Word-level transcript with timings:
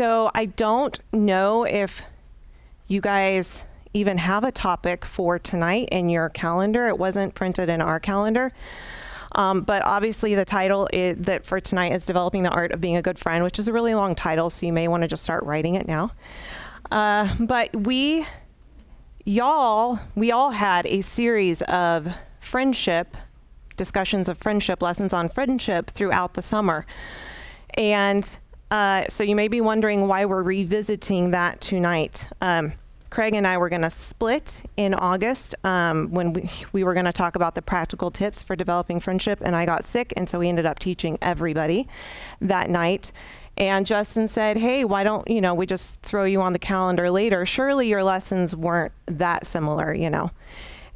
So 0.00 0.30
I 0.34 0.46
don't 0.46 0.98
know 1.12 1.64
if 1.64 2.04
you 2.88 3.02
guys 3.02 3.64
even 3.92 4.16
have 4.16 4.44
a 4.44 4.50
topic 4.50 5.04
for 5.04 5.38
tonight 5.38 5.90
in 5.92 6.08
your 6.08 6.30
calendar. 6.30 6.88
It 6.88 6.96
wasn't 6.96 7.34
printed 7.34 7.68
in 7.68 7.82
our 7.82 8.00
calendar. 8.00 8.54
Um, 9.32 9.60
but 9.60 9.84
obviously, 9.84 10.34
the 10.34 10.46
title 10.46 10.88
is, 10.90 11.18
that 11.18 11.44
for 11.44 11.60
tonight 11.60 11.92
is 11.92 12.06
Developing 12.06 12.44
the 12.44 12.48
Art 12.48 12.72
of 12.72 12.80
Being 12.80 12.96
a 12.96 13.02
Good 13.02 13.18
Friend, 13.18 13.44
which 13.44 13.58
is 13.58 13.68
a 13.68 13.74
really 13.74 13.94
long 13.94 14.14
title, 14.14 14.48
so 14.48 14.64
you 14.64 14.72
may 14.72 14.88
want 14.88 15.02
to 15.02 15.06
just 15.06 15.22
start 15.22 15.44
writing 15.44 15.74
it 15.74 15.86
now. 15.86 16.12
Uh, 16.90 17.34
but 17.38 17.76
we, 17.76 18.26
y'all, 19.26 19.98
we 20.14 20.32
all 20.32 20.52
had 20.52 20.86
a 20.86 21.02
series 21.02 21.60
of 21.60 22.08
friendship 22.40 23.18
discussions 23.76 24.30
of 24.30 24.38
friendship, 24.38 24.80
lessons 24.80 25.12
on 25.12 25.28
friendship 25.28 25.90
throughout 25.90 26.32
the 26.32 26.42
summer. 26.42 26.86
And 27.74 28.38
uh, 28.70 29.04
so 29.08 29.22
you 29.22 29.34
may 29.34 29.48
be 29.48 29.60
wondering 29.60 30.06
why 30.06 30.24
we're 30.24 30.42
revisiting 30.42 31.32
that 31.32 31.60
tonight. 31.60 32.26
Um, 32.40 32.72
Craig 33.10 33.34
and 33.34 33.44
I 33.44 33.58
were 33.58 33.68
going 33.68 33.82
to 33.82 33.90
split 33.90 34.62
in 34.76 34.94
August 34.94 35.56
um, 35.64 36.10
when 36.12 36.32
we, 36.32 36.48
we 36.72 36.84
were 36.84 36.94
going 36.94 37.06
to 37.06 37.12
talk 37.12 37.34
about 37.34 37.56
the 37.56 37.62
practical 37.62 38.10
tips 38.12 38.40
for 38.42 38.54
developing 38.54 39.00
friendship, 39.00 39.40
and 39.42 39.56
I 39.56 39.66
got 39.66 39.84
sick, 39.84 40.12
and 40.16 40.30
so 40.30 40.38
we 40.38 40.48
ended 40.48 40.64
up 40.64 40.78
teaching 40.78 41.18
everybody 41.20 41.88
that 42.40 42.70
night. 42.70 43.10
And 43.56 43.84
Justin 43.84 44.28
said, 44.28 44.56
Hey, 44.56 44.84
why 44.84 45.02
don't, 45.02 45.28
you 45.28 45.40
know, 45.40 45.54
we 45.54 45.66
just 45.66 46.00
throw 46.02 46.24
you 46.24 46.40
on 46.40 46.52
the 46.52 46.58
calendar 46.58 47.10
later? 47.10 47.44
Surely 47.44 47.88
your 47.88 48.04
lessons 48.04 48.54
weren't 48.54 48.92
that 49.06 49.44
similar, 49.44 49.92
you 49.92 50.08
know. 50.08 50.30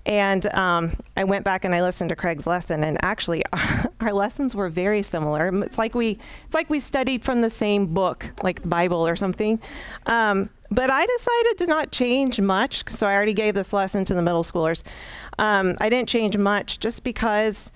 And 0.06 0.46
um, 0.54 0.96
I 1.16 1.24
went 1.24 1.44
back 1.44 1.64
and 1.64 1.74
I 1.74 1.80
listened 1.80 2.10
to 2.10 2.16
Craig's 2.16 2.46
lesson, 2.46 2.84
and 2.84 3.02
actually, 3.02 3.42
our 4.00 4.12
lessons 4.12 4.54
were 4.54 4.68
very 4.68 5.02
similar. 5.02 5.50
It's 5.62 5.78
like 5.78 5.94
we, 5.94 6.18
it's 6.44 6.54
like 6.54 6.68
we 6.68 6.80
studied 6.80 7.24
from 7.24 7.40
the 7.40 7.50
same 7.50 7.94
book, 7.94 8.30
like 8.42 8.62
the 8.62 8.68
Bible 8.68 9.06
or 9.06 9.16
something. 9.16 9.60
Um, 10.06 10.50
but 10.70 10.90
I 10.90 11.06
decided 11.06 11.58
to 11.58 11.66
not 11.66 11.92
change 11.92 12.40
much, 12.40 12.84
so 12.90 13.06
I 13.06 13.14
already 13.14 13.32
gave 13.32 13.54
this 13.54 13.72
lesson 13.72 14.04
to 14.06 14.14
the 14.14 14.22
middle 14.22 14.42
schoolers. 14.42 14.82
Um, 15.38 15.76
I 15.80 15.88
didn't 15.88 16.08
change 16.08 16.36
much 16.36 16.80
just 16.80 17.04
because 17.04 17.70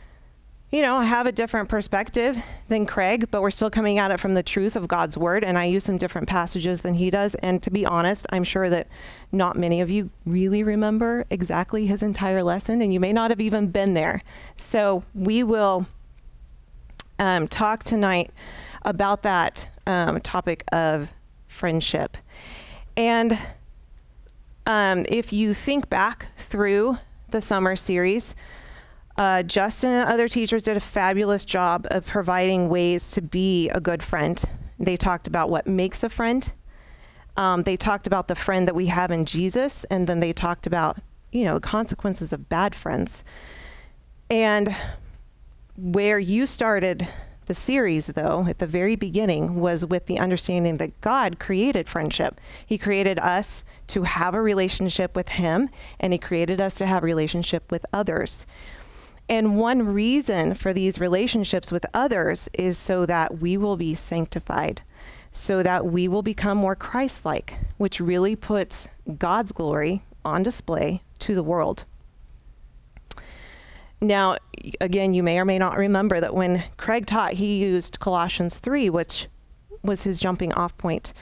you 0.71 0.83
know, 0.83 1.01
have 1.01 1.27
a 1.27 1.33
different 1.33 1.69
perspective 1.69 2.37
than 2.69 2.85
Craig, 2.85 3.31
but 3.31 3.41
we're 3.41 3.51
still 3.51 3.71
coming 3.71 3.99
at 3.99 4.11
it 4.11 4.21
from 4.21 4.35
the 4.35 4.43
truth 4.43 4.77
of 4.77 4.87
God's 4.87 5.17
word. 5.17 5.43
And 5.43 5.57
I 5.57 5.65
use 5.65 5.85
some 5.85 5.97
different 5.97 6.29
passages 6.29 6.83
than 6.83 6.95
he 6.95 7.11
does. 7.11 7.35
And 7.37 7.63
to 7.63 7.71
be 7.71 7.87
honest, 7.87 8.27
I'm 8.31 8.45
sure 8.45 8.69
that 8.69 8.87
not 9.33 9.57
many 9.57 9.81
of 9.81 9.89
you 9.89 10.11
really 10.27 10.63
remember 10.63 11.25
exactly 11.31 11.87
his 11.87 12.03
entire 12.03 12.43
lesson, 12.43 12.83
and 12.83 12.93
you 12.93 13.01
may 13.01 13.15
not 13.15 13.31
have 13.31 13.41
even 13.41 13.69
been 13.69 13.95
there. 13.95 14.23
So 14.57 15.05
we 15.15 15.43
will 15.43 15.87
um, 17.19 17.49
talk 17.49 17.83
tonight 17.83 18.31
about 18.83 19.23
that 19.23 19.69
um, 19.87 20.21
topic 20.21 20.65
of 20.71 21.15
friendship. 21.47 22.19
And 22.95 23.39
um, 24.67 25.07
if 25.09 25.33
you 25.33 25.55
think 25.55 25.89
back 25.89 26.27
through 26.37 26.99
the 27.31 27.41
summer 27.41 27.75
series, 27.75 28.35
uh, 29.19 29.43
Justin 29.43 29.91
and 29.91 30.09
other 30.09 30.29
teachers 30.29 30.63
did 30.63 30.77
a 30.77 30.81
fabulous 30.81 31.45
job 31.45 31.87
of 31.91 32.07
providing 32.07 32.69
ways 32.69 33.11
to 33.11 33.21
be 33.21 33.69
a 33.71 33.81
good 33.81 34.03
friend. 34.03 34.43
They 34.79 34.97
talked 34.97 35.27
about 35.27 35.51
what 35.51 35.67
makes 35.67 36.05
a 36.05 36.09
friend. 36.09 36.51
Um, 37.37 37.65
they 37.65 37.77
talked 37.77 38.07
about 38.07 38.29
the 38.29 38.37
friend 38.37 38.69
that 38.69 38.77
we 38.77 38.87
have 38.87 39.11
in 39.11 39.25
Jesus, 39.25 39.85
and 39.91 40.07
then 40.07 40.21
they 40.21 40.33
talked 40.33 40.67
about, 40.67 40.99
you 41.33 41.45
know, 41.45 41.55
the 41.55 41.61
consequences 41.61 42.33
of 42.33 42.49
bad 42.49 42.77
friends. 42.77 43.25
And 44.31 44.75
where 45.77 46.19
you 46.19 46.47
started 46.47 47.09
the 47.47 47.55
series, 47.55 48.09
though, 48.09 48.47
at 48.49 48.59
the 48.59 48.67
very 48.67 48.95
beginning, 48.95 49.59
was 49.59 49.85
with 49.85 50.07
the 50.07 50.19
understanding 50.19 50.77
that 50.77 51.01
God 51.01 51.41
created 51.41 51.89
friendship. 51.89 52.41
He 52.65 52.79
created 52.79 53.19
us 53.19 53.65
to 53.89 54.03
have 54.03 54.35
a 54.35 54.43
relationship 54.43 55.17
with 55.17 55.31
Him, 55.31 55.71
and 55.99 56.13
He 56.13 56.19
created 56.19 56.61
us 56.61 56.75
to 56.75 56.87
have 56.87 57.03
a 57.03 57.07
relationship 57.07 57.71
with 57.73 57.85
others. 57.93 58.47
And 59.29 59.59
one 59.59 59.87
reason 59.93 60.55
for 60.55 60.73
these 60.73 60.99
relationships 60.99 61.71
with 61.71 61.85
others 61.93 62.49
is 62.55 62.79
so 62.79 63.05
that 63.07 63.41
we 63.41 63.57
will 63.59 63.77
be 63.77 63.95
sanctified, 63.95 64.81
so 65.33 65.63
that 65.63 65.85
we 65.85 66.09
will 66.09 66.23
become 66.23 66.57
more 66.57 66.75
Christ 66.75 67.27
like, 67.27 67.59
which 67.77 68.01
really 68.01 68.35
puts 68.37 68.89
God's 69.19 69.53
glory 69.53 70.03
on 70.25 70.43
display 70.43 71.03
to 71.21 71.35
the 71.35 71.43
world. 71.43 71.85
Now, 74.01 74.37
again, 74.81 75.13
you 75.13 75.23
may 75.23 75.39
or 75.39 75.45
may 75.45 75.59
not 75.59 75.77
remember 75.77 76.21
that 76.21 76.35
when 76.35 76.65
Craig 76.77 77.07
taught, 77.07 77.35
he 77.35 77.59
used 77.59 78.01
Colossians 78.01 78.59
3, 78.59 78.89
which 78.89 79.27
was 79.83 80.05
his 80.05 80.21
jumping 80.21 80.53
off 80.55 80.77
point. 80.79 81.13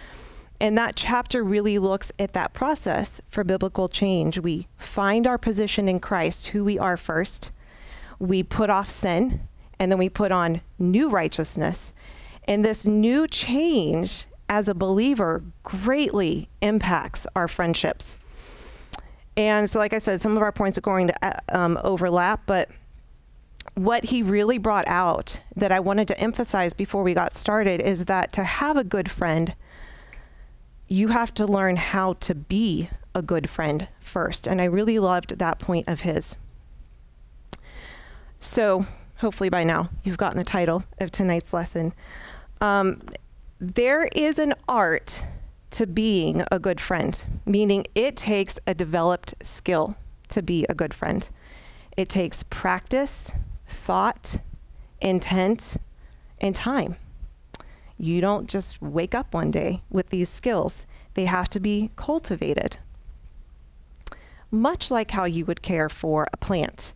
And 0.61 0.79
that 0.79 0.95
chapter 0.95 1.43
really 1.43 1.79
looks 1.79 2.13
at 2.19 2.35
that 2.35 2.53
process 2.53 3.21
for 3.31 3.45
biblical 3.45 3.89
change. 3.89 4.39
We 4.39 4.69
find 4.79 5.27
our 5.27 5.39
position 5.39 5.89
in 5.89 6.01
Christ, 6.01 6.49
who 6.49 6.65
we 6.65 6.79
are 6.79 6.97
first 6.97 7.51
we 8.19 8.43
put 8.43 8.71
off 8.71 8.91
sin 8.91 9.49
and 9.79 9.91
then 9.91 9.99
we 9.99 10.09
put 10.09 10.33
on 10.33 10.61
new 10.79 11.09
righteousness. 11.09 11.93
And 12.45 12.65
this 12.65 12.87
new 12.87 13.27
change 13.27 14.27
as 14.49 14.69
a 14.69 14.75
believer 14.75 15.43
greatly 15.63 16.49
impacts 16.61 17.27
our 17.35 17.49
friendships. 17.49 18.17
And 19.37 19.69
so, 19.69 19.79
like 19.79 19.93
I 19.93 19.99
said, 19.99 20.21
some 20.21 20.37
of 20.37 20.43
our 20.43 20.53
points 20.53 20.79
are 20.79 20.83
going 20.83 21.09
to 21.09 21.25
uh, 21.25 21.41
um, 21.51 21.79
overlap, 21.83 22.43
but 22.47 22.71
what 23.75 24.05
he 24.05 24.23
really 24.23 24.57
brought 24.57 24.89
out 24.89 25.41
that 25.55 25.71
I 25.71 25.81
wanted 25.81 26.09
to 26.09 26.19
emphasize 26.19 26.73
before 26.73 27.03
we 27.03 27.13
got 27.13 27.37
started 27.37 27.83
is 27.83 28.07
that 28.07 28.33
to 28.33 28.45
have 28.45 28.79
a 28.79 28.85
good 28.85 29.11
friend, 29.11 29.55
you 30.89 31.09
have 31.09 31.35
to 31.35 31.47
learn 31.47 31.77
how 31.77 32.15
to 32.15 32.35
be 32.35 32.89
a 33.15 33.21
good 33.21 33.51
friend 33.51 33.89
first. 34.01 34.47
And 34.47 34.63
I 34.63 34.65
really 34.65 34.99
loved 34.99 35.39
that 35.39 35.59
point 35.59 35.89
of 35.89 36.01
his. 36.01 36.37
So, 38.39 38.87
hopefully 39.19 39.49
by 39.49 39.65
now 39.65 39.91
you've 40.05 40.19
gotten 40.19 40.39
the 40.39 40.45
title 40.45 40.85
of 41.01 41.11
tonight's 41.11 41.53
lesson. 41.53 41.93
Um, 42.61 43.03
there 43.59 44.05
is 44.13 44.39
an 44.39 44.55
art 44.69 45.23
to 45.73 45.87
being 45.87 46.43
a 46.53 46.59
good 46.59 46.81
friend, 46.81 47.25
meaning 47.45 47.85
it 47.95 48.17
takes 48.17 48.59
a 48.67 48.75
developed 48.75 49.35
skill 49.43 49.97
to 50.29 50.43
be 50.43 50.67
a 50.69 50.75
good 50.75 50.95
friend. 50.95 51.29
It 51.97 52.09
takes 52.09 52.43
practice, 52.45 53.33
thought, 53.67 54.37
intent, 55.01 55.77
and 56.41 56.55
time. 56.55 56.97
You 57.99 58.21
don't 58.21 58.49
just 58.49 58.81
wake 58.83 59.15
up 59.15 59.33
one 59.33 59.51
day 59.51 59.83
with 59.91 60.11
these 60.11 60.29
skills, 60.29 60.87
they 61.15 61.25
have 61.25 61.49
to 61.51 61.61
be 61.61 61.91
cultivated. 61.97 62.77
Much 64.51 64.91
like 64.91 65.11
how 65.11 65.25
you 65.25 65.47
would 65.47 65.63
care 65.63 65.89
for 65.89 66.27
a 66.33 66.37
plant. 66.37 66.93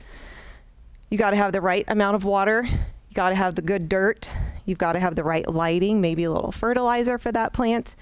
You 1.10 1.19
got 1.19 1.31
to 1.31 1.37
have 1.37 1.53
the 1.53 1.60
right 1.60 1.84
amount 1.88 2.15
of 2.15 2.25
water. 2.25 2.62
You 2.65 3.15
got 3.15 3.31
to 3.31 3.34
have 3.34 3.56
the 3.56 3.62
good 3.62 3.88
dirt. 3.88 4.31
You've 4.65 4.78
got 4.78 4.93
to 4.93 5.00
have 5.00 5.16
the 5.16 5.25
right 5.25 5.47
lighting, 5.48 6.00
maybe 6.00 6.22
a 6.22 6.31
little 6.31 6.53
fertilizer 6.53 7.19
for 7.19 7.32
that 7.32 7.53
plant. 7.53 7.97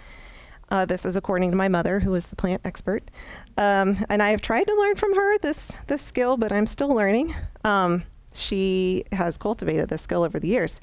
Uh, 0.71 0.85
this 0.85 1.07
is 1.07 1.17
according 1.17 1.51
to 1.51 1.57
my 1.57 1.69
mother, 1.69 2.01
who 2.01 2.15
is 2.15 2.27
the 2.27 2.37
plant 2.37 2.61
expert. 2.67 3.11
Um, 3.57 4.05
and 4.11 4.23
I 4.23 4.31
have 4.31 4.43
tried 4.43 4.65
to 4.65 4.75
learn 4.75 4.97
from 4.97 5.17
her 5.17 5.39
this, 5.39 5.73
this 5.87 6.03
skill, 6.03 6.37
but 6.37 6.53
I'm 6.53 6.67
still 6.67 6.95
learning. 6.95 7.35
Um, 7.65 8.05
she 8.35 9.05
has 9.13 9.39
cultivated 9.39 9.89
this 9.89 10.03
skill 10.03 10.23
over 10.23 10.39
the 10.39 10.49
years. 10.49 10.79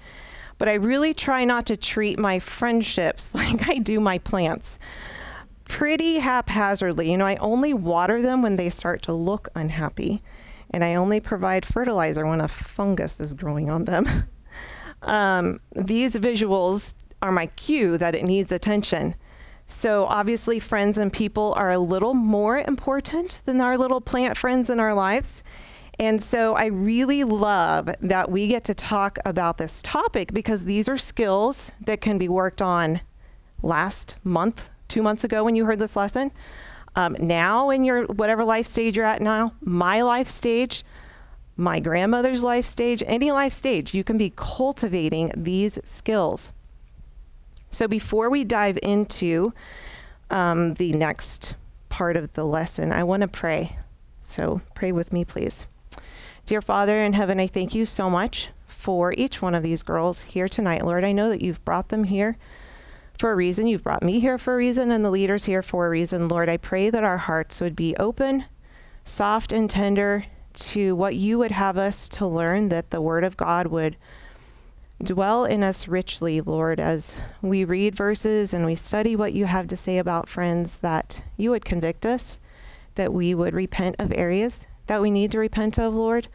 But 0.57 0.67
I 0.67 0.73
really 0.73 1.13
try 1.13 1.45
not 1.45 1.67
to 1.67 1.77
treat 1.77 2.17
my 2.17 2.39
friendships 2.39 3.29
like 3.35 3.69
I 3.69 3.77
do 3.77 3.99
my 3.99 4.17
plants 4.17 4.79
pretty 5.65 6.17
haphazardly. 6.17 7.11
You 7.11 7.17
know, 7.17 7.25
I 7.27 7.35
only 7.35 7.73
water 7.75 8.19
them 8.19 8.41
when 8.41 8.55
they 8.55 8.71
start 8.71 9.03
to 9.03 9.13
look 9.13 9.49
unhappy 9.53 10.23
and 10.75 10.83
I 10.83 10.95
only 10.95 11.21
provide 11.21 11.65
fertilizer 11.65 12.25
when 12.25 12.41
a 12.41 12.49
fungus 12.49 13.17
is 13.21 13.33
growing 13.33 13.69
on 13.69 13.85
them. 13.85 14.27
um, 15.03 15.61
these 15.73 16.15
visuals 16.15 16.95
are 17.21 17.31
my 17.31 17.45
cue 17.45 17.97
that 17.97 18.13
it 18.13 18.25
needs 18.25 18.51
attention. 18.51 19.15
So 19.67 20.03
obviously, 20.05 20.59
friends 20.59 20.97
and 20.97 21.13
people 21.13 21.53
are 21.55 21.71
a 21.71 21.79
little 21.79 22.13
more 22.13 22.57
important 22.57 23.39
than 23.45 23.61
our 23.61 23.77
little 23.77 24.01
plant 24.01 24.35
friends 24.35 24.69
in 24.69 24.81
our 24.81 24.93
lives. 24.93 25.43
And 25.97 26.21
so 26.21 26.55
I 26.55 26.65
really 26.65 27.23
love 27.23 27.89
that 28.01 28.29
we 28.29 28.49
get 28.49 28.65
to 28.65 28.73
talk 28.73 29.17
about 29.23 29.57
this 29.57 29.81
topic 29.81 30.33
because 30.33 30.65
these 30.65 30.89
are 30.89 30.97
skills 30.97 31.71
that 31.85 32.01
can 32.01 32.17
be 32.17 32.27
worked 32.27 32.61
on 32.61 32.99
last 33.63 34.17
month, 34.25 34.67
two 34.89 35.01
months 35.01 35.23
ago 35.23 35.45
when 35.45 35.55
you 35.55 35.63
heard 35.63 35.79
this 35.79 35.95
lesson 35.95 36.33
um, 36.95 37.15
now 37.19 37.69
in 37.69 37.83
your 37.83 38.05
whatever 38.05 38.43
life 38.43 38.67
stage 38.67 38.95
you're 38.95 39.05
at 39.05 39.21
now, 39.21 39.53
my 39.61 40.01
life 40.01 40.27
stage, 40.27 40.83
my 41.57 41.79
grandmother's 41.79 42.43
life 42.43 42.65
stage, 42.65 43.03
any 43.05 43.31
life 43.31 43.53
stage, 43.53 43.93
you 43.93 44.03
can 44.03 44.17
be 44.17 44.33
cultivating 44.35 45.31
these 45.35 45.79
skills. 45.83 46.51
So 47.69 47.87
before 47.87 48.29
we 48.29 48.43
dive 48.43 48.79
into 48.81 49.53
um, 50.29 50.75
the 50.75 50.93
next 50.93 51.55
part 51.89 52.15
of 52.17 52.33
the 52.33 52.45
lesson, 52.45 52.91
I 52.91 53.03
want 53.03 53.21
to 53.21 53.27
pray. 53.27 53.77
So 54.23 54.61
pray 54.73 54.91
with 54.91 55.13
me, 55.13 55.25
please. 55.25 55.65
Dear 56.45 56.61
Father 56.61 56.97
in 56.97 57.13
heaven, 57.13 57.39
I 57.39 57.47
thank 57.47 57.73
you 57.75 57.85
so 57.85 58.09
much 58.09 58.49
for 58.67 59.13
each 59.17 59.41
one 59.41 59.55
of 59.55 59.63
these 59.63 59.83
girls 59.83 60.21
here 60.21 60.47
tonight. 60.47 60.85
Lord, 60.85 61.03
I 61.03 61.11
know 61.11 61.29
that 61.29 61.41
you've 61.41 61.63
brought 61.65 61.89
them 61.89 62.05
here 62.05 62.37
for 63.19 63.31
a 63.31 63.35
reason. 63.35 63.67
You've 63.67 63.83
brought 63.83 64.03
me 64.03 64.19
here 64.19 64.37
for 64.37 64.53
a 64.53 64.57
reason 64.57 64.91
and 64.91 65.03
the 65.03 65.11
leaders 65.11 65.45
here 65.45 65.61
for 65.61 65.87
a 65.87 65.89
reason. 65.89 66.27
Lord, 66.27 66.49
I 66.49 66.57
pray 66.57 66.89
that 66.89 67.03
our 67.03 67.17
hearts 67.17 67.61
would 67.61 67.75
be 67.75 67.95
open, 67.97 68.45
soft, 69.03 69.51
and 69.51 69.69
tender 69.69 70.25
to 70.53 70.95
what 70.95 71.15
you 71.15 71.37
would 71.37 71.51
have 71.51 71.77
us 71.77 72.07
to 72.09 72.27
learn, 72.27 72.69
that 72.69 72.91
the 72.91 73.01
Word 73.01 73.23
of 73.23 73.37
God 73.37 73.67
would 73.67 73.97
dwell 75.03 75.43
in 75.43 75.63
us 75.63 75.87
richly, 75.87 76.39
Lord, 76.39 76.79
as 76.79 77.15
we 77.41 77.65
read 77.65 77.95
verses 77.95 78.53
and 78.53 78.65
we 78.65 78.75
study 78.75 79.15
what 79.15 79.33
you 79.33 79.45
have 79.45 79.67
to 79.67 79.77
say 79.77 79.97
about 79.97 80.29
friends, 80.29 80.77
that 80.77 81.21
you 81.35 81.51
would 81.51 81.65
convict 81.65 82.05
us, 82.05 82.39
that 82.95 83.13
we 83.13 83.35
would 83.35 83.53
repent 83.53 83.97
of 83.99 84.13
areas 84.13 84.65
that 84.87 85.01
we 85.01 85.11
need 85.11 85.31
to 85.31 85.39
repent 85.39 85.77
of, 85.77 85.93
Lord, 85.93 86.27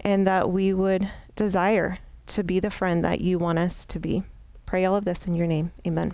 and 0.00 0.26
that 0.26 0.50
we 0.50 0.72
would 0.72 1.10
desire 1.36 1.98
to 2.28 2.44
be 2.44 2.60
the 2.60 2.70
friend 2.70 3.04
that 3.04 3.20
you 3.20 3.38
want 3.38 3.58
us 3.58 3.84
to 3.86 3.98
be. 3.98 4.22
Pray 4.68 4.84
all 4.84 4.96
of 4.96 5.06
this 5.06 5.26
in 5.26 5.34
your 5.34 5.46
name. 5.46 5.72
Amen. 5.86 6.12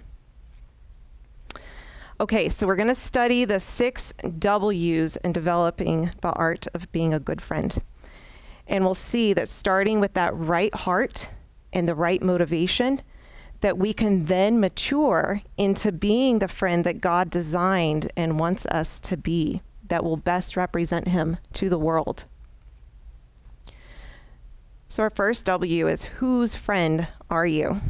Okay, 2.20 2.48
so 2.48 2.68
we're 2.68 2.76
going 2.76 2.86
to 2.86 2.94
study 2.94 3.44
the 3.44 3.58
six 3.58 4.14
W's 4.38 5.16
in 5.16 5.32
developing 5.32 6.12
the 6.20 6.30
art 6.30 6.68
of 6.72 6.92
being 6.92 7.12
a 7.12 7.18
good 7.18 7.42
friend. 7.42 7.76
And 8.68 8.84
we'll 8.84 8.94
see 8.94 9.32
that 9.32 9.48
starting 9.48 9.98
with 9.98 10.14
that 10.14 10.36
right 10.36 10.72
heart 10.72 11.30
and 11.72 11.88
the 11.88 11.96
right 11.96 12.22
motivation, 12.22 13.02
that 13.60 13.76
we 13.76 13.92
can 13.92 14.26
then 14.26 14.60
mature 14.60 15.42
into 15.58 15.90
being 15.90 16.38
the 16.38 16.46
friend 16.46 16.84
that 16.84 17.00
God 17.00 17.30
designed 17.30 18.12
and 18.16 18.38
wants 18.38 18.66
us 18.66 19.00
to 19.00 19.16
be, 19.16 19.62
that 19.88 20.04
will 20.04 20.16
best 20.16 20.56
represent 20.56 21.08
Him 21.08 21.38
to 21.54 21.68
the 21.68 21.76
world. 21.76 22.24
So, 24.86 25.02
our 25.02 25.10
first 25.10 25.44
W 25.46 25.88
is 25.88 26.04
whose 26.04 26.54
friend 26.54 27.08
are 27.28 27.48
you? 27.48 27.80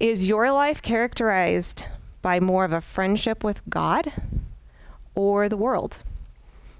Is 0.00 0.26
your 0.26 0.50
life 0.50 0.80
characterized 0.80 1.84
by 2.22 2.40
more 2.40 2.64
of 2.64 2.72
a 2.72 2.80
friendship 2.80 3.44
with 3.44 3.60
God 3.68 4.10
or 5.14 5.46
the 5.46 5.58
world? 5.58 5.98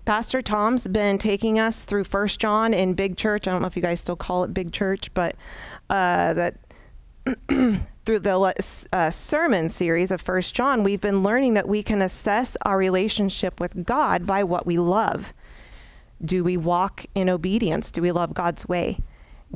Pastor 0.07 0.41
Tom's 0.41 0.89
been 0.89 1.19
taking 1.19 1.59
us 1.59 1.85
through 1.85 2.05
First 2.05 2.41
John 2.41 2.73
in 2.73 2.95
Big 2.95 3.19
Church. 3.19 3.47
I 3.47 3.51
don't 3.51 3.61
know 3.61 3.69
if 3.69 3.77
you 3.77 3.83
guys 3.83 4.01
still 4.01 4.17
call 4.17 4.43
it 4.45 4.55
Big 4.55 4.73
Church, 4.73 5.13
but 5.13 5.37
uh, 5.91 6.33
that 6.33 6.55
through 8.07 8.21
the 8.21 8.87
uh, 8.91 9.11
sermon 9.11 9.69
series 9.69 10.11
of 10.11 10.23
First 10.23 10.55
John, 10.55 10.83
we've 10.83 11.03
been 11.03 11.23
learning 11.23 11.53
that 11.53 11.69
we 11.69 11.83
can 11.83 12.01
assess 12.01 12.57
our 12.63 12.79
relationship 12.79 13.61
with 13.61 13.85
God 13.85 14.27
by 14.27 14.43
what 14.45 14.65
we 14.65 14.79
love. 14.79 15.35
Do 16.25 16.43
we 16.43 16.57
walk 16.57 17.05
in 17.15 17.29
obedience? 17.29 17.91
Do 17.91 18.01
we 18.01 18.13
love 18.13 18.33
God's 18.33 18.67
way? 18.67 18.99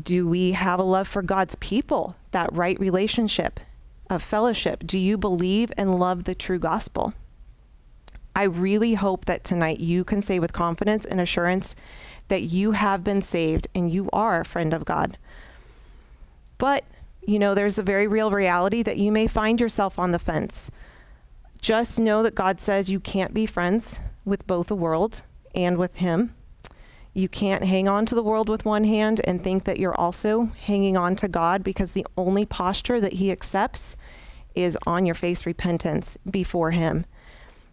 Do 0.01 0.27
we 0.27 0.53
have 0.53 0.81
a 0.81 0.85
love 0.85 1.07
for 1.07 1.23
God's 1.23 1.55
people? 1.57 2.17
That 2.33 2.53
right 2.53 2.79
relationship 2.81 3.61
of 4.11 4.23
fellowship. 4.23 4.87
Do 4.87 4.99
you 4.99 5.17
believe 5.17 5.73
and 5.77 5.99
love 5.99 6.25
the 6.25 6.35
true 6.35 6.59
gospel? 6.59 7.15
I 8.37 8.45
really 8.45 8.95
hope 8.95 9.27
that 9.27 9.45
tonight 9.45 9.79
you 9.79 10.03
can 10.03 10.21
say 10.21 10.41
with 10.41 10.53
confidence 10.53 11.05
and 11.05 11.21
assurance 11.21 11.77
that 12.29 12.43
you 12.43 12.73
have 12.73 13.05
been 13.05 13.23
saved 13.23 13.69
and 13.75 13.91
you 13.91 14.09
are 14.13 14.41
a 14.41 14.45
friend 14.45 14.73
of 14.73 14.85
God. 14.85 15.17
But, 16.59 16.85
you 17.27 17.39
know, 17.39 17.55
there's 17.55 17.79
a 17.79 17.83
very 17.83 18.07
real 18.09 18.31
reality 18.31 18.83
that 18.83 18.97
you 18.97 19.13
may 19.13 19.29
find 19.29 19.61
yourself 19.61 19.99
on 19.99 20.11
the 20.11 20.19
fence. 20.19 20.71
Just 21.61 21.99
know 21.99 22.23
that 22.23 22.35
God 22.35 22.61
says 22.61 22.91
you 22.91 23.01
can't 23.01 23.33
be 23.33 23.47
friends 23.47 23.99
with 24.25 24.47
both 24.47 24.67
the 24.67 24.75
world 24.75 25.23
and 25.55 25.77
with 25.79 25.97
Him. 25.97 26.35
You 27.17 27.29
can't 27.29 27.65
hang 27.65 27.87
on 27.87 28.07
to 28.07 28.15
the 28.17 28.25
world 28.25 28.49
with 28.49 28.65
one 28.65 28.83
hand 28.83 29.21
and 29.23 29.43
think 29.43 29.65
that 29.65 29.79
you're 29.79 29.99
also 29.99 30.51
hanging 30.63 30.97
on 30.97 31.15
to 31.17 31.29
God 31.29 31.63
because 31.63 31.93
the 31.93 32.07
only 32.19 32.45
posture 32.45 33.01
that 33.01 33.15
He 33.15 33.31
accepts 33.31 33.97
is 34.57 34.77
on 34.85 35.07
your 35.07 35.15
face 35.15 35.47
repentance 35.47 36.19
before 36.29 36.73
Him. 36.73 37.07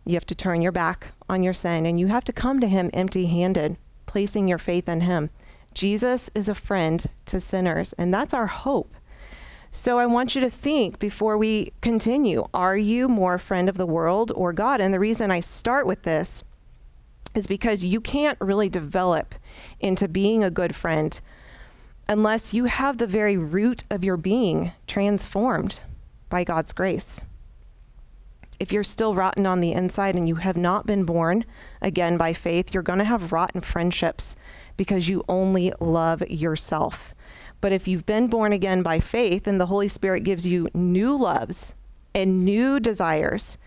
You 0.06 0.14
have 0.14 0.28
to 0.28 0.36
turn 0.36 0.62
your 0.62 0.72
back 0.72 1.14
on 1.28 1.42
your 1.42 1.54
sin 1.56 1.88
and 1.88 2.00
you 2.00 2.08
have 2.08 2.24
to 2.26 2.34
come 2.34 2.60
to 2.60 2.68
Him 2.68 2.92
empty 2.94 3.26
handed, 3.26 3.78
placing 4.06 4.48
your 4.48 4.60
faith 4.60 4.88
in 4.88 5.02
Him. 5.02 5.32
Jesus 5.74 6.30
is 6.36 6.48
a 6.48 6.56
friend 6.56 7.08
to 7.26 7.42
sinners, 7.42 7.94
and 7.94 8.14
that's 8.14 8.34
our 8.34 8.48
hope. 8.48 8.94
So 9.72 9.98
I 9.98 10.06
want 10.06 10.36
you 10.36 10.42
to 10.42 10.50
think 10.50 11.00
before 11.00 11.38
we 11.38 11.72
continue 11.82 12.46
are 12.54 12.78
you 12.78 13.08
more 13.08 13.36
a 13.36 13.40
friend 13.40 13.70
of 13.70 13.78
the 13.78 13.86
world 13.88 14.32
or 14.36 14.54
God? 14.54 14.82
And 14.82 14.94
the 14.94 15.00
reason 15.00 15.32
I 15.32 15.40
start 15.40 15.88
with 15.88 16.04
this 16.04 16.44
is 17.33 17.48
because 17.48 17.83
you 17.83 18.01
can't 18.01 18.38
really 18.42 18.69
develop 18.69 19.36
into 19.80 20.07
being 20.07 20.44
a 20.44 20.51
good 20.51 20.75
friend 20.75 21.19
unless 22.07 22.54
you 22.54 22.66
have 22.66 22.98
the 22.98 23.07
very 23.07 23.38
root 23.38 23.83
of 23.89 24.04
your 24.04 24.18
being 24.18 24.72
transformed 24.88 25.80
by 26.30 26.44
God's 26.44 26.74
grace 26.74 27.22
if 28.62 28.72
you're 28.72 28.83
still 28.83 29.16
rotten 29.16 29.48
on 29.48 29.60
the 29.60 29.72
inside 29.72 30.16
and 30.16 30.28
you 30.28 30.36
have 30.36 30.56
not 30.56 30.86
been 30.86 31.04
born 31.04 31.45
again 31.81 32.16
by 32.16 32.31
faith, 32.31 32.72
you're 32.72 32.83
going 32.83 33.00
to 33.00 33.06
have 33.06 33.31
rotten 33.31 33.60
friendships 33.60 34.36
because 34.77 35.10
you 35.10 35.24
only 35.27 35.74
love 35.80 36.22
yourself. 36.30 37.16
But 37.60 37.72
if 37.72 37.88
you've 37.88 38.06
been 38.06 38.27
born 38.27 38.54
again 38.54 38.84
by 38.84 39.00
faith 39.00 39.48
and 39.48 39.60
the 39.60 39.66
Holy 39.66 39.88
Spirit 39.88 40.24
gives 40.24 40.45
you 40.45 40.69
new 40.75 41.18
loves 41.18 41.74
and 42.13 42.45
new 42.45 42.80
desires, 42.80 43.57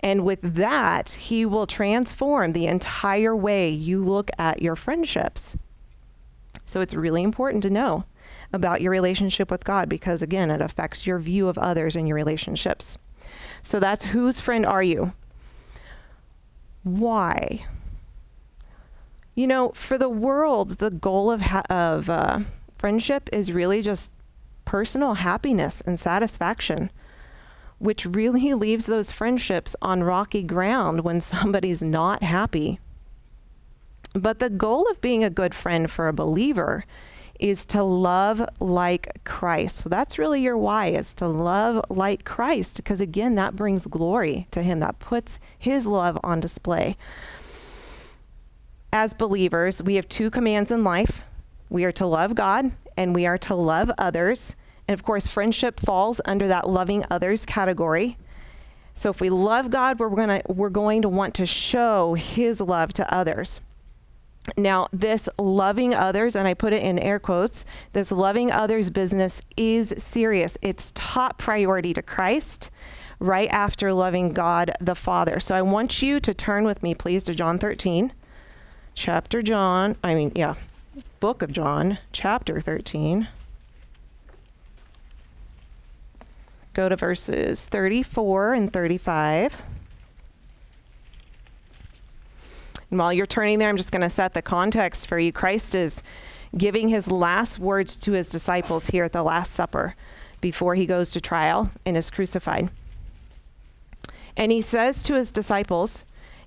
and 0.00 0.24
with 0.24 0.40
that, 0.42 1.10
He 1.10 1.46
will 1.46 1.66
transform 1.66 2.52
the 2.52 2.66
entire 2.66 3.36
way 3.36 3.68
you 3.70 4.02
look 4.02 4.30
at 4.38 4.62
your 4.62 4.76
friendships. 4.76 5.56
So 6.64 6.80
it's 6.80 6.94
really 6.94 7.22
important 7.22 7.62
to 7.62 7.70
know 7.70 8.04
about 8.52 8.80
your 8.80 8.90
relationship 8.90 9.50
with 9.50 9.64
God 9.64 9.88
because, 9.88 10.22
again, 10.22 10.50
it 10.50 10.60
affects 10.60 11.06
your 11.06 11.18
view 11.18 11.48
of 11.48 11.58
others 11.58 11.96
and 11.96 12.08
your 12.08 12.14
relationships. 12.14 12.96
So 13.62 13.78
that's 13.78 14.06
whose 14.06 14.40
friend 14.40 14.64
are 14.64 14.82
you? 14.82 15.12
Why? 16.82 17.66
You 19.34 19.46
know, 19.46 19.70
for 19.70 19.98
the 19.98 20.08
world, 20.08 20.78
the 20.78 20.90
goal 20.90 21.30
of 21.30 21.42
ha- 21.42 21.62
of 21.68 22.08
uh, 22.08 22.40
friendship 22.78 23.28
is 23.32 23.52
really 23.52 23.82
just 23.82 24.10
personal 24.64 25.14
happiness 25.14 25.80
and 25.82 25.98
satisfaction, 26.00 26.90
which 27.80 28.06
really 28.06 28.54
leaves 28.54 28.86
those 28.86 29.10
friendships 29.10 29.74
on 29.82 30.04
rocky 30.04 30.44
ground 30.44 31.00
when 31.00 31.20
somebody's 31.20 31.82
not 31.82 32.22
happy. 32.22 32.78
But 34.12 34.38
the 34.38 34.50
goal 34.50 34.88
of 34.90 35.00
being 35.00 35.24
a 35.24 35.30
good 35.30 35.54
friend 35.54 35.90
for 35.90 36.06
a 36.06 36.12
believer 36.12 36.84
is 37.40 37.64
to 37.64 37.82
love 37.82 38.46
like 38.60 39.24
Christ. 39.24 39.76
So 39.76 39.88
that's 39.88 40.18
really 40.18 40.42
your 40.42 40.58
why 40.58 40.88
is 40.88 41.14
to 41.14 41.26
love 41.26 41.82
like 41.88 42.24
Christ 42.24 42.76
because 42.76 43.00
again 43.00 43.34
that 43.36 43.56
brings 43.56 43.86
glory 43.86 44.46
to 44.50 44.62
him 44.62 44.80
that 44.80 44.98
puts 44.98 45.38
his 45.58 45.86
love 45.86 46.18
on 46.22 46.38
display. 46.38 46.96
As 48.92 49.14
believers, 49.14 49.82
we 49.82 49.94
have 49.94 50.08
two 50.08 50.30
commands 50.30 50.70
in 50.70 50.84
life. 50.84 51.22
We 51.70 51.84
are 51.84 51.92
to 51.92 52.06
love 52.06 52.34
God 52.34 52.72
and 52.96 53.14
we 53.14 53.24
are 53.24 53.38
to 53.38 53.54
love 53.54 53.90
others. 53.96 54.54
And 54.90 54.98
of 54.98 55.04
course, 55.04 55.28
friendship 55.28 55.78
falls 55.78 56.20
under 56.24 56.48
that 56.48 56.68
loving 56.68 57.04
others 57.08 57.46
category. 57.46 58.18
So 58.96 59.08
if 59.08 59.20
we 59.20 59.30
love 59.30 59.70
God, 59.70 60.00
we're 60.00 60.08
going 60.08 60.40
to 60.40 60.42
we're 60.52 60.68
going 60.68 61.02
to 61.02 61.08
want 61.08 61.36
to 61.36 61.46
show 61.46 62.14
his 62.14 62.60
love 62.60 62.92
to 62.94 63.14
others. 63.14 63.60
Now, 64.56 64.88
this 64.92 65.28
loving 65.38 65.94
others, 65.94 66.34
and 66.34 66.48
I 66.48 66.54
put 66.54 66.72
it 66.72 66.82
in 66.82 66.98
air 66.98 67.20
quotes, 67.20 67.64
this 67.92 68.10
loving 68.10 68.50
others 68.50 68.90
business 68.90 69.42
is 69.56 69.94
serious. 69.96 70.58
It's 70.60 70.90
top 70.96 71.38
priority 71.38 71.94
to 71.94 72.02
Christ 72.02 72.68
right 73.20 73.48
after 73.50 73.92
loving 73.92 74.32
God 74.32 74.72
the 74.80 74.96
Father. 74.96 75.38
So 75.38 75.54
I 75.54 75.62
want 75.62 76.02
you 76.02 76.18
to 76.18 76.34
turn 76.34 76.64
with 76.64 76.82
me, 76.82 76.96
please, 76.96 77.22
to 77.24 77.34
John 77.36 77.60
13, 77.60 78.12
chapter 78.94 79.40
John, 79.40 79.94
I 80.02 80.16
mean, 80.16 80.32
yeah, 80.34 80.56
book 81.20 81.42
of 81.42 81.52
John, 81.52 81.98
chapter 82.10 82.60
13. 82.60 83.28
Go 86.80 86.88
to 86.88 86.96
verses 86.96 87.66
34 87.66 88.54
and 88.54 88.72
35. 88.72 89.62
And 92.88 92.98
while 92.98 93.12
you're 93.12 93.26
turning 93.26 93.58
there, 93.58 93.68
I'm 93.68 93.76
just 93.76 93.92
going 93.92 94.00
to 94.00 94.08
set 94.08 94.32
the 94.32 94.40
context 94.40 95.06
for 95.06 95.18
you. 95.18 95.30
Christ 95.30 95.74
is 95.74 96.02
giving 96.56 96.88
his 96.88 97.10
last 97.10 97.58
words 97.58 97.96
to 97.96 98.12
his 98.12 98.30
disciples 98.30 98.86
here 98.86 99.04
at 99.04 99.12
the 99.12 99.22
Last 99.22 99.52
Supper 99.52 99.94
before 100.40 100.74
he 100.74 100.86
goes 100.86 101.10
to 101.10 101.20
trial 101.20 101.70
and 101.84 101.98
is 101.98 102.08
crucified. 102.08 102.70
And 104.34 104.50
he 104.50 104.62
says 104.62 105.02
to 105.02 105.16
his 105.16 105.30
disciples, 105.32 106.04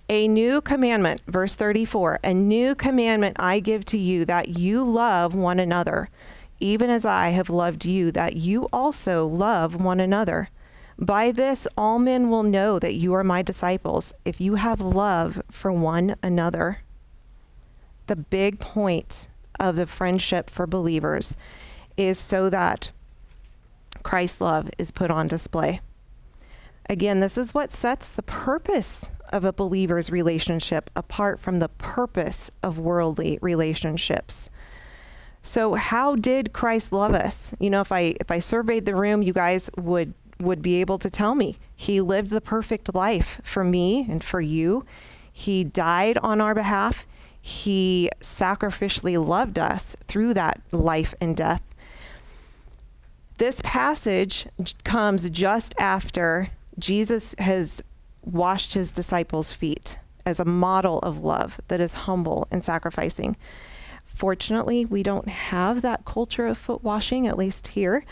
A 0.10 0.28
new 0.28 0.62
commandment, 0.62 1.22
verse 1.28 1.54
34, 1.54 2.22
a 2.24 2.34
new 2.34 2.74
commandment 2.74 3.38
I 3.40 3.60
give 3.60 3.86
to 3.86 4.00
you 4.00 4.26
that 4.26 4.50
you 4.50 4.84
love 4.84 5.36
one 5.36 5.60
another, 5.60 6.10
even 6.64 6.90
as 6.90 7.04
I 7.04 7.30
have 7.30 7.50
loved 7.50 7.84
you, 7.84 8.10
that 8.14 8.38
you 8.38 8.70
also 8.72 9.28
love 9.28 9.76
one 9.76 10.00
another. 10.00 10.48
By 10.98 11.32
this, 11.32 11.68
all 11.78 12.00
men 12.00 12.30
will 12.30 12.44
know 12.44 12.80
that 12.80 12.94
you 12.94 13.14
are 13.16 13.24
my 13.24 13.42
disciples 13.42 14.14
if 14.24 14.40
you 14.40 14.56
have 14.56 14.80
love 14.80 15.42
for 15.52 15.74
one 15.74 16.16
another. 16.24 16.80
The 18.08 18.16
big 18.16 18.62
point 18.62 19.28
of 19.60 19.76
the 19.76 19.86
friendship 19.86 20.50
for 20.50 20.66
believers 20.66 21.36
is 21.98 22.18
so 22.18 22.50
that 22.50 22.92
Christ's 24.02 24.40
love 24.40 24.70
is 24.78 24.90
put 24.92 25.12
on 25.12 25.28
display. 25.28 25.82
Again, 26.90 27.20
this 27.20 27.38
is 27.38 27.54
what 27.54 27.74
sets 27.74 28.08
the 28.08 28.24
purpose 28.24 29.10
of 29.34 29.44
a 29.44 29.52
believer's 29.52 30.10
relationship 30.10 30.90
apart 30.96 31.42
from 31.42 31.60
the 31.60 31.70
purpose 31.70 32.50
of 32.62 32.80
worldly 32.80 33.38
relationships. 33.42 34.50
So 35.44 35.76
how 35.76 36.16
did 36.16 36.54
Christ 36.54 36.94
love 36.94 37.14
us? 37.14 37.52
You 37.60 37.70
know, 37.70 37.82
if 37.82 37.92
I 37.92 38.16
if 38.20 38.32
I 38.32 38.40
surveyed 38.40 38.86
the 38.86 38.96
room, 38.96 39.22
you 39.22 39.34
guys 39.34 39.70
would 39.78 40.14
would 40.40 40.62
be 40.62 40.80
able 40.82 40.98
to 41.00 41.10
tell 41.10 41.36
me. 41.36 41.58
He 41.76 42.02
lived 42.02 42.30
the 42.30 42.42
perfect 42.42 42.96
life 42.96 43.42
for 43.44 43.64
me 43.64 44.08
and 44.10 44.24
for 44.24 44.42
you. 44.42 44.86
He 45.32 45.64
died 45.64 46.18
on 46.20 46.40
our 46.40 46.56
behalf. 46.56 47.06
He 47.40 48.10
sacrificially 48.22 49.24
loved 49.24 49.60
us 49.60 49.98
through 50.08 50.34
that 50.36 50.62
life 50.72 51.14
and 51.20 51.36
death. 51.36 51.62
This 53.38 53.60
passage 53.64 54.48
comes 54.86 55.30
just 55.30 55.76
after 55.78 56.52
Jesus 56.80 57.36
has 57.40 57.84
washed 58.22 58.76
his 58.76 58.92
disciples' 58.92 59.52
feet 59.52 59.98
as 60.26 60.40
a 60.40 60.46
model 60.46 61.00
of 61.00 61.20
love 61.20 61.60
that 61.68 61.82
is 61.82 61.94
humble 61.94 62.48
and 62.50 62.64
sacrificing. 62.64 63.36
Fortunately, 64.14 64.86
we 64.86 65.04
don't 65.04 65.28
have 65.28 65.82
that 65.82 66.06
culture 66.06 66.46
of 66.46 66.58
foot 66.58 66.84
washing, 66.84 67.28
at 67.28 67.38
least 67.38 67.70
here. 67.70 68.06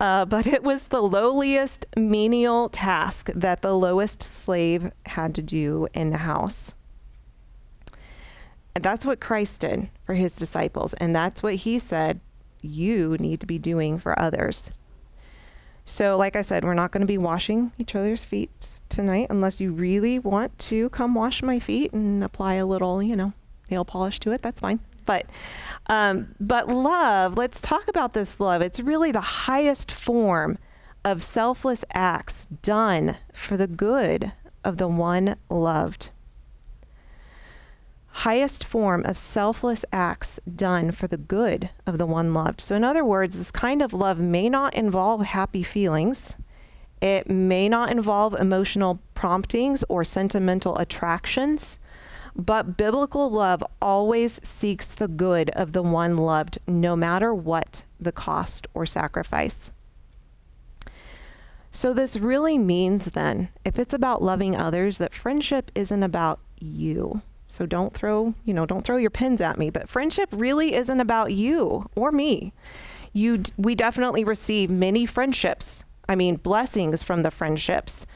Uh, 0.00 0.24
but 0.24 0.46
it 0.46 0.62
was 0.62 0.84
the 0.84 1.02
lowliest 1.02 1.86
menial 1.96 2.68
task 2.68 3.30
that 3.34 3.62
the 3.62 3.76
lowest 3.76 4.22
slave 4.22 4.90
had 5.06 5.34
to 5.34 5.42
do 5.42 5.86
in 5.94 6.10
the 6.10 6.18
house. 6.18 6.74
And 8.74 8.82
that's 8.82 9.06
what 9.06 9.20
Christ 9.20 9.60
did 9.60 9.90
for 10.04 10.14
his 10.14 10.34
disciples. 10.34 10.94
And 10.94 11.14
that's 11.14 11.42
what 11.42 11.54
he 11.56 11.78
said 11.78 12.20
you 12.62 13.16
need 13.18 13.40
to 13.40 13.46
be 13.46 13.58
doing 13.58 13.98
for 13.98 14.18
others. 14.18 14.70
So, 15.84 16.16
like 16.16 16.36
I 16.36 16.42
said, 16.42 16.64
we're 16.64 16.74
not 16.74 16.92
going 16.92 17.00
to 17.00 17.06
be 17.06 17.18
washing 17.18 17.72
each 17.76 17.94
other's 17.94 18.24
feet 18.24 18.80
tonight 18.88 19.26
unless 19.30 19.60
you 19.60 19.72
really 19.72 20.18
want 20.18 20.56
to 20.60 20.88
come 20.90 21.14
wash 21.14 21.42
my 21.42 21.58
feet 21.58 21.92
and 21.92 22.22
apply 22.22 22.54
a 22.54 22.66
little, 22.66 23.02
you 23.02 23.16
know, 23.16 23.32
nail 23.70 23.84
polish 23.84 24.20
to 24.20 24.32
it. 24.32 24.42
That's 24.42 24.60
fine. 24.60 24.80
But, 25.04 25.26
um, 25.88 26.34
but 26.40 26.68
love. 26.68 27.36
Let's 27.36 27.60
talk 27.60 27.88
about 27.88 28.12
this 28.12 28.40
love. 28.40 28.62
It's 28.62 28.80
really 28.80 29.12
the 29.12 29.20
highest 29.20 29.90
form 29.90 30.58
of 31.04 31.22
selfless 31.22 31.84
acts 31.92 32.46
done 32.46 33.16
for 33.32 33.56
the 33.56 33.66
good 33.66 34.32
of 34.64 34.76
the 34.76 34.88
one 34.88 35.36
loved 35.50 36.10
highest 38.12 38.62
form 38.62 39.04
of 39.06 39.16
selfless 39.16 39.84
acts 39.92 40.38
done 40.54 40.92
for 40.92 41.06
the 41.06 41.16
good 41.16 41.70
of 41.86 41.98
the 41.98 42.06
one 42.06 42.34
loved. 42.34 42.60
So, 42.60 42.76
in 42.76 42.84
other 42.84 43.04
words, 43.04 43.38
this 43.38 43.50
kind 43.50 43.82
of 43.82 43.92
love 43.92 44.20
may 44.20 44.48
not 44.48 44.74
involve 44.74 45.22
happy 45.22 45.62
feelings, 45.62 46.34
it 47.00 47.28
may 47.28 47.68
not 47.68 47.90
involve 47.90 48.34
emotional 48.34 49.00
promptings 49.14 49.82
or 49.88 50.04
sentimental 50.04 50.76
attractions. 50.78 51.78
But 52.34 52.76
biblical 52.76 53.30
love 53.30 53.62
always 53.80 54.40
seeks 54.42 54.94
the 54.94 55.08
good 55.08 55.50
of 55.50 55.72
the 55.72 55.82
one 55.82 56.16
loved, 56.16 56.58
no 56.66 56.96
matter 56.96 57.34
what 57.34 57.82
the 58.00 58.12
cost 58.12 58.66
or 58.74 58.86
sacrifice. 58.86 59.70
So, 61.70 61.94
this 61.94 62.16
really 62.16 62.58
means 62.58 63.06
then, 63.06 63.48
if 63.64 63.78
it's 63.78 63.94
about 63.94 64.22
loving 64.22 64.56
others, 64.56 64.98
that 64.98 65.14
friendship 65.14 65.70
isn't 65.74 66.02
about 66.02 66.38
you. 66.60 67.22
So 67.52 67.66
don't 67.66 67.92
throw, 67.92 68.34
you 68.46 68.54
know, 68.54 68.64
don't 68.64 68.82
throw 68.82 68.96
your 68.96 69.10
pins 69.10 69.42
at 69.42 69.58
me. 69.58 69.68
But 69.68 69.86
friendship 69.86 70.30
really 70.32 70.74
isn't 70.74 71.00
about 71.00 71.32
you 71.32 71.86
or 71.94 72.10
me. 72.10 72.54
You, 73.12 73.42
we 73.58 73.74
definitely 73.74 74.24
receive 74.24 74.70
many 74.70 75.04
friendships. 75.04 75.84
I 76.08 76.14
mean, 76.14 76.36
blessings 76.36 77.02
from 77.02 77.22
the 77.22 77.30
friendships. 77.30 78.06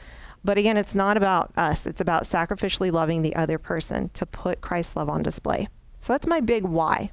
But 0.43 0.57
again, 0.57 0.77
it's 0.77 0.95
not 0.95 1.17
about 1.17 1.51
us. 1.57 1.85
It's 1.85 2.01
about 2.01 2.23
sacrificially 2.23 2.91
loving 2.91 3.21
the 3.21 3.35
other 3.35 3.57
person 3.57 4.09
to 4.09 4.25
put 4.25 4.61
Christ's 4.61 4.95
love 4.95 5.09
on 5.09 5.23
display. 5.23 5.67
So 5.99 6.13
that's 6.13 6.27
my 6.27 6.39
big 6.39 6.63
why. 6.63 7.11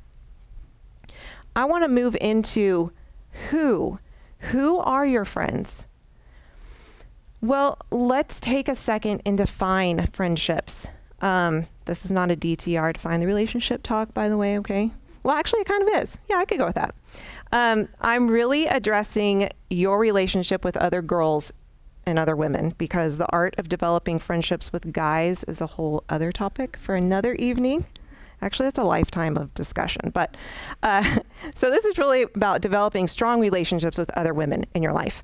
I 1.56 1.64
want 1.64 1.84
to 1.84 1.88
move 1.88 2.16
into 2.20 2.92
who. 3.50 3.98
Who 4.50 4.78
are 4.78 5.06
your 5.06 5.24
friends? 5.24 5.84
Well, 7.40 7.78
let's 7.90 8.40
take 8.40 8.68
a 8.68 8.76
second 8.76 9.22
and 9.26 9.36
define 9.36 10.06
friendships. 10.12 10.86
Um, 11.20 11.66
this 11.84 12.04
is 12.04 12.10
not 12.10 12.30
a 12.30 12.36
DTR, 12.36 12.94
define 12.94 13.20
the 13.20 13.26
relationship 13.26 13.82
talk, 13.82 14.14
by 14.14 14.28
the 14.28 14.36
way, 14.36 14.58
okay? 14.58 14.92
Well, 15.22 15.36
actually, 15.36 15.60
it 15.60 15.68
kind 15.68 15.82
of 15.82 16.02
is. 16.02 16.18
Yeah, 16.28 16.36
I 16.36 16.44
could 16.44 16.58
go 16.58 16.66
with 16.66 16.74
that. 16.74 16.94
Um, 17.52 17.88
I'm 18.00 18.28
really 18.28 18.66
addressing 18.66 19.48
your 19.70 19.98
relationship 19.98 20.64
with 20.64 20.76
other 20.76 21.00
girls 21.02 21.52
and 22.06 22.18
other 22.18 22.36
women 22.36 22.74
because 22.78 23.16
the 23.16 23.30
art 23.32 23.54
of 23.58 23.68
developing 23.68 24.18
friendships 24.18 24.72
with 24.72 24.92
guys 24.92 25.44
is 25.44 25.60
a 25.60 25.66
whole 25.66 26.04
other 26.08 26.32
topic 26.32 26.76
for 26.76 26.94
another 26.94 27.34
evening. 27.34 27.86
Actually, 28.42 28.68
it's 28.68 28.78
a 28.78 28.84
lifetime 28.84 29.36
of 29.36 29.54
discussion. 29.54 30.10
But 30.12 30.36
uh, 30.82 31.20
so 31.54 31.70
this 31.70 31.84
is 31.84 31.98
really 31.98 32.22
about 32.22 32.60
developing 32.60 33.08
strong 33.08 33.40
relationships 33.40 33.98
with 33.98 34.10
other 34.10 34.34
women 34.34 34.64
in 34.74 34.82
your 34.82 34.92
life. 34.92 35.22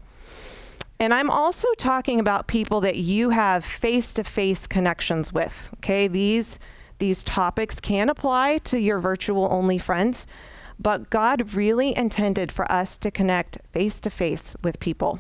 And 0.99 1.15
I'm 1.15 1.31
also 1.31 1.67
talking 1.79 2.21
about 2.21 2.47
people 2.47 2.83
that 2.83 2.97
you 2.97 3.31
have 3.31 3.65
face-to-face 3.65 4.67
connections 4.67 5.33
with. 5.33 5.71
Okay, 5.77 6.09
these 6.09 6.59
these 6.99 7.25
topics 7.25 7.81
can 7.81 8.11
apply 8.11 8.59
to 8.59 8.79
your 8.79 8.99
virtual 8.99 9.49
only 9.51 9.79
friends, 9.79 10.27
but 10.79 11.09
God 11.09 11.55
really 11.55 11.97
intended 11.97 12.53
for 12.53 12.71
us 12.71 12.99
to 12.99 13.11
connect 13.11 13.57
face 13.73 14.01
to 14.01 14.11
face 14.11 14.55
with 14.63 14.79
people. 14.81 15.19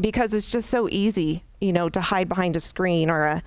Because 0.00 0.34
it's 0.34 0.50
just 0.50 0.68
so 0.68 0.88
easy, 0.90 1.44
you 1.60 1.72
know, 1.72 1.88
to 1.88 2.00
hide 2.00 2.28
behind 2.28 2.56
a 2.56 2.60
screen 2.60 3.10
or 3.10 3.24
a 3.24 3.42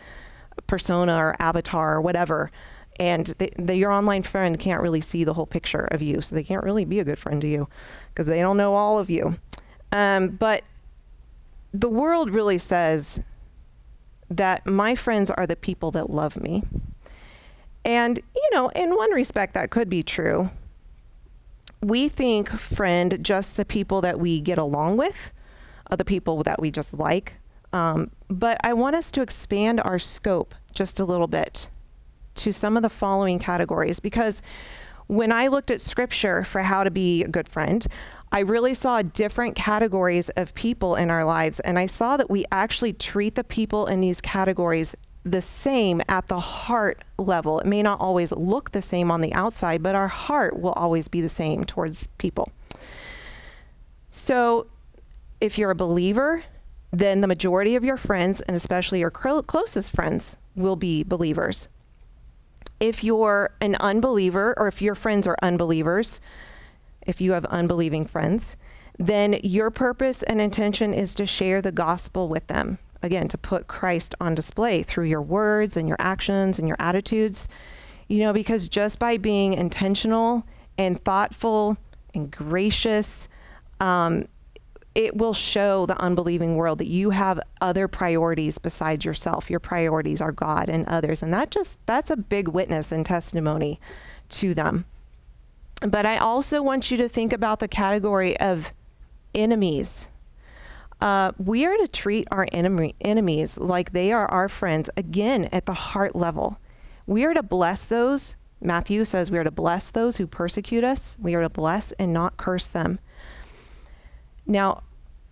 persona 0.68 1.16
or 1.18 1.36
avatar 1.40 1.96
or 1.96 2.02
whatever. 2.02 2.52
And 2.98 3.28
the, 3.40 3.52
the, 3.60 3.76
your 3.76 3.92
online 3.92 4.24
friend 4.24 4.58
can't 4.58 4.82
really 4.82 5.02
see 5.02 5.26
the 5.26 5.34
whole 5.34 5.46
picture 5.46 5.86
of 5.92 6.02
you, 6.02 6.22
so 6.22 6.34
they 6.34 6.44
can't 6.44 6.64
really 6.64 6.86
be 6.86 7.00
a 7.00 7.04
good 7.04 7.20
friend 7.20 7.42
to 7.42 7.48
you 7.48 7.68
because 8.10 8.26
they 8.26 8.40
don't 8.40 8.56
know 8.56 8.74
all 8.74 9.00
of 9.00 9.10
you. 9.10 9.38
Um, 9.92 10.30
but 10.30 10.64
the 11.74 11.90
world 11.90 12.30
really 12.30 12.58
says 12.58 13.20
that 14.30 14.66
my 14.66 14.96
friends 14.96 15.30
are 15.30 15.46
the 15.46 15.58
people 15.58 15.92
that 15.92 16.10
love 16.10 16.38
me. 16.42 16.64
And, 17.84 18.20
you 18.34 18.50
know, 18.54 18.70
in 18.70 18.96
one 18.96 19.12
respect, 19.12 19.54
that 19.54 19.72
could 19.72 19.90
be 19.90 20.02
true. 20.02 20.50
We 21.82 22.08
think 22.08 22.50
friend 22.50 23.20
just 23.22 23.58
the 23.58 23.66
people 23.66 24.02
that 24.02 24.20
we 24.20 24.40
get 24.40 24.58
along 24.58 24.98
with, 24.98 25.34
the 25.90 26.06
people 26.06 26.44
that 26.44 26.62
we 26.62 26.72
just 26.72 26.94
like. 26.94 27.38
Um, 27.74 28.12
but 28.30 28.58
I 28.64 28.74
want 28.74 28.96
us 28.96 29.12
to 29.12 29.22
expand 29.22 29.82
our 29.82 30.00
scope 30.00 30.56
just 30.74 31.00
a 31.00 31.06
little 31.06 31.28
bit 31.28 31.68
to 32.36 32.52
some 32.52 32.78
of 32.78 32.84
the 32.84 32.90
following 32.90 33.40
categories 33.40 34.00
because 34.00 34.42
when 35.08 35.32
I 35.32 35.48
looked 35.48 35.72
at 35.72 35.82
scripture 35.82 36.44
for 36.44 36.62
how 36.62 36.84
to 36.84 36.92
be 36.92 37.24
a 37.24 37.28
good 37.28 37.48
friend, 37.48 37.86
I 38.32 38.40
really 38.40 38.74
saw 38.74 39.02
different 39.02 39.56
categories 39.56 40.30
of 40.30 40.54
people 40.56 40.96
in 40.96 41.10
our 41.10 41.24
lives. 41.24 41.60
And 41.60 41.78
I 41.78 41.86
saw 41.86 42.18
that 42.18 42.30
we 42.30 42.46
actually 42.52 42.94
treat 42.94 43.36
the 43.36 43.44
people 43.44 43.86
in 43.86 44.02
these 44.02 44.20
categories 44.20 44.96
the 45.24 45.42
same 45.42 46.02
at 46.08 46.28
the 46.28 46.40
heart 46.40 47.04
level. 47.18 47.60
It 47.60 47.66
may 47.66 47.82
not 47.82 48.00
always 48.00 48.32
look 48.32 48.72
the 48.72 48.82
same 48.82 49.10
on 49.10 49.22
the 49.22 49.34
outside, 49.34 49.82
but 49.82 49.96
our 49.96 50.08
heart 50.08 50.60
will 50.60 50.74
always 50.74 51.08
be 51.08 51.22
the 51.22 51.30
same 51.30 51.64
towards 51.64 52.08
people. 52.18 52.52
So 54.10 54.68
if 55.46 55.58
you're 55.58 55.72
a 55.72 55.76
believer, 55.76 56.44
then 56.92 57.22
the 57.22 57.28
majority 57.28 57.76
of 57.76 57.84
your 57.84 57.98
friends, 57.98 58.42
and 58.42 58.56
especially 58.56 59.00
your 59.00 59.12
closest 59.12 59.92
friends, 59.92 60.38
will 60.56 60.76
be 60.76 61.04
believers. 61.04 61.68
If 62.80 63.04
you're 63.04 63.52
an 63.62 63.76
unbeliever, 63.76 64.54
or 64.58 64.68
if 64.68 64.82
your 64.82 64.96
friends 64.96 65.28
are 65.28 65.38
unbelievers, 65.42 66.20
if 67.06 67.22
you 67.22 67.34
have 67.34 67.46
unbelieving 67.46 68.06
friends, 68.06 68.56
then 68.98 69.40
your 69.44 69.70
purpose 69.70 70.24
and 70.24 70.42
intention 70.42 70.94
is 70.94 71.14
to 71.16 71.26
share 71.26 71.62
the 71.62 71.72
gospel 71.72 72.28
with 72.28 72.48
them. 72.48 72.80
Again, 73.04 73.28
to 73.28 73.38
put 73.38 73.68
Christ 73.68 74.16
on 74.20 74.34
display 74.34 74.82
through 74.82 75.06
your 75.06 75.22
words 75.22 75.78
and 75.78 75.88
your 75.88 75.98
actions 76.00 76.58
and 76.58 76.68
your 76.68 76.78
attitudes. 76.80 77.48
You 78.08 78.20
know, 78.20 78.34
because 78.34 78.68
just 78.68 79.00
by 79.00 79.18
being 79.18 79.54
intentional 79.54 80.46
and 80.78 81.04
thoughtful 81.04 81.78
and 82.14 82.32
gracious, 82.32 83.28
um, 83.80 84.26
it 84.96 85.18
will 85.18 85.34
show 85.34 85.86
the 85.86 86.00
unbelieving 86.02 86.56
world 86.56 86.80
that 86.80 86.88
you 86.88 87.10
have 87.10 87.40
other 87.60 87.88
priorities 87.88 88.58
besides 88.58 89.04
yourself. 89.04 89.50
Your 89.50 89.60
priorities 89.60 90.22
are 90.22 90.32
God 90.32 90.70
and 90.70 90.88
others. 90.88 91.22
And 91.22 91.34
that 91.34 91.52
just, 91.52 91.78
that's 91.86 92.10
a 92.10 92.16
big 92.16 92.48
witness 92.48 92.94
and 92.94 93.06
testimony 93.06 93.80
to 94.30 94.54
them. 94.54 94.86
But 95.82 96.06
I 96.06 96.18
also 96.18 96.64
want 96.64 96.90
you 96.90 96.98
to 96.98 97.10
think 97.10 97.34
about 97.34 97.60
the 97.60 97.68
category 97.68 98.40
of 98.40 98.72
enemies. 99.36 100.08
Uh, 101.02 101.34
we 101.38 101.66
are 101.66 101.76
to 101.76 101.90
treat 101.90 102.26
our 102.32 102.48
enemy, 102.54 102.96
enemies 103.02 103.58
like 103.58 103.92
they 103.92 104.14
are 104.14 104.28
our 104.28 104.48
friends, 104.48 104.90
again, 104.96 105.50
at 105.52 105.66
the 105.66 105.74
heart 105.74 106.16
level. 106.16 106.58
We 107.06 107.26
are 107.26 107.34
to 107.34 107.44
bless 107.44 107.84
those. 107.84 108.38
Matthew 108.62 109.04
says 109.04 109.30
we 109.30 109.38
are 109.38 109.44
to 109.44 109.52
bless 109.52 109.90
those 109.90 110.18
who 110.18 110.26
persecute 110.26 110.86
us. 110.86 111.18
We 111.20 111.36
are 111.36 111.42
to 111.42 111.50
bless 111.50 111.92
and 111.94 112.14
not 112.14 112.38
curse 112.38 112.68
them. 112.68 113.00
Now, 114.46 114.84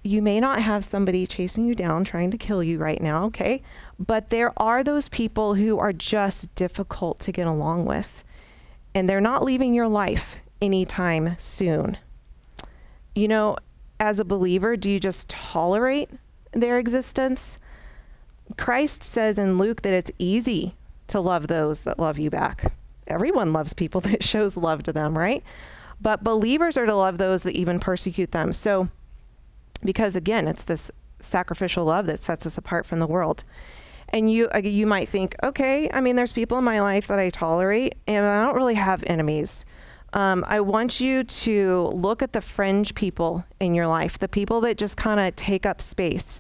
you 0.04 0.22
may 0.22 0.40
not 0.40 0.62
have 0.62 0.84
somebody 0.84 1.26
chasing 1.26 1.66
you 1.66 1.76
down 1.76 2.04
trying 2.04 2.30
to 2.32 2.38
kill 2.38 2.62
you 2.62 2.78
right 2.78 3.02
now, 3.02 3.26
okay? 3.26 3.62
But 3.98 4.30
there 4.30 4.52
are 4.58 4.84
those 4.84 5.08
people 5.08 5.56
who 5.56 5.80
are 5.80 5.94
just 5.94 6.54
difficult 6.56 7.20
to 7.22 7.32
get 7.32 7.48
along 7.48 7.86
with, 7.86 8.24
and 8.94 9.10
they're 9.10 9.22
not 9.22 9.44
leaving 9.44 9.74
your 9.74 9.88
life 9.88 10.40
anytime 10.62 11.36
soon. 11.38 11.98
You 13.16 13.28
know, 13.28 13.58
as 14.00 14.20
a 14.20 14.26
believer, 14.26 14.76
do 14.76 14.90
you 14.90 15.00
just 15.00 15.30
tolerate 15.30 16.10
their 16.52 16.78
existence? 16.78 17.58
Christ 18.58 19.04
says 19.04 19.40
in 19.40 19.58
Luke 19.58 19.84
that 19.84 19.94
it's 19.94 20.12
easy 20.20 20.76
to 21.08 21.22
love 21.22 21.48
those 21.48 21.82
that 21.82 22.00
love 22.00 22.20
you 22.20 22.30
back. 22.30 22.74
Everyone 23.08 23.54
loves 23.54 23.74
people 23.74 24.02
that 24.02 24.24
shows 24.24 24.58
love 24.58 24.84
to 24.84 24.94
them, 24.94 25.18
right? 25.18 25.44
But 26.02 26.24
believers 26.24 26.76
are 26.76 26.86
to 26.86 26.96
love 26.96 27.18
those 27.18 27.44
that 27.44 27.56
even 27.56 27.80
persecute 27.80 28.32
them. 28.32 28.52
So, 28.52 28.90
because 29.84 30.16
again, 30.16 30.48
it's 30.48 30.64
this 30.64 30.92
sacrificial 31.20 31.86
love 31.86 32.06
that 32.08 32.22
sets 32.22 32.46
us 32.46 32.58
apart 32.58 32.86
from 32.86 33.00
the 33.00 33.08
world. 33.08 33.44
And 34.10 34.32
you 34.32 34.48
uh, 34.54 34.60
you 34.60 34.86
might 34.86 35.10
think, 35.10 35.36
okay, 35.44 35.90
I 35.92 36.02
mean, 36.02 36.16
there's 36.16 36.34
people 36.34 36.58
in 36.58 36.64
my 36.64 36.82
life 36.82 37.08
that 37.08 37.20
I 37.20 37.30
tolerate, 37.30 37.96
and 38.06 38.26
I 38.26 38.44
don't 38.44 38.56
really 38.56 38.76
have 38.76 39.04
enemies. 39.08 39.66
Um, 40.14 40.46
I 40.48 40.62
want 40.62 41.00
you 41.00 41.24
to 41.24 41.90
look 41.94 42.22
at 42.22 42.34
the 42.34 42.42
fringe 42.42 42.94
people 42.94 43.44
in 43.60 43.74
your 43.74 43.88
life, 43.88 44.20
the 44.20 44.28
people 44.28 44.62
that 44.62 44.78
just 44.78 44.96
kind 44.96 45.20
of 45.20 45.36
take 45.36 45.66
up 45.66 45.82
space, 45.82 46.40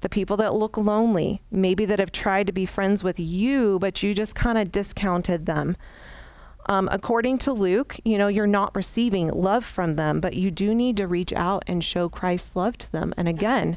the 0.00 0.08
people 0.08 0.38
that 0.38 0.54
look 0.54 0.78
lonely, 0.78 1.42
maybe 1.50 1.84
that 1.84 1.98
have 1.98 2.12
tried 2.12 2.46
to 2.46 2.52
be 2.52 2.64
friends 2.64 3.04
with 3.04 3.20
you, 3.20 3.78
but 3.78 4.02
you 4.02 4.14
just 4.14 4.34
kind 4.34 4.56
of 4.56 4.72
discounted 4.72 5.44
them. 5.44 5.76
Um, 6.66 6.88
according 6.90 7.38
to 7.38 7.52
Luke, 7.52 7.96
you 8.04 8.16
know, 8.16 8.28
you're 8.28 8.46
not 8.46 8.74
receiving 8.74 9.28
love 9.28 9.64
from 9.64 9.96
them, 9.96 10.20
but 10.20 10.34
you 10.34 10.50
do 10.50 10.74
need 10.74 10.96
to 10.96 11.06
reach 11.06 11.32
out 11.32 11.62
and 11.66 11.84
show 11.84 12.08
Christ's 12.08 12.56
love 12.56 12.78
to 12.78 12.92
them. 12.92 13.12
And 13.16 13.28
again, 13.28 13.76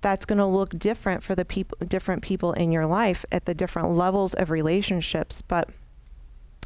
that's 0.00 0.24
going 0.24 0.38
to 0.38 0.46
look 0.46 0.78
different 0.78 1.22
for 1.22 1.34
the 1.34 1.44
people, 1.44 1.78
different 1.86 2.22
people 2.22 2.52
in 2.52 2.70
your 2.70 2.86
life 2.86 3.24
at 3.32 3.46
the 3.46 3.54
different 3.54 3.90
levels 3.90 4.34
of 4.34 4.50
relationships. 4.50 5.42
But 5.42 5.70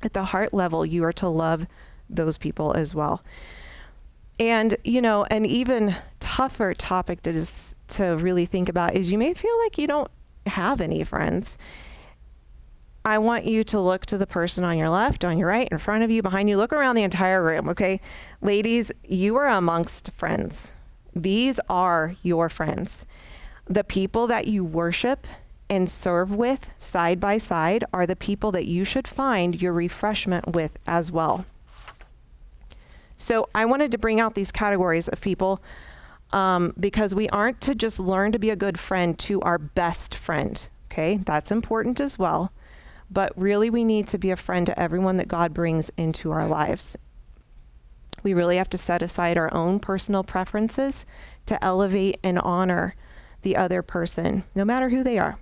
at 0.03 0.13
the 0.13 0.25
heart 0.25 0.53
level, 0.53 0.85
you 0.85 1.05
are 1.05 1.13
to 1.15 1.29
love 1.29 1.67
those 2.11 2.39
people 2.39 2.73
as 2.75 2.95
well. 2.95 3.23
And, 4.41 4.77
you 4.83 5.01
know, 5.01 5.25
an 5.31 5.47
even 5.47 5.95
tougher 6.19 6.75
topic 6.75 7.23
to 7.23 7.33
just, 7.33 7.77
to 7.89 8.17
really 8.17 8.47
think 8.47 8.69
about 8.69 8.95
is 8.95 9.11
you 9.11 9.19
may 9.19 9.35
feel 9.35 9.57
like 9.61 9.79
you 9.79 9.87
don't 9.87 10.11
have 10.47 10.81
any 10.81 11.05
friends. 11.05 11.57
I 13.05 13.19
want 13.19 13.45
you 13.47 13.65
to 13.65 13.81
look 13.81 14.07
to 14.07 14.19
the 14.19 14.27
person 14.27 14.63
on 14.63 14.79
your 14.79 14.89
left, 14.89 15.25
on 15.25 15.37
your 15.37 15.49
right, 15.49 15.69
in 15.71 15.79
front 15.79 16.05
of 16.05 16.11
you, 16.11 16.23
behind 16.23 16.49
you. 16.49 16.57
Look 16.57 16.73
around 16.73 16.95
the 16.95 17.03
entire 17.03 17.43
room, 17.43 17.69
okay? 17.69 18.01
Ladies, 18.41 18.93
you 19.03 19.37
are 19.37 19.49
amongst 19.49 20.13
friends. 20.17 20.71
These 21.15 21.59
are 21.69 22.15
your 22.23 22.49
friends. 22.49 23.05
The 23.67 23.83
people 23.83 24.27
that 24.29 24.47
you 24.47 24.65
worship 24.65 25.27
and 25.69 25.91
serve 25.91 26.31
with 26.31 26.69
side 26.79 27.19
by 27.19 27.39
side 27.39 27.85
are 27.93 28.07
the 28.07 28.17
people 28.17 28.53
that 28.53 28.67
you 28.67 28.85
should 28.85 29.09
find 29.09 29.61
your 29.61 29.73
refreshment 29.73 30.55
with 30.55 30.79
as 30.87 31.11
well. 31.11 31.45
So 33.17 33.49
I 33.55 33.65
wanted 33.65 33.91
to 33.93 33.99
bring 33.99 34.21
out 34.21 34.35
these 34.35 34.53
categories 34.53 35.09
of 35.09 35.21
people 35.21 35.61
um, 36.33 36.73
because 36.79 37.15
we 37.15 37.29
aren't 37.31 37.61
to 37.63 37.75
just 37.75 37.99
learn 37.99 38.33
to 38.33 38.39
be 38.39 38.51
a 38.51 38.57
good 38.57 38.79
friend 38.79 39.19
to 39.21 39.41
our 39.43 39.59
best 39.59 40.15
friend. 40.15 40.67
Okay, 40.91 41.19
that's 41.25 41.51
important 41.51 41.99
as 41.99 42.19
well 42.19 42.53
but 43.13 43.33
really 43.37 43.69
we 43.69 43.85
need 43.85 44.09
to 44.09 44.19
be 44.19 44.31
a 44.31 44.37
friend 44.37 44.67
to 44.67 44.81
everyone 44.81 45.17
that 45.19 45.29
God 45.29 45.53
brings 45.53 45.91
into 45.97 46.31
our 46.31 46.47
lives. 46.47 46.97
We 48.23 48.35
really 48.35 48.57
have 48.57 48.71
to 48.71 48.79
set 48.79 49.03
aside 49.03 49.37
our 49.37 49.53
own 49.53 49.81
personal 49.81 50.23
preferences 50.23 51.05
to 51.47 51.63
elevate 51.63 52.19
and 52.23 52.39
honor 52.39 52.95
the 53.43 53.57
other 53.57 53.83
person, 53.83 54.45
no 54.55 54.65
matter 54.65 54.89
who 54.89 55.03
they 55.03 55.19
are. 55.19 55.39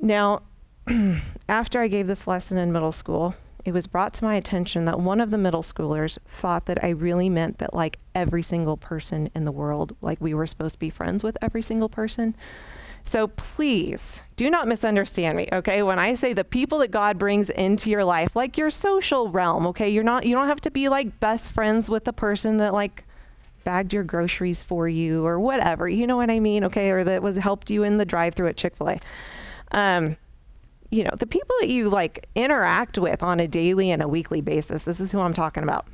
Now, 0.00 0.42
after 1.48 1.80
I 1.80 1.88
gave 1.88 2.06
this 2.06 2.26
lesson 2.26 2.58
in 2.58 2.72
middle 2.72 2.92
school, 2.92 3.36
it 3.64 3.72
was 3.72 3.86
brought 3.86 4.12
to 4.14 4.24
my 4.24 4.34
attention 4.34 4.84
that 4.84 5.00
one 5.00 5.20
of 5.20 5.30
the 5.30 5.38
middle 5.38 5.62
schoolers 5.62 6.18
thought 6.26 6.66
that 6.66 6.84
I 6.84 6.90
really 6.90 7.30
meant 7.30 7.58
that, 7.58 7.72
like, 7.72 7.98
every 8.14 8.42
single 8.42 8.76
person 8.76 9.30
in 9.34 9.46
the 9.46 9.52
world, 9.52 9.96
like, 10.02 10.20
we 10.20 10.34
were 10.34 10.46
supposed 10.46 10.74
to 10.74 10.78
be 10.78 10.90
friends 10.90 11.22
with 11.22 11.38
every 11.40 11.62
single 11.62 11.88
person. 11.88 12.36
So 13.04 13.28
please 13.28 14.20
do 14.36 14.50
not 14.50 14.66
misunderstand 14.66 15.36
me, 15.36 15.48
okay? 15.52 15.82
When 15.82 15.98
I 15.98 16.14
say 16.14 16.32
the 16.32 16.44
people 16.44 16.78
that 16.78 16.90
God 16.90 17.18
brings 17.18 17.50
into 17.50 17.90
your 17.90 18.04
life, 18.04 18.34
like 18.34 18.58
your 18.58 18.70
social 18.70 19.28
realm, 19.30 19.66
okay? 19.68 19.88
You're 19.88 20.02
not 20.02 20.26
you 20.26 20.34
don't 20.34 20.48
have 20.48 20.60
to 20.62 20.70
be 20.70 20.88
like 20.88 21.20
best 21.20 21.52
friends 21.52 21.88
with 21.88 22.04
the 22.04 22.12
person 22.12 22.56
that 22.58 22.72
like 22.72 23.04
bagged 23.62 23.92
your 23.92 24.04
groceries 24.04 24.62
for 24.62 24.88
you 24.88 25.24
or 25.24 25.38
whatever. 25.38 25.88
You 25.88 26.06
know 26.06 26.16
what 26.16 26.30
I 26.30 26.40
mean? 26.40 26.64
Okay? 26.64 26.90
Or 26.90 27.04
that 27.04 27.22
was 27.22 27.36
helped 27.36 27.70
you 27.70 27.82
in 27.82 27.98
the 27.98 28.04
drive-through 28.04 28.48
at 28.48 28.56
Chick-fil-A. 28.56 28.98
Um 29.70 30.16
you 30.90 31.02
know, 31.02 31.14
the 31.18 31.26
people 31.26 31.54
that 31.60 31.68
you 31.68 31.90
like 31.90 32.28
interact 32.36 32.98
with 32.98 33.20
on 33.22 33.40
a 33.40 33.48
daily 33.48 33.90
and 33.90 34.00
a 34.00 34.06
weekly 34.06 34.40
basis. 34.40 34.84
This 34.84 35.00
is 35.00 35.10
who 35.10 35.18
I'm 35.18 35.34
talking 35.34 35.64
about. 35.64 35.86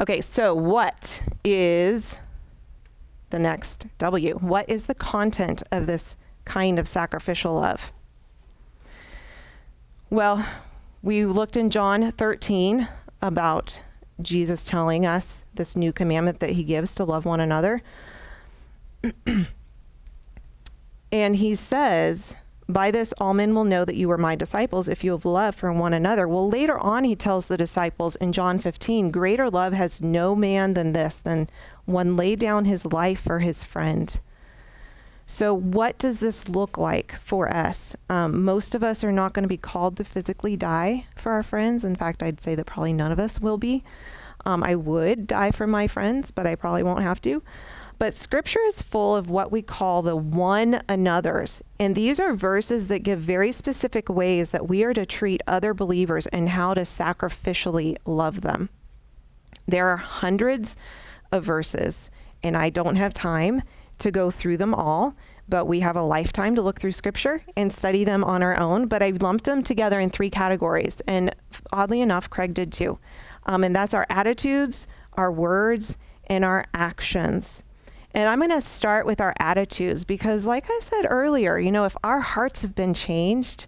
Okay, 0.00 0.20
so 0.20 0.54
what 0.54 1.22
is 1.44 2.16
the 3.30 3.38
next 3.38 3.86
W. 3.98 4.34
What 4.34 4.68
is 4.68 4.86
the 4.86 4.94
content 4.94 5.62
of 5.70 5.86
this 5.86 6.16
kind 6.44 6.78
of 6.78 6.88
sacrificial 6.88 7.54
love? 7.54 7.92
Well, 10.08 10.46
we 11.02 11.26
looked 11.26 11.56
in 11.56 11.70
John 11.70 12.12
13 12.12 12.88
about 13.20 13.80
Jesus 14.20 14.64
telling 14.64 15.04
us 15.04 15.44
this 15.54 15.76
new 15.76 15.92
commandment 15.92 16.40
that 16.40 16.50
he 16.50 16.64
gives 16.64 16.94
to 16.94 17.04
love 17.04 17.24
one 17.24 17.40
another. 17.40 17.82
and 21.12 21.36
he 21.36 21.54
says, 21.54 22.34
By 22.68 22.90
this, 22.90 23.12
all 23.18 23.34
men 23.34 23.54
will 23.54 23.64
know 23.64 23.84
that 23.84 23.96
you 23.96 24.10
are 24.10 24.18
my 24.18 24.36
disciples 24.36 24.88
if 24.88 25.04
you 25.04 25.12
have 25.12 25.24
love 25.24 25.54
for 25.54 25.72
one 25.72 25.92
another. 25.92 26.26
Well, 26.26 26.48
later 26.48 26.78
on, 26.78 27.04
he 27.04 27.16
tells 27.16 27.46
the 27.46 27.58
disciples 27.58 28.16
in 28.16 28.32
John 28.32 28.58
15, 28.58 29.10
Greater 29.10 29.50
love 29.50 29.72
has 29.72 30.00
no 30.00 30.34
man 30.34 30.74
than 30.74 30.92
this, 30.92 31.18
than 31.18 31.48
one 31.86 32.16
lay 32.16 32.36
down 32.36 32.64
his 32.64 32.84
life 32.84 33.20
for 33.20 33.38
his 33.38 33.62
friend. 33.62 34.20
So, 35.28 35.52
what 35.52 35.98
does 35.98 36.20
this 36.20 36.48
look 36.48 36.78
like 36.78 37.16
for 37.24 37.52
us? 37.52 37.96
Um, 38.08 38.44
most 38.44 38.76
of 38.76 38.84
us 38.84 39.02
are 39.02 39.10
not 39.10 39.32
going 39.32 39.42
to 39.42 39.48
be 39.48 39.56
called 39.56 39.96
to 39.96 40.04
physically 40.04 40.56
die 40.56 41.06
for 41.16 41.32
our 41.32 41.42
friends. 41.42 41.82
In 41.82 41.96
fact, 41.96 42.22
I'd 42.22 42.42
say 42.42 42.54
that 42.54 42.66
probably 42.66 42.92
none 42.92 43.10
of 43.10 43.18
us 43.18 43.40
will 43.40 43.58
be. 43.58 43.82
Um, 44.44 44.62
I 44.62 44.76
would 44.76 45.26
die 45.26 45.50
for 45.50 45.66
my 45.66 45.88
friends, 45.88 46.30
but 46.30 46.46
I 46.46 46.54
probably 46.54 46.84
won't 46.84 47.02
have 47.02 47.20
to. 47.22 47.42
But 47.98 48.16
scripture 48.16 48.60
is 48.66 48.82
full 48.82 49.16
of 49.16 49.28
what 49.28 49.50
we 49.50 49.62
call 49.62 50.02
the 50.02 50.14
one 50.14 50.80
another's. 50.88 51.62
And 51.80 51.94
these 51.94 52.20
are 52.20 52.34
verses 52.34 52.88
that 52.88 53.02
give 53.02 53.18
very 53.18 53.50
specific 53.50 54.08
ways 54.08 54.50
that 54.50 54.68
we 54.68 54.84
are 54.84 54.94
to 54.94 55.06
treat 55.06 55.42
other 55.46 55.74
believers 55.74 56.26
and 56.26 56.50
how 56.50 56.74
to 56.74 56.82
sacrificially 56.82 57.96
love 58.04 58.42
them. 58.42 58.68
There 59.66 59.88
are 59.88 59.96
hundreds 59.96 60.76
of 61.36 61.44
verses, 61.44 62.10
and 62.42 62.56
I 62.56 62.70
don't 62.70 62.96
have 62.96 63.14
time 63.14 63.62
to 64.00 64.10
go 64.10 64.30
through 64.30 64.56
them 64.56 64.74
all, 64.74 65.14
but 65.48 65.66
we 65.66 65.80
have 65.80 65.96
a 65.96 66.02
lifetime 66.02 66.56
to 66.56 66.62
look 66.62 66.80
through 66.80 66.92
scripture 66.92 67.42
and 67.56 67.72
study 67.72 68.02
them 68.02 68.24
on 68.24 68.42
our 68.42 68.58
own. 68.58 68.88
But 68.88 69.02
I 69.02 69.10
lumped 69.10 69.44
them 69.44 69.62
together 69.62 70.00
in 70.00 70.10
three 70.10 70.30
categories, 70.30 71.00
and 71.06 71.34
oddly 71.72 72.00
enough, 72.00 72.28
Craig 72.28 72.52
did 72.52 72.72
too. 72.72 72.98
Um, 73.46 73.62
and 73.62 73.74
that's 73.74 73.94
our 73.94 74.06
attitudes, 74.10 74.88
our 75.12 75.30
words, 75.30 75.96
and 76.26 76.44
our 76.44 76.66
actions. 76.74 77.62
And 78.12 78.28
I'm 78.28 78.38
going 78.38 78.50
to 78.50 78.62
start 78.62 79.06
with 79.06 79.20
our 79.20 79.34
attitudes 79.38 80.04
because, 80.04 80.46
like 80.46 80.66
I 80.68 80.80
said 80.82 81.06
earlier, 81.08 81.58
you 81.58 81.70
know, 81.70 81.84
if 81.84 81.96
our 82.02 82.20
hearts 82.20 82.62
have 82.62 82.74
been 82.74 82.94
changed, 82.94 83.66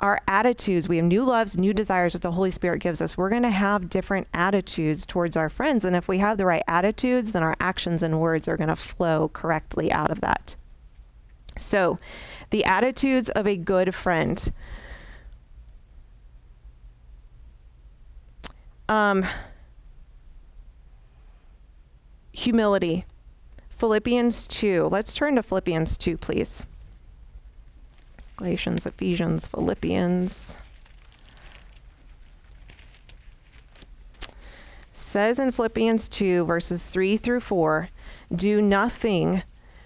our 0.00 0.20
attitudes, 0.28 0.88
we 0.88 0.98
have 0.98 1.06
new 1.06 1.24
loves, 1.24 1.56
new 1.56 1.72
desires 1.72 2.12
that 2.12 2.22
the 2.22 2.32
Holy 2.32 2.50
Spirit 2.50 2.80
gives 2.80 3.00
us. 3.00 3.16
We're 3.16 3.30
going 3.30 3.42
to 3.42 3.50
have 3.50 3.88
different 3.88 4.28
attitudes 4.34 5.06
towards 5.06 5.36
our 5.36 5.48
friends. 5.48 5.84
And 5.84 5.96
if 5.96 6.06
we 6.06 6.18
have 6.18 6.36
the 6.36 6.44
right 6.44 6.62
attitudes, 6.68 7.32
then 7.32 7.42
our 7.42 7.56
actions 7.60 8.02
and 8.02 8.20
words 8.20 8.46
are 8.46 8.58
going 8.58 8.68
to 8.68 8.76
flow 8.76 9.28
correctly 9.28 9.90
out 9.90 10.10
of 10.10 10.20
that. 10.20 10.54
So, 11.56 11.98
the 12.50 12.64
attitudes 12.64 13.30
of 13.30 13.46
a 13.46 13.56
good 13.56 13.94
friend. 13.94 14.52
Um, 18.88 19.26
humility. 22.32 23.06
Philippians 23.70 24.46
2. 24.48 24.88
Let's 24.90 25.14
turn 25.14 25.36
to 25.36 25.42
Philippians 25.42 25.96
2, 25.96 26.18
please. 26.18 26.64
Galatians, 28.36 28.86
Ephesians, 28.86 29.46
Philippians. 29.46 30.56
Says 34.92 35.38
in 35.38 35.52
Philippians 35.52 36.08
2, 36.08 36.44
verses 36.44 36.84
3 36.84 37.16
through 37.16 37.40
4 37.40 37.88
do 38.34 38.60
nothing 38.60 39.42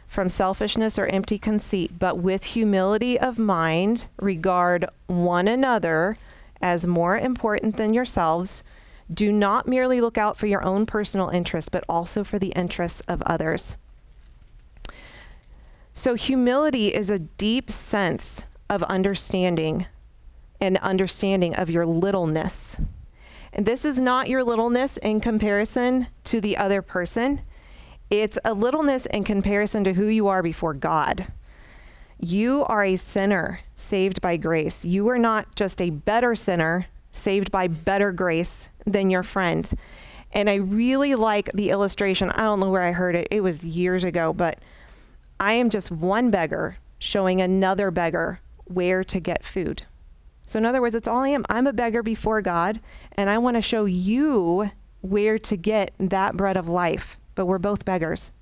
from 0.08 0.28
selfishness 0.28 0.98
or 0.98 1.06
empty 1.06 1.38
conceit, 1.38 1.98
but 1.98 2.18
with 2.18 2.42
humility 2.44 3.18
of 3.18 3.38
mind 3.38 4.06
regard 4.18 4.86
one 5.06 5.46
another 5.46 6.16
as 6.60 6.86
more 6.86 7.16
important 7.18 7.76
than 7.76 7.94
yourselves. 7.94 8.62
Do 9.12 9.30
not 9.30 9.68
merely 9.68 10.00
look 10.00 10.18
out 10.18 10.36
for 10.36 10.46
your 10.46 10.64
own 10.64 10.86
personal 10.86 11.28
interests, 11.28 11.68
but 11.68 11.84
also 11.88 12.24
for 12.24 12.38
the 12.38 12.48
interests 12.48 13.00
of 13.02 13.22
others. 13.22 13.76
So, 15.94 16.14
humility 16.14 16.94
is 16.94 17.10
a 17.10 17.18
deep 17.18 17.70
sense 17.70 18.44
of 18.68 18.82
understanding 18.84 19.86
and 20.60 20.76
understanding 20.78 21.54
of 21.56 21.70
your 21.70 21.86
littleness. 21.86 22.76
And 23.52 23.66
this 23.66 23.84
is 23.84 23.98
not 23.98 24.28
your 24.28 24.44
littleness 24.44 24.96
in 24.98 25.20
comparison 25.20 26.06
to 26.24 26.40
the 26.40 26.56
other 26.56 26.82
person, 26.82 27.42
it's 28.10 28.38
a 28.44 28.54
littleness 28.54 29.06
in 29.06 29.22
comparison 29.22 29.84
to 29.84 29.92
who 29.92 30.06
you 30.06 30.26
are 30.26 30.42
before 30.42 30.74
God. 30.74 31.28
You 32.18 32.64
are 32.64 32.84
a 32.84 32.96
sinner 32.96 33.60
saved 33.76 34.20
by 34.20 34.36
grace. 34.36 34.84
You 34.84 35.08
are 35.08 35.18
not 35.18 35.54
just 35.54 35.80
a 35.80 35.90
better 35.90 36.34
sinner 36.34 36.86
saved 37.12 37.52
by 37.52 37.68
better 37.68 38.10
grace 38.10 38.68
than 38.84 39.10
your 39.10 39.22
friend. 39.22 39.72
And 40.32 40.50
I 40.50 40.56
really 40.56 41.14
like 41.14 41.50
the 41.52 41.70
illustration. 41.70 42.30
I 42.30 42.42
don't 42.42 42.60
know 42.60 42.70
where 42.70 42.82
I 42.82 42.92
heard 42.92 43.14
it, 43.14 43.28
it 43.30 43.42
was 43.42 43.64
years 43.64 44.04
ago, 44.04 44.32
but 44.32 44.58
I 45.40 45.54
am 45.54 45.70
just 45.70 45.90
one 45.90 46.30
beggar 46.30 46.76
showing 46.98 47.40
another 47.40 47.90
beggar 47.90 48.40
where 48.66 49.02
to 49.04 49.18
get 49.18 49.44
food. 49.44 49.84
So, 50.44 50.58
in 50.58 50.66
other 50.66 50.80
words, 50.80 50.94
it's 50.94 51.08
all 51.08 51.24
I 51.24 51.28
am. 51.28 51.44
I'm 51.48 51.66
a 51.66 51.72
beggar 51.72 52.02
before 52.02 52.42
God, 52.42 52.80
and 53.12 53.30
I 53.30 53.38
want 53.38 53.56
to 53.56 53.62
show 53.62 53.86
you 53.86 54.70
where 55.00 55.38
to 55.38 55.56
get 55.56 55.92
that 55.98 56.36
bread 56.36 56.56
of 56.56 56.68
life. 56.68 57.18
But 57.34 57.46
we're 57.46 57.58
both 57.58 57.84
beggars. 57.84 58.32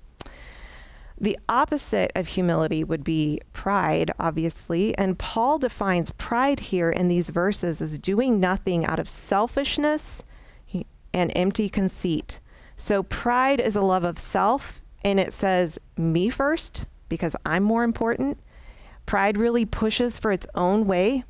The 1.21 1.37
opposite 1.47 2.11
of 2.15 2.27
humility 2.27 2.83
would 2.83 3.03
be 3.03 3.41
pride, 3.53 4.11
obviously. 4.19 4.97
And 4.97 5.19
Paul 5.19 5.59
defines 5.59 6.11
pride 6.11 6.59
here 6.59 6.89
in 6.89 7.07
these 7.07 7.29
verses 7.29 7.81
as 7.81 7.99
doing 7.99 8.39
nothing 8.39 8.85
out 8.85 8.99
of 8.99 9.09
selfishness 9.09 10.23
and 11.13 11.31
empty 11.35 11.69
conceit. 11.69 12.39
So, 12.75 13.03
pride 13.03 13.59
is 13.59 13.75
a 13.75 13.81
love 13.81 14.03
of 14.03 14.17
self, 14.19 14.81
and 15.03 15.19
it 15.19 15.33
says, 15.33 15.79
me 15.97 16.29
first, 16.29 16.85
because 17.07 17.35
I'm 17.45 17.63
more 17.63 17.83
important. 17.83 18.39
Pride 19.05 19.37
really 19.37 19.65
pushes 19.65 20.19
for 20.19 20.31
its 20.31 20.47
own 20.55 20.85
way 20.85 21.23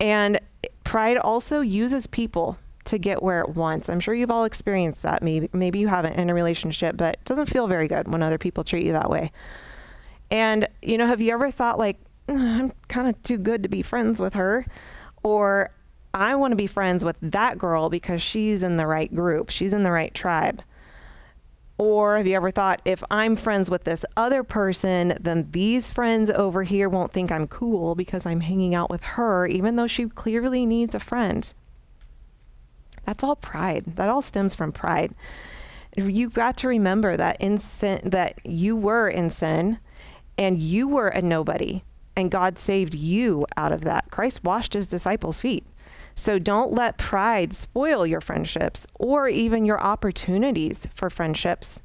and 0.00 0.38
pride 0.84 1.16
also 1.16 1.60
uses 1.60 2.06
people 2.06 2.58
to 2.84 2.98
get 2.98 3.22
where 3.22 3.40
it 3.40 3.50
wants. 3.50 3.88
I'm 3.88 4.00
sure 4.00 4.14
you've 4.14 4.30
all 4.30 4.44
experienced 4.44 5.02
that. 5.02 5.22
Maybe 5.22 5.48
maybe 5.52 5.78
you 5.78 5.88
haven't 5.88 6.14
in 6.14 6.30
a 6.30 6.34
relationship, 6.34 6.96
but 6.96 7.14
it 7.14 7.24
doesn't 7.24 7.46
feel 7.46 7.66
very 7.66 7.88
good 7.88 8.08
when 8.08 8.22
other 8.22 8.38
people 8.38 8.62
treat 8.62 8.86
you 8.86 8.92
that 8.92 9.10
way. 9.10 9.32
And 10.30 10.68
you 10.82 10.98
know, 10.98 11.06
have 11.06 11.20
you 11.20 11.32
ever 11.32 11.50
thought 11.50 11.78
like 11.78 11.98
I'm 12.28 12.72
kind 12.88 13.08
of 13.08 13.20
too 13.22 13.38
good 13.38 13.62
to 13.62 13.68
be 13.68 13.82
friends 13.82 14.20
with 14.20 14.34
her 14.34 14.66
or 15.22 15.70
I 16.14 16.34
want 16.36 16.52
to 16.52 16.56
be 16.56 16.66
friends 16.66 17.04
with 17.04 17.16
that 17.20 17.58
girl 17.58 17.90
because 17.90 18.22
she's 18.22 18.62
in 18.62 18.76
the 18.76 18.86
right 18.86 19.14
group, 19.14 19.50
she's 19.50 19.72
in 19.72 19.82
the 19.82 19.90
right 19.90 20.14
tribe. 20.14 20.62
Or 21.78 22.16
have 22.16 22.26
you 22.26 22.34
ever 22.34 22.50
thought, 22.50 22.80
if 22.84 23.04
I'm 23.10 23.36
friends 23.36 23.68
with 23.68 23.84
this 23.84 24.04
other 24.16 24.42
person, 24.42 25.16
then 25.20 25.48
these 25.50 25.92
friends 25.92 26.30
over 26.30 26.62
here 26.62 26.88
won't 26.88 27.12
think 27.12 27.30
I'm 27.30 27.46
cool 27.46 27.94
because 27.94 28.24
I'm 28.24 28.40
hanging 28.40 28.74
out 28.74 28.88
with 28.88 29.02
her, 29.02 29.46
even 29.46 29.76
though 29.76 29.86
she 29.86 30.06
clearly 30.06 30.64
needs 30.64 30.94
a 30.94 31.00
friend? 31.00 31.52
That's 33.04 33.22
all 33.22 33.36
pride. 33.36 33.96
That 33.96 34.08
all 34.08 34.22
stems 34.22 34.54
from 34.54 34.72
pride. 34.72 35.14
You've 35.96 36.34
got 36.34 36.56
to 36.58 36.68
remember 36.68 37.16
that 37.16 37.40
in 37.40 37.58
sin, 37.58 38.00
that 38.04 38.38
you 38.44 38.74
were 38.74 39.08
in 39.08 39.30
sin 39.30 39.78
and 40.38 40.58
you 40.58 40.88
were 40.88 41.08
a 41.08 41.22
nobody, 41.22 41.82
and 42.14 42.30
God 42.30 42.58
saved 42.58 42.94
you 42.94 43.46
out 43.56 43.72
of 43.72 43.82
that. 43.82 44.10
Christ 44.10 44.44
washed 44.44 44.74
his 44.74 44.86
disciples' 44.86 45.40
feet. 45.40 45.64
So 46.16 46.38
don't 46.38 46.72
let 46.72 46.98
pride 46.98 47.54
spoil 47.54 48.06
your 48.06 48.22
friendships 48.22 48.86
or 48.94 49.28
even 49.28 49.66
your 49.66 49.80
opportunities 49.80 50.88
for 50.94 51.10
friendships. 51.10 51.80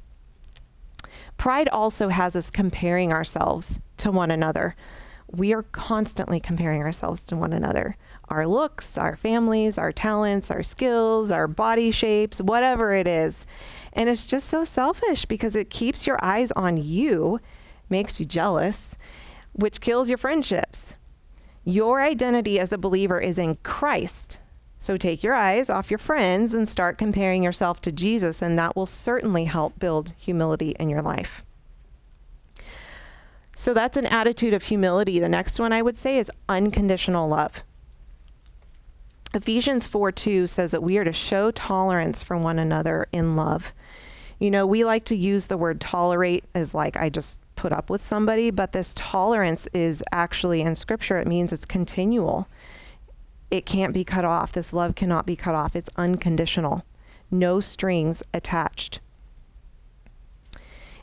Pride 1.36 1.68
also 1.68 2.08
has 2.08 2.34
us 2.34 2.50
comparing 2.50 3.12
ourselves 3.12 3.78
to 3.98 4.10
one 4.10 4.30
another. 4.30 4.74
We 5.30 5.52
are 5.52 5.62
constantly 5.62 6.40
comparing 6.40 6.82
ourselves 6.82 7.20
to 7.24 7.36
one 7.36 7.52
another. 7.52 7.96
Our 8.28 8.46
looks, 8.46 8.96
our 8.96 9.16
families, 9.16 9.76
our 9.76 9.92
talents, 9.92 10.50
our 10.50 10.62
skills, 10.62 11.30
our 11.30 11.46
body 11.46 11.90
shapes, 11.90 12.40
whatever 12.40 12.92
it 12.92 13.06
is. 13.06 13.46
And 13.92 14.08
it's 14.08 14.26
just 14.26 14.48
so 14.48 14.64
selfish 14.64 15.26
because 15.26 15.54
it 15.54 15.70
keeps 15.70 16.06
your 16.06 16.18
eyes 16.22 16.52
on 16.52 16.78
you, 16.78 17.38
makes 17.90 18.18
you 18.18 18.26
jealous, 18.26 18.96
which 19.52 19.80
kills 19.80 20.08
your 20.08 20.18
friendships. 20.18 20.94
Your 21.64 22.00
identity 22.00 22.58
as 22.58 22.72
a 22.72 22.78
believer 22.78 23.20
is 23.20 23.38
in 23.38 23.56
Christ. 23.62 24.38
So 24.78 24.96
take 24.96 25.22
your 25.22 25.34
eyes 25.34 25.70
off 25.70 25.92
your 25.92 25.98
friends 25.98 26.52
and 26.54 26.68
start 26.68 26.98
comparing 26.98 27.44
yourself 27.44 27.80
to 27.82 27.92
Jesus, 27.92 28.42
and 28.42 28.58
that 28.58 28.74
will 28.74 28.86
certainly 28.86 29.44
help 29.44 29.78
build 29.78 30.12
humility 30.18 30.74
in 30.80 30.90
your 30.90 31.02
life. 31.02 31.44
So 33.54 33.72
that's 33.74 33.96
an 33.96 34.06
attitude 34.06 34.54
of 34.54 34.64
humility. 34.64 35.20
The 35.20 35.28
next 35.28 35.60
one 35.60 35.72
I 35.72 35.82
would 35.82 35.98
say 35.98 36.18
is 36.18 36.32
unconditional 36.48 37.28
love. 37.28 37.62
Ephesians 39.34 39.86
4 39.86 40.10
2 40.10 40.46
says 40.46 40.72
that 40.72 40.82
we 40.82 40.98
are 40.98 41.04
to 41.04 41.12
show 41.12 41.52
tolerance 41.52 42.22
for 42.22 42.36
one 42.36 42.58
another 42.58 43.06
in 43.12 43.36
love. 43.36 43.72
You 44.38 44.50
know, 44.50 44.66
we 44.66 44.84
like 44.84 45.04
to 45.04 45.16
use 45.16 45.46
the 45.46 45.56
word 45.56 45.80
tolerate 45.80 46.44
as 46.54 46.74
like, 46.74 46.96
I 46.96 47.08
just 47.08 47.38
put 47.62 47.72
up 47.72 47.88
with 47.88 48.04
somebody, 48.04 48.50
but 48.50 48.72
this 48.72 48.92
tolerance 48.96 49.68
is 49.72 50.02
actually 50.10 50.62
in 50.62 50.74
scripture, 50.74 51.18
it 51.18 51.28
means 51.28 51.52
it's 51.52 51.64
continual. 51.64 52.48
It 53.52 53.66
can't 53.66 53.94
be 53.94 54.02
cut 54.02 54.24
off. 54.24 54.52
This 54.52 54.72
love 54.72 54.96
cannot 54.96 55.26
be 55.26 55.36
cut 55.36 55.54
off. 55.54 55.76
It's 55.76 55.88
unconditional, 55.94 56.84
no 57.30 57.60
strings 57.60 58.20
attached. 58.34 58.98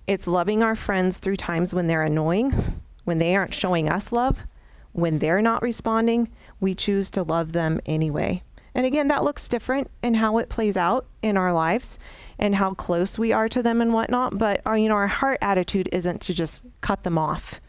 It's 0.05 0.27
loving 0.27 0.61
our 0.61 0.75
friends 0.75 1.17
through 1.17 1.37
times 1.37 1.73
when 1.73 1.87
they're 1.87 2.03
annoying, 2.03 2.81
when 3.05 3.19
they 3.19 3.37
aren't 3.37 3.53
showing 3.53 3.87
us 3.87 4.11
love, 4.11 4.45
when 4.91 5.19
they're 5.19 5.41
not 5.41 5.61
responding. 5.61 6.27
We 6.59 6.75
choose 6.75 7.09
to 7.11 7.23
love 7.23 7.53
them 7.53 7.79
anyway. 7.85 8.43
And 8.75 8.85
again, 8.85 9.07
that 9.07 9.23
looks 9.23 9.47
different 9.47 9.89
in 10.03 10.15
how 10.15 10.39
it 10.39 10.49
plays 10.49 10.75
out 10.75 11.05
in 11.21 11.37
our 11.37 11.53
lives 11.53 11.97
and 12.39 12.55
how 12.55 12.73
close 12.73 13.19
we 13.19 13.31
are 13.33 13.49
to 13.49 13.61
them 13.61 13.81
and 13.81 13.93
whatnot. 13.93 14.37
But 14.37 14.61
our, 14.65 14.73
uh, 14.73 14.77
you 14.77 14.89
know, 14.89 14.95
our 14.95 15.07
heart 15.07 15.37
attitude 15.41 15.89
isn't 15.91 16.21
to 16.21 16.33
just 16.33 16.63
cut 16.81 17.03
them 17.03 17.17
off. 17.17 17.59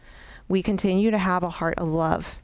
We 0.47 0.63
continue 0.63 1.11
to 1.11 1.17
have 1.17 1.43
a 1.43 1.49
heart 1.49 1.77
of 1.77 1.89
love. 1.89 2.39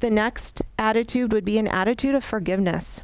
The 0.00 0.10
next 0.10 0.62
attitude 0.78 1.32
would 1.32 1.44
be 1.44 1.58
an 1.58 1.68
attitude 1.68 2.14
of 2.14 2.24
forgiveness. 2.24 3.02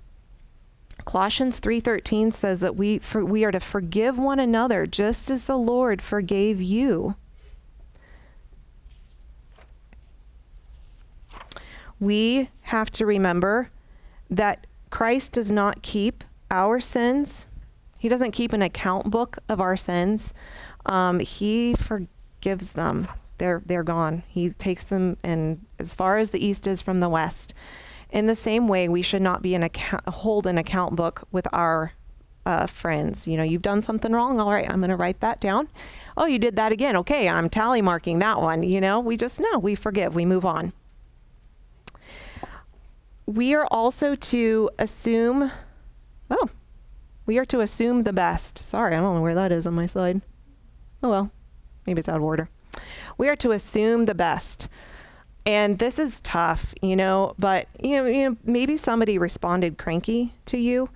Colossians 1.04 1.58
3:13 1.58 2.32
says 2.32 2.60
that 2.60 2.76
we 2.76 2.98
for, 2.98 3.24
we 3.24 3.44
are 3.44 3.50
to 3.50 3.60
forgive 3.60 4.16
one 4.16 4.38
another 4.38 4.86
just 4.86 5.30
as 5.30 5.44
the 5.44 5.58
Lord 5.58 6.00
forgave 6.00 6.62
you. 6.62 7.16
We 12.00 12.48
have 12.62 12.90
to 12.92 13.06
remember 13.06 13.70
that 14.30 14.66
Christ 14.90 15.32
does 15.32 15.50
not 15.52 15.82
keep 15.82 16.24
our 16.50 16.80
sins 16.80 17.46
he 18.04 18.10
doesn't 18.10 18.32
keep 18.32 18.52
an 18.52 18.60
account 18.60 19.10
book 19.10 19.38
of 19.48 19.62
our 19.62 19.78
sins. 19.78 20.34
Um, 20.84 21.20
he 21.20 21.72
forgives 21.72 22.72
them. 22.72 23.08
They're 23.38 23.62
they're 23.64 23.82
gone. 23.82 24.24
He 24.28 24.50
takes 24.50 24.84
them 24.84 25.16
and 25.22 25.64
as 25.78 25.94
far 25.94 26.18
as 26.18 26.28
the 26.28 26.46
east 26.46 26.66
is 26.66 26.82
from 26.82 27.00
the 27.00 27.08
west. 27.08 27.54
In 28.10 28.26
the 28.26 28.36
same 28.36 28.68
way, 28.68 28.90
we 28.90 29.00
should 29.00 29.22
not 29.22 29.40
be 29.40 29.54
an 29.54 29.62
account 29.62 30.06
hold 30.06 30.46
an 30.46 30.58
account 30.58 30.96
book 30.96 31.26
with 31.32 31.48
our 31.50 31.94
uh, 32.44 32.66
friends. 32.66 33.26
You 33.26 33.38
know, 33.38 33.42
you've 33.42 33.62
done 33.62 33.80
something 33.80 34.12
wrong. 34.12 34.38
All 34.38 34.50
right, 34.50 34.70
I'm 34.70 34.80
going 34.80 34.90
to 34.90 34.96
write 34.96 35.20
that 35.20 35.40
down. 35.40 35.68
Oh, 36.14 36.26
you 36.26 36.38
did 36.38 36.56
that 36.56 36.72
again. 36.72 36.96
Okay, 36.96 37.26
I'm 37.26 37.48
tally 37.48 37.80
marking 37.80 38.18
that 38.18 38.38
one. 38.38 38.64
You 38.64 38.82
know, 38.82 39.00
we 39.00 39.16
just 39.16 39.40
know 39.40 39.58
we 39.58 39.74
forgive. 39.74 40.14
We 40.14 40.26
move 40.26 40.44
on. 40.44 40.74
We 43.24 43.54
are 43.54 43.66
also 43.70 44.14
to 44.14 44.68
assume. 44.78 45.50
Oh, 46.30 46.50
we 47.26 47.38
are 47.38 47.44
to 47.46 47.60
assume 47.60 48.02
the 48.02 48.12
best. 48.12 48.64
Sorry, 48.64 48.94
I 48.94 48.98
don't 48.98 49.14
know 49.14 49.22
where 49.22 49.34
that 49.34 49.52
is 49.52 49.66
on 49.66 49.74
my 49.74 49.86
slide. 49.86 50.20
Oh 51.02 51.10
well, 51.10 51.30
maybe 51.86 52.00
it's 52.00 52.08
out 52.08 52.16
of 52.16 52.22
order. 52.22 52.48
We 53.18 53.28
are 53.28 53.36
to 53.36 53.52
assume 53.52 54.06
the 54.06 54.14
best. 54.14 54.68
And 55.46 55.78
this 55.78 55.98
is 55.98 56.20
tough, 56.22 56.74
you 56.80 56.96
know, 56.96 57.34
but 57.38 57.68
you 57.82 57.96
know, 57.96 58.06
you 58.06 58.30
know, 58.30 58.36
maybe 58.44 58.76
somebody 58.76 59.18
responded 59.18 59.78
cranky 59.78 60.32
to 60.46 60.56
you. 60.56 60.88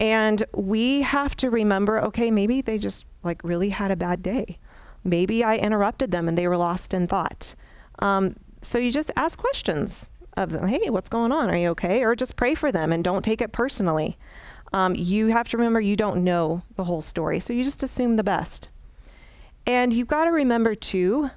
And 0.00 0.44
we 0.54 1.02
have 1.02 1.36
to 1.36 1.50
remember, 1.50 2.00
okay, 2.00 2.30
maybe 2.30 2.60
they 2.60 2.78
just 2.78 3.04
like 3.22 3.42
really 3.44 3.70
had 3.70 3.90
a 3.90 3.96
bad 3.96 4.22
day. 4.22 4.58
Maybe 5.04 5.44
I 5.44 5.56
interrupted 5.56 6.10
them 6.10 6.28
and 6.28 6.36
they 6.36 6.48
were 6.48 6.56
lost 6.56 6.92
in 6.92 7.06
thought. 7.06 7.54
Um, 8.00 8.36
so 8.60 8.78
you 8.78 8.90
just 8.90 9.10
ask 9.16 9.38
questions 9.38 10.08
of 10.36 10.50
them, 10.50 10.66
hey, 10.66 10.90
what's 10.90 11.08
going 11.08 11.32
on? 11.32 11.48
Are 11.48 11.56
you 11.56 11.68
okay? 11.70 12.02
Or 12.02 12.14
just 12.14 12.36
pray 12.36 12.54
for 12.54 12.72
them 12.72 12.92
and 12.92 13.02
don't 13.04 13.24
take 13.24 13.40
it 13.40 13.52
personally 13.52 14.18
um, 14.76 14.94
you 14.94 15.28
have 15.28 15.48
to 15.48 15.56
remember 15.56 15.80
you 15.80 15.96
don't 15.96 16.22
know 16.22 16.60
the 16.76 16.84
whole 16.84 17.00
story. 17.00 17.40
So 17.40 17.54
you 17.54 17.64
just 17.64 17.82
assume 17.82 18.16
the 18.16 18.22
best. 18.22 18.68
And 19.66 19.90
you've 19.90 20.06
got 20.06 20.24
to 20.24 20.30
remember, 20.30 20.74
too, 20.74 21.30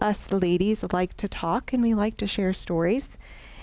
us 0.00 0.30
ladies 0.30 0.84
like 0.92 1.14
to 1.14 1.26
talk 1.26 1.72
and 1.72 1.82
we 1.82 1.92
like 1.92 2.16
to 2.18 2.28
share 2.28 2.52
stories. 2.52 3.08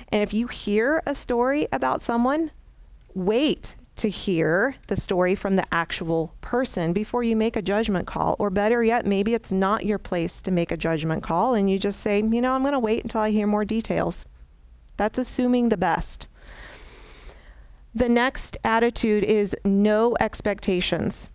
And 0.10 0.22
if 0.22 0.34
you 0.34 0.48
hear 0.48 1.02
a 1.06 1.16
story 1.16 1.66
about 1.72 2.04
someone, 2.04 2.52
wait 3.14 3.76
to 3.96 4.10
hear 4.10 4.76
the 4.88 4.98
story 4.98 5.34
from 5.34 5.56
the 5.56 5.74
actual 5.74 6.36
person 6.42 6.92
before 6.92 7.24
you 7.24 7.38
make 7.38 7.56
a 7.56 7.62
judgment 7.62 8.08
call. 8.08 8.36
Or 8.38 8.50
better 8.50 8.84
yet, 8.84 9.06
maybe 9.06 9.34
it's 9.34 9.52
not 9.52 9.86
your 9.86 9.98
place 9.98 10.42
to 10.42 10.52
make 10.52 10.72
a 10.72 10.78
judgment 10.78 11.24
call 11.24 11.54
and 11.54 11.72
you 11.72 11.80
just 11.80 12.02
say, 12.02 12.18
you 12.18 12.42
know, 12.42 12.52
I'm 12.52 12.64
going 12.64 12.74
to 12.74 12.80
wait 12.80 13.04
until 13.04 13.22
I 13.22 13.32
hear 13.32 13.48
more 13.48 13.64
details. 13.64 14.26
That's 14.98 15.18
assuming 15.18 15.70
the 15.70 15.78
best. 15.78 16.28
The 17.94 18.10
next 18.10 18.58
attitude 18.64 19.24
is 19.24 19.56
no 19.66 20.16
expectations. 20.20 21.28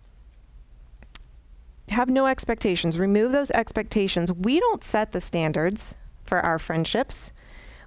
Have 1.89 2.09
no 2.09 2.25
expectations. 2.25 2.97
Remove 2.97 3.31
those 3.31 3.51
expectations. 3.51 4.33
We 4.33 4.59
don't 4.59 4.83
set 4.83 5.11
the 5.11 5.21
standards 5.21 5.95
for 6.23 6.39
our 6.39 6.59
friendships. 6.59 7.31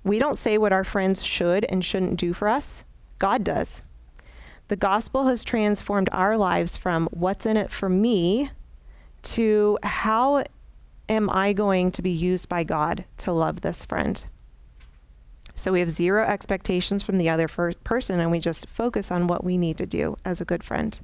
We 0.05 0.19
don't 0.19 0.39
say 0.39 0.57
what 0.57 0.73
our 0.73 0.85
friends 0.85 1.23
should 1.25 1.67
and 1.69 1.85
shouldn't 1.85 2.19
do 2.19 2.33
for 2.33 2.49
us. 2.49 2.85
God 3.19 3.45
does. 3.45 3.83
The 4.69 4.77
gospel 4.77 5.27
has 5.27 5.43
transformed 5.43 6.09
our 6.13 6.39
lives 6.39 6.77
from 6.77 7.09
what's 7.11 7.45
in 7.45 7.57
it 7.57 7.73
for 7.73 7.89
me 7.89 8.51
to 9.23 9.79
how 9.83 10.45
am 11.09 11.29
I 11.29 11.53
going 11.53 11.91
to 11.91 12.03
be 12.03 12.11
used 12.11 12.49
by 12.49 12.63
God 12.63 13.05
to 13.19 13.33
love 13.33 13.61
this 13.61 13.85
friend? 13.85 14.25
So 15.61 15.73
we 15.73 15.81
have 15.81 15.91
zero 15.91 16.25
expectations 16.25 17.03
from 17.03 17.19
the 17.19 17.29
other 17.29 17.47
person 17.47 18.19
and 18.19 18.31
we 18.31 18.41
just 18.41 18.67
focus 18.67 19.11
on 19.11 19.27
what 19.27 19.45
we 19.45 19.59
need 19.59 19.77
to 19.77 19.85
do 19.85 20.17
as 20.25 20.41
a 20.41 20.47
good 20.47 20.65
friend. 20.65 20.99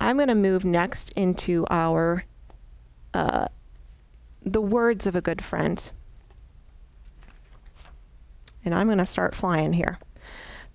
I'm 0.00 0.16
going 0.16 0.30
to 0.30 0.34
move 0.34 0.64
next 0.64 1.10
into 1.10 1.66
our 1.68 2.24
uh, 3.12 3.48
the 4.42 4.62
words 4.62 5.06
of 5.06 5.14
a 5.14 5.20
good 5.20 5.44
friend. 5.44 5.90
And 8.64 8.74
I'm 8.74 8.86
going 8.86 8.96
to 8.96 9.04
start 9.04 9.34
flying 9.34 9.74
here. 9.74 9.98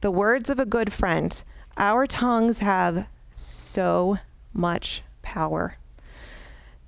The 0.01 0.11
words 0.11 0.51
of 0.51 0.59
a 0.59 0.65
good 0.67 0.93
friend. 0.93 1.41
Our 1.75 2.05
tongues 2.05 2.59
have 2.59 3.07
so 3.33 4.19
much 4.53 5.01
power. 5.23 5.77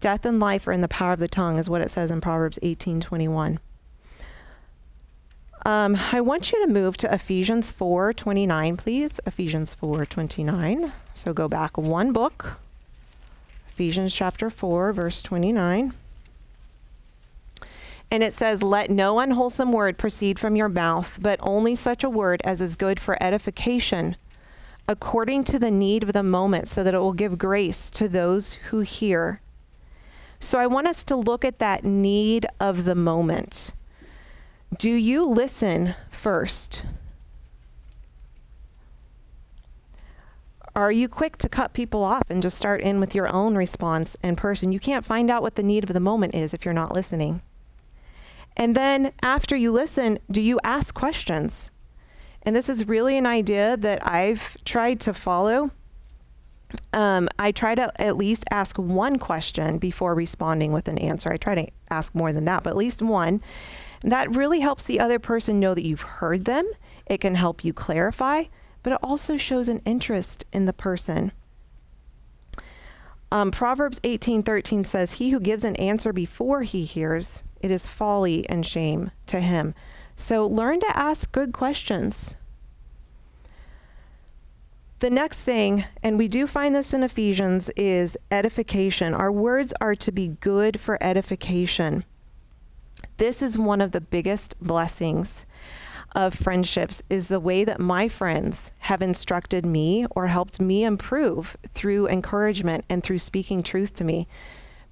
Death 0.03 0.25
and 0.25 0.37
life 0.37 0.67
are 0.67 0.73
in 0.73 0.81
the 0.81 0.89
power 0.89 1.13
of 1.13 1.19
the 1.21 1.29
tongue, 1.29 1.57
is 1.57 1.69
what 1.69 1.79
it 1.79 1.89
says 1.89 2.11
in 2.11 2.19
Proverbs 2.19 2.59
18:21. 2.61 3.59
Um, 5.65 5.97
I 6.11 6.19
want 6.19 6.51
you 6.51 6.61
to 6.65 6.73
move 6.73 6.97
to 6.97 7.13
Ephesians 7.13 7.71
4:29, 7.71 8.75
please. 8.75 9.21
Ephesians 9.25 9.73
4:29. 9.81 10.91
So 11.13 11.31
go 11.31 11.47
back 11.47 11.77
one 11.77 12.11
book. 12.11 12.59
Ephesians 13.71 14.13
chapter 14.13 14.49
4, 14.49 14.91
verse 14.91 15.21
29. 15.21 15.93
And 18.11 18.23
it 18.23 18.33
says, 18.33 18.61
Let 18.61 18.89
no 18.89 19.19
unwholesome 19.19 19.71
word 19.71 19.97
proceed 19.97 20.37
from 20.37 20.57
your 20.57 20.67
mouth, 20.67 21.17
but 21.21 21.39
only 21.41 21.77
such 21.77 22.03
a 22.03 22.09
word 22.09 22.41
as 22.43 22.59
is 22.59 22.75
good 22.75 22.99
for 22.99 23.17
edification, 23.23 24.17
according 24.85 25.45
to 25.45 25.57
the 25.57 25.71
need 25.71 26.03
of 26.03 26.11
the 26.11 26.23
moment, 26.23 26.67
so 26.67 26.83
that 26.83 26.93
it 26.93 26.99
will 26.99 27.13
give 27.13 27.37
grace 27.37 27.89
to 27.91 28.09
those 28.09 28.55
who 28.69 28.81
hear. 28.81 29.39
So 30.43 30.60
I 30.60 30.67
want 30.67 30.88
us 30.88 31.06
to 31.06 31.15
look 31.15 31.45
at 31.45 31.60
that 31.60 31.86
need 31.86 32.45
of 32.60 32.84
the 32.84 32.95
moment. 32.95 33.71
Do 34.77 34.89
you 34.89 35.25
listen 35.25 35.95
first? 36.12 36.84
Are 40.75 40.91
you 40.91 41.08
quick 41.08 41.38
to 41.38 41.47
cut 41.47 41.71
people 41.71 42.03
off 42.03 42.23
and 42.29 42.41
just 42.41 42.58
start 42.58 42.82
in 42.82 42.99
with 42.99 43.15
your 43.15 43.34
own 43.34 43.56
response 43.56 44.17
in 44.21 44.36
person? 44.36 44.73
You 44.73 44.82
can't 44.82 45.06
find 45.06 45.32
out 45.32 45.41
what 45.41 45.56
the 45.56 45.63
need 45.63 45.86
of 45.86 45.93
the 45.93 46.01
moment 46.01 46.36
is 46.36 46.53
if 46.53 46.65
you're 46.65 46.73
not 46.73 46.93
listening. 46.93 47.41
And 48.58 48.75
then 48.75 49.13
after 49.21 49.56
you 49.56 49.71
listen, 49.71 50.19
do 50.29 50.41
you 50.41 50.60
ask 50.65 50.93
questions? 50.93 51.71
And 52.41 52.53
this 52.53 52.67
is 52.67 52.89
really 52.89 53.17
an 53.17 53.25
idea 53.25 53.77
that 53.77 54.06
I've 54.06 54.58
tried 54.65 54.99
to 55.01 55.13
follow 55.13 55.71
um, 56.93 57.29
I 57.39 57.51
try 57.51 57.75
to 57.75 58.01
at 58.01 58.17
least 58.17 58.45
ask 58.51 58.77
one 58.77 59.17
question 59.17 59.77
before 59.77 60.15
responding 60.15 60.71
with 60.71 60.88
an 60.88 60.97
answer. 60.97 61.31
I 61.31 61.38
try 61.38 61.55
to 61.55 61.67
ask 61.89 62.13
more 62.13 62.31
than 62.31 62.45
that, 62.45 62.63
but 62.63 62.71
at 62.71 62.77
least 62.77 63.01
one. 63.01 63.41
That 64.01 64.36
really 64.36 64.59
helps 64.59 64.83
the 64.83 64.99
other 64.99 65.19
person 65.19 65.59
know 65.59 65.73
that 65.73 65.86
you've 65.86 66.01
heard 66.01 66.45
them. 66.45 66.69
It 67.05 67.21
can 67.21 67.36
help 67.36 67.63
you 67.63 67.73
clarify, 67.73 68.45
but 68.83 68.93
it 68.93 68.99
also 69.01 69.38
shows 69.38 69.69
an 69.69 69.81
interest 69.86 70.45
in 70.51 70.65
the 70.65 70.73
person. 70.73 71.31
Um, 73.31 73.49
Proverbs 73.49 73.99
18:13 74.03 74.86
says, 74.86 75.13
"He 75.13 75.31
who 75.31 75.39
gives 75.39 75.63
an 75.63 75.75
answer 75.77 76.13
before 76.13 76.62
he 76.62 76.86
hears, 76.86 77.41
it 77.62 77.71
is 77.71 77.88
folly 77.88 78.47
and 78.47 78.65
shame 78.65 79.09
to 79.27 79.39
him." 79.39 79.73
So 80.15 80.45
learn 80.45 80.79
to 80.81 80.97
ask 80.97 81.31
good 81.31 81.53
questions. 81.53 82.36
The 85.03 85.09
next 85.09 85.41
thing, 85.41 85.83
and 86.01 86.17
we 86.17 86.29
do 86.29 86.47
find 86.47 86.73
this 86.73 86.93
in 86.93 87.03
Ephesians, 87.03 87.69
is 87.75 88.15
edification. 88.31 89.13
Our 89.13 89.33
words 89.33 89.73
are 89.81 89.95
to 89.95 90.13
be 90.13 90.29
good 90.39 90.79
for 90.79 90.97
edification. 91.01 92.05
This 93.17 93.41
is 93.41 93.57
one 93.57 93.81
of 93.81 93.91
the 93.91 93.99
biggest 93.99 94.55
blessings 94.61 95.45
of 96.15 96.33
friendships 96.33 97.03
is 97.09 97.27
the 97.27 97.41
way 97.41 97.65
that 97.65 97.81
my 97.81 98.07
friends 98.07 98.71
have 98.79 99.01
instructed 99.01 99.65
me 99.65 100.05
or 100.11 100.27
helped 100.27 100.61
me 100.61 100.85
improve 100.85 101.57
through 101.73 102.07
encouragement 102.07 102.85
and 102.89 103.03
through 103.03 103.19
speaking 103.19 103.61
truth 103.61 103.93
to 103.95 104.05
me. 104.05 104.25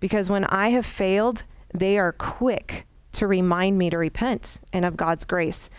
Because 0.02 0.30
when 0.30 0.44
I 0.44 0.72
have 0.72 0.86
failed, 0.86 1.44
they 1.74 1.98
are 1.98 2.12
quick 2.12 2.86
to 3.14 3.28
remind 3.28 3.78
me 3.78 3.90
to 3.90 3.98
repent 3.98 4.60
and 4.74 4.84
of 4.84 4.98
God's 4.98 5.24
grace. 5.24 5.70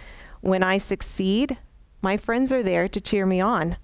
When 0.40 0.62
I 0.62 0.78
succeed, 0.78 1.58
my 2.00 2.16
friends 2.16 2.50
are 2.50 2.62
there 2.62 2.88
to 2.88 2.98
cheer 2.98 3.26
me 3.26 3.38
on. 3.38 3.76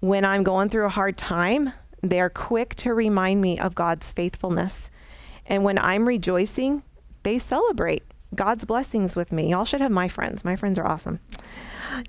When 0.00 0.24
I'm 0.24 0.42
going 0.42 0.70
through 0.70 0.86
a 0.86 0.90
hard 0.90 1.18
time, 1.18 1.72
they're 2.02 2.30
quick 2.30 2.74
to 2.76 2.94
remind 2.94 3.40
me 3.40 3.58
of 3.58 3.74
God's 3.74 4.10
faithfulness. 4.12 4.90
And 5.46 5.62
when 5.62 5.78
I'm 5.78 6.08
rejoicing, 6.08 6.82
they 7.22 7.38
celebrate 7.38 8.02
God's 8.34 8.64
blessings 8.64 9.14
with 9.14 9.30
me. 9.32 9.50
Y'all 9.50 9.64
should 9.64 9.80
have 9.80 9.90
my 9.90 10.08
friends. 10.08 10.44
My 10.44 10.56
friends 10.56 10.78
are 10.78 10.86
awesome. 10.86 11.20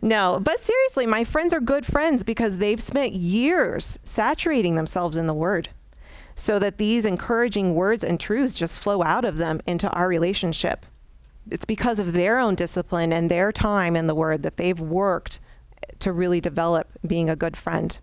No, 0.01 0.39
but 0.41 0.63
seriously, 0.63 1.05
my 1.05 1.23
friends 1.23 1.53
are 1.53 1.59
good 1.59 1.85
friends 1.85 2.23
because 2.23 2.57
they've 2.57 2.81
spent 2.81 3.13
years 3.13 3.99
saturating 4.03 4.75
themselves 4.75 5.17
in 5.17 5.27
the 5.27 5.33
Word 5.33 5.69
so 6.35 6.59
that 6.59 6.77
these 6.77 7.05
encouraging 7.05 7.75
words 7.75 8.03
and 8.03 8.19
truths 8.19 8.53
just 8.53 8.79
flow 8.79 9.03
out 9.03 9.25
of 9.25 9.37
them 9.37 9.59
into 9.65 9.89
our 9.89 10.07
relationship. 10.07 10.85
It's 11.49 11.65
because 11.65 11.99
of 11.99 12.13
their 12.13 12.37
own 12.37 12.55
discipline 12.55 13.11
and 13.11 13.29
their 13.29 13.51
time 13.51 13.95
in 13.95 14.07
the 14.07 14.15
Word 14.15 14.43
that 14.43 14.57
they've 14.57 14.79
worked 14.79 15.39
to 15.99 16.11
really 16.11 16.41
develop 16.41 16.89
being 17.05 17.29
a 17.29 17.35
good 17.35 17.55
friend. 17.57 17.97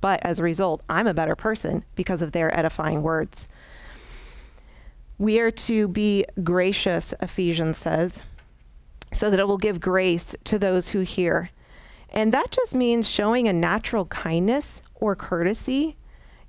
But 0.00 0.20
as 0.22 0.38
a 0.38 0.44
result, 0.44 0.82
I'm 0.88 1.06
a 1.06 1.14
better 1.14 1.36
person 1.36 1.84
because 1.94 2.22
of 2.22 2.32
their 2.32 2.56
edifying 2.56 3.02
words. 3.02 3.48
We 5.18 5.38
are 5.40 5.50
to 5.50 5.88
be 5.88 6.24
gracious, 6.42 7.12
Ephesians 7.20 7.76
says, 7.76 8.22
so 9.12 9.30
that 9.30 9.40
it 9.40 9.46
will 9.46 9.58
give 9.58 9.80
grace 9.80 10.34
to 10.44 10.58
those 10.58 10.90
who 10.90 11.00
hear. 11.00 11.50
And 12.08 12.32
that 12.32 12.50
just 12.50 12.74
means 12.74 13.08
showing 13.08 13.46
a 13.46 13.52
natural 13.52 14.06
kindness 14.06 14.82
or 14.94 15.14
courtesy. 15.14 15.96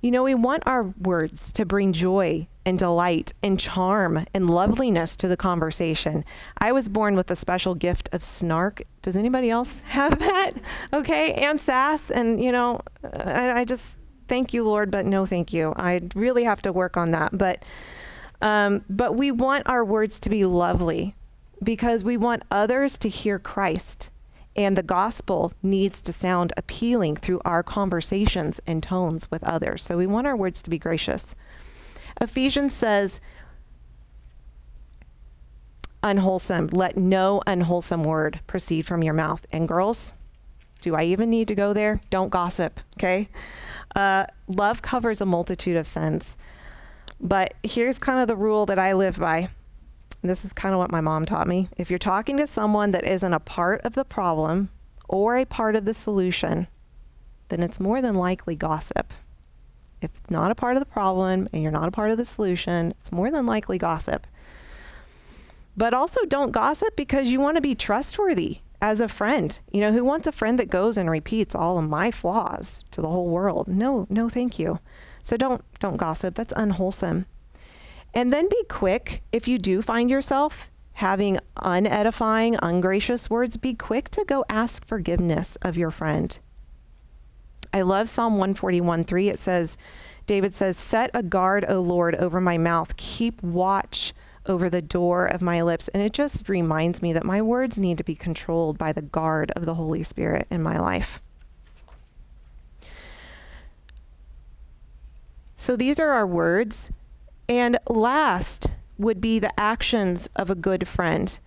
You 0.00 0.10
know, 0.10 0.22
we 0.22 0.34
want 0.34 0.62
our 0.66 0.94
words 0.98 1.52
to 1.52 1.66
bring 1.66 1.92
joy 1.92 2.48
and 2.64 2.78
delight 2.78 3.32
and 3.42 3.58
charm 3.58 4.24
and 4.32 4.48
loveliness 4.48 5.16
to 5.16 5.28
the 5.28 5.36
conversation. 5.36 6.24
I 6.58 6.72
was 6.72 6.88
born 6.88 7.16
with 7.16 7.30
a 7.30 7.36
special 7.36 7.74
gift 7.74 8.08
of 8.12 8.22
snark. 8.22 8.82
Does 9.02 9.16
anybody 9.16 9.50
else 9.50 9.80
have 9.86 10.18
that? 10.18 10.52
Okay, 10.92 11.34
and 11.34 11.60
sass. 11.60 12.10
And, 12.10 12.42
you 12.42 12.52
know, 12.52 12.80
I, 13.14 13.60
I 13.60 13.64
just 13.64 13.96
thank 14.28 14.54
you, 14.54 14.64
Lord, 14.64 14.90
but 14.90 15.06
no 15.06 15.26
thank 15.26 15.52
you. 15.52 15.74
I 15.76 16.02
really 16.14 16.44
have 16.44 16.62
to 16.62 16.72
work 16.72 16.96
on 16.96 17.10
that. 17.10 17.36
But, 17.36 17.64
um, 18.40 18.84
but 18.88 19.16
we 19.16 19.30
want 19.30 19.66
our 19.66 19.84
words 19.84 20.18
to 20.20 20.30
be 20.30 20.44
lovely 20.44 21.16
because 21.62 22.04
we 22.04 22.16
want 22.16 22.42
others 22.50 22.98
to 22.98 23.08
hear 23.08 23.38
Christ. 23.38 24.10
And 24.54 24.76
the 24.76 24.82
gospel 24.82 25.52
needs 25.62 26.02
to 26.02 26.12
sound 26.12 26.52
appealing 26.56 27.16
through 27.16 27.40
our 27.44 27.62
conversations 27.62 28.60
and 28.66 28.82
tones 28.82 29.30
with 29.30 29.42
others. 29.44 29.82
So 29.82 29.96
we 29.96 30.06
want 30.06 30.26
our 30.26 30.36
words 30.36 30.60
to 30.62 30.70
be 30.70 30.78
gracious. 30.78 31.34
Ephesians 32.20 32.72
says, 32.72 33.20
unwholesome, 36.02 36.68
let 36.72 36.96
no 36.96 37.40
unwholesome 37.46 38.04
word 38.04 38.40
proceed 38.46 38.86
from 38.86 39.02
your 39.02 39.14
mouth. 39.14 39.46
And 39.52 39.68
girls, 39.68 40.12
do 40.80 40.94
I 40.94 41.04
even 41.04 41.30
need 41.30 41.48
to 41.48 41.54
go 41.54 41.72
there? 41.72 42.00
Don't 42.10 42.30
gossip, 42.30 42.80
okay? 42.98 43.28
Uh, 43.94 44.26
love 44.48 44.82
covers 44.82 45.20
a 45.20 45.26
multitude 45.26 45.76
of 45.76 45.86
sins. 45.86 46.36
But 47.20 47.54
here's 47.62 47.98
kind 47.98 48.18
of 48.18 48.26
the 48.26 48.36
rule 48.36 48.66
that 48.66 48.78
I 48.78 48.94
live 48.94 49.18
by. 49.18 49.48
This 50.22 50.44
is 50.44 50.52
kind 50.52 50.72
of 50.72 50.78
what 50.78 50.90
my 50.90 51.00
mom 51.00 51.24
taught 51.24 51.46
me. 51.46 51.68
If 51.76 51.88
you're 51.90 51.98
talking 51.98 52.36
to 52.36 52.46
someone 52.46 52.92
that 52.92 53.04
isn't 53.04 53.32
a 53.32 53.40
part 53.40 53.80
of 53.82 53.94
the 53.94 54.04
problem 54.04 54.70
or 55.08 55.36
a 55.36 55.44
part 55.44 55.76
of 55.76 55.84
the 55.84 55.94
solution, 55.94 56.66
then 57.48 57.62
it's 57.62 57.80
more 57.80 58.00
than 58.00 58.14
likely 58.14 58.56
gossip. 58.56 59.12
If 60.02 60.10
it's 60.16 60.30
not 60.30 60.50
a 60.50 60.54
part 60.54 60.76
of 60.76 60.80
the 60.80 60.86
problem 60.86 61.48
and 61.52 61.62
you're 61.62 61.72
not 61.72 61.88
a 61.88 61.92
part 61.92 62.10
of 62.10 62.18
the 62.18 62.24
solution, 62.24 62.94
it's 63.00 63.12
more 63.12 63.30
than 63.30 63.46
likely 63.46 63.78
gossip. 63.78 64.26
But 65.76 65.94
also 65.94 66.24
don't 66.26 66.52
gossip 66.52 66.96
because 66.96 67.28
you 67.28 67.40
want 67.40 67.56
to 67.56 67.62
be 67.62 67.74
trustworthy 67.74 68.58
as 68.80 69.00
a 69.00 69.08
friend. 69.08 69.58
You 69.70 69.80
know, 69.80 69.92
who 69.92 70.04
wants 70.04 70.26
a 70.26 70.32
friend 70.32 70.58
that 70.58 70.68
goes 70.68 70.98
and 70.98 71.08
repeats 71.08 71.54
all 71.54 71.78
of 71.78 71.88
my 71.88 72.10
flaws 72.10 72.84
to 72.90 73.00
the 73.00 73.08
whole 73.08 73.28
world? 73.28 73.68
No, 73.68 74.06
no, 74.10 74.28
thank 74.28 74.58
you. 74.58 74.80
So 75.22 75.36
don't 75.36 75.62
don't 75.78 75.96
gossip. 75.96 76.34
That's 76.34 76.52
unwholesome. 76.56 77.26
And 78.12 78.32
then 78.32 78.48
be 78.48 78.64
quick 78.68 79.22
if 79.32 79.48
you 79.48 79.58
do 79.58 79.80
find 79.80 80.10
yourself 80.10 80.68
having 80.94 81.38
unedifying, 81.56 82.58
ungracious 82.62 83.30
words, 83.30 83.56
be 83.56 83.74
quick 83.74 84.10
to 84.10 84.24
go 84.24 84.44
ask 84.48 84.84
forgiveness 84.86 85.56
of 85.62 85.78
your 85.78 85.90
friend. 85.90 86.38
I 87.72 87.82
love 87.82 88.08
Psalm 88.08 88.34
141 88.34 89.04
3. 89.04 89.28
It 89.28 89.38
says, 89.38 89.76
David 90.26 90.54
says, 90.54 90.76
Set 90.76 91.10
a 91.14 91.22
guard, 91.22 91.64
O 91.68 91.80
Lord, 91.80 92.14
over 92.16 92.40
my 92.40 92.58
mouth. 92.58 92.96
Keep 92.96 93.42
watch 93.42 94.12
over 94.46 94.68
the 94.68 94.82
door 94.82 95.26
of 95.26 95.40
my 95.40 95.62
lips. 95.62 95.88
And 95.88 96.02
it 96.02 96.12
just 96.12 96.48
reminds 96.48 97.00
me 97.00 97.12
that 97.12 97.24
my 97.24 97.40
words 97.40 97.78
need 97.78 97.98
to 97.98 98.04
be 98.04 98.14
controlled 98.14 98.78
by 98.78 98.92
the 98.92 99.02
guard 99.02 99.50
of 99.52 99.66
the 99.66 99.74
Holy 99.74 100.02
Spirit 100.02 100.46
in 100.50 100.62
my 100.62 100.78
life. 100.78 101.20
So 105.54 105.76
these 105.76 106.00
are 106.00 106.10
our 106.10 106.26
words. 106.26 106.90
And 107.48 107.78
last 107.88 108.68
would 108.98 109.20
be 109.20 109.38
the 109.38 109.58
actions 109.60 110.28
of 110.36 110.50
a 110.50 110.54
good 110.54 110.88
friend. 110.88 111.38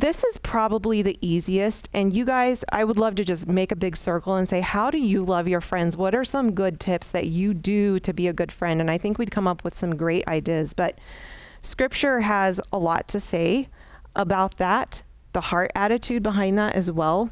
This 0.00 0.22
is 0.22 0.38
probably 0.38 1.02
the 1.02 1.18
easiest. 1.20 1.88
And 1.92 2.12
you 2.12 2.24
guys, 2.24 2.64
I 2.70 2.84
would 2.84 3.00
love 3.00 3.16
to 3.16 3.24
just 3.24 3.48
make 3.48 3.72
a 3.72 3.76
big 3.76 3.96
circle 3.96 4.36
and 4.36 4.48
say, 4.48 4.60
How 4.60 4.92
do 4.92 4.98
you 4.98 5.24
love 5.24 5.48
your 5.48 5.60
friends? 5.60 5.96
What 5.96 6.14
are 6.14 6.24
some 6.24 6.52
good 6.52 6.78
tips 6.78 7.08
that 7.08 7.26
you 7.26 7.52
do 7.52 7.98
to 7.98 8.14
be 8.14 8.28
a 8.28 8.32
good 8.32 8.52
friend? 8.52 8.80
And 8.80 8.92
I 8.92 8.96
think 8.96 9.18
we'd 9.18 9.32
come 9.32 9.48
up 9.48 9.64
with 9.64 9.76
some 9.76 9.96
great 9.96 10.24
ideas. 10.28 10.72
But 10.72 11.00
scripture 11.62 12.20
has 12.20 12.60
a 12.72 12.78
lot 12.78 13.08
to 13.08 13.18
say 13.18 13.70
about 14.14 14.58
that, 14.58 15.02
the 15.32 15.40
heart 15.40 15.72
attitude 15.74 16.22
behind 16.22 16.56
that 16.58 16.76
as 16.76 16.92
well. 16.92 17.30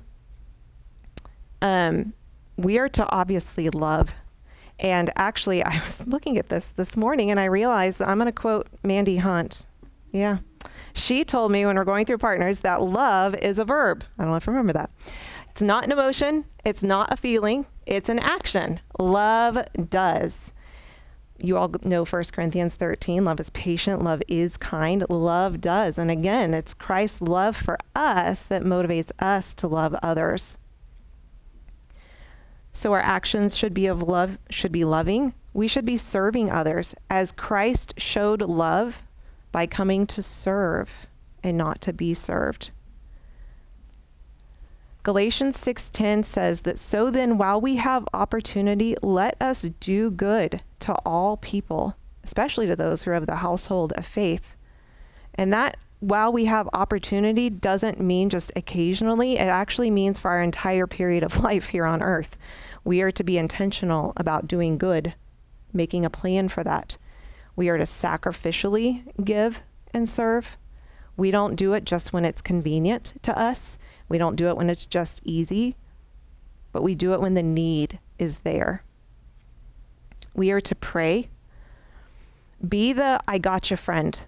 Um, 1.63 2.15
we 2.57 2.81
are 2.81 2.89
to 2.89 3.09
obviously 3.11 3.71
love 3.71 4.13
and 4.81 5.13
actually, 5.15 5.63
I 5.65 5.81
was 5.85 6.05
looking 6.05 6.37
at 6.37 6.49
this 6.49 6.73
this 6.75 6.97
morning 6.97 7.31
and 7.31 7.39
I 7.39 7.45
realized 7.45 8.01
that 8.01 8.09
I'm 8.09 8.19
going 8.19 8.27
to 8.27 8.33
quote 8.33 8.67
Mandy 8.83 9.19
Hunt. 9.19 9.67
Yeah. 10.11 10.39
She 10.95 11.25
told 11.25 11.53
me 11.53 11.67
when 11.67 11.77
we're 11.77 11.85
going 11.85 12.07
through 12.07 12.19
partners 12.19 12.61
that 12.61 12.83
love 12.83 13.35
is 13.37 13.59
a 13.59 13.65
verb. 13.65 14.05
I 14.19 14.23
don't 14.23 14.31
know 14.31 14.37
if 14.37 14.47
you 14.47 14.53
remember 14.53 14.73
that. 14.75 14.91
It's 15.51 15.63
not 15.63 15.85
an 15.85 15.93
emotion, 15.93 16.45
it's 16.65 16.83
not 16.83 17.13
a 17.13 17.17
feeling, 17.17 17.67
it's 17.87 18.09
an 18.09 18.19
action. 18.19 18.81
Love 18.99 19.59
does. 19.89 20.53
You 21.39 21.57
all 21.59 21.71
know 21.83 22.05
1 22.05 22.25
Corinthians 22.33 22.75
13 22.75 23.25
love 23.25 23.41
is 23.41 23.51
patient, 23.51 24.03
love 24.03 24.23
is 24.29 24.57
kind, 24.57 25.05
love 25.09 25.61
does. 25.61 25.99
And 25.99 26.11
again, 26.11 26.55
it's 26.55 26.75
Christ's 26.75 27.21
love 27.21 27.57
for 27.57 27.79
us 27.95 28.43
that 28.43 28.63
motivates 28.63 29.13
us 29.19 29.55
to 29.55 29.69
love 29.69 29.95
others. 30.03 30.57
So 32.73 32.93
our 32.93 33.01
actions 33.01 33.57
should 33.57 33.73
be 33.73 33.87
of 33.87 34.03
love, 34.03 34.39
should 34.51 34.73
be 34.73 34.85
loving. 34.85 35.33
We 35.55 35.69
should 35.69 35.87
be 35.87 35.97
serving 35.97 36.51
others 36.51 36.95
as 37.09 37.33
Christ 37.33 37.95
showed 37.97 38.43
love 38.43 39.03
by 39.57 39.67
coming 39.67 40.07
to 40.07 40.23
serve 40.23 41.07
and 41.43 41.57
not 41.57 41.81
to 41.81 41.91
be 41.91 42.13
served. 42.13 42.73
Galatians 45.03 45.57
6:10 45.59 46.25
says 46.25 46.61
that 46.61 46.79
so 46.79 47.11
then 47.11 47.39
while 47.39 47.59
we 47.59 47.77
have 47.77 48.07
opportunity 48.13 48.95
let 49.01 49.35
us 49.41 49.63
do 49.81 50.11
good 50.11 50.61
to 50.81 50.93
all 51.07 51.39
people 51.39 51.97
especially 52.23 52.67
to 52.67 52.77
those 52.77 53.05
who 53.05 53.13
are 53.13 53.15
of 53.15 53.27
the 53.27 53.37
household 53.37 53.95
of 53.95 54.05
faith. 54.05 54.55
And 55.37 55.51
that 55.55 55.79
while 56.01 56.31
we 56.31 56.45
have 56.45 56.69
opportunity 56.75 57.49
doesn't 57.49 57.99
mean 57.99 58.29
just 58.29 58.53
occasionally, 58.55 59.39
it 59.39 59.49
actually 59.49 59.91
means 59.91 60.19
for 60.19 60.33
our 60.33 60.43
entire 60.43 60.87
period 60.87 61.23
of 61.23 61.43
life 61.43 61.69
here 61.69 61.87
on 61.87 62.03
earth. 62.03 62.37
We 62.85 63.01
are 63.01 63.13
to 63.13 63.25
be 63.25 63.39
intentional 63.39 64.13
about 64.19 64.47
doing 64.49 64.77
good, 64.77 65.15
making 65.73 66.05
a 66.05 66.11
plan 66.11 66.49
for 66.49 66.63
that. 66.63 66.99
We 67.57 67.69
are 67.69 67.79
to 67.79 67.85
sacrificially 67.85 69.03
give 69.25 69.63
and 69.93 70.09
serve. 70.09 70.57
We 71.17 71.31
don't 71.31 71.57
do 71.57 71.73
it 71.73 71.85
just 71.85 72.13
when 72.13 72.25
it's 72.25 72.43
convenient 72.43 73.15
to 73.23 73.37
us. 73.37 73.79
We 74.09 74.19
don't 74.19 74.37
do 74.37 74.49
it 74.49 74.57
when 74.57 74.71
it's 74.71 74.87
just 74.87 75.21
easy, 75.25 75.77
but 76.73 76.83
we 76.83 76.95
do 76.95 77.13
it 77.15 77.21
when 77.21 77.35
the 77.35 77.43
need 77.43 77.99
is 78.19 78.41
there. 78.41 78.83
We 80.35 80.51
are 80.53 80.61
to 80.61 80.75
pray. 80.75 81.31
Be 82.67 82.93
the 82.93 83.21
I 83.27 83.39
gotcha 83.39 83.77
friend. 83.77 84.21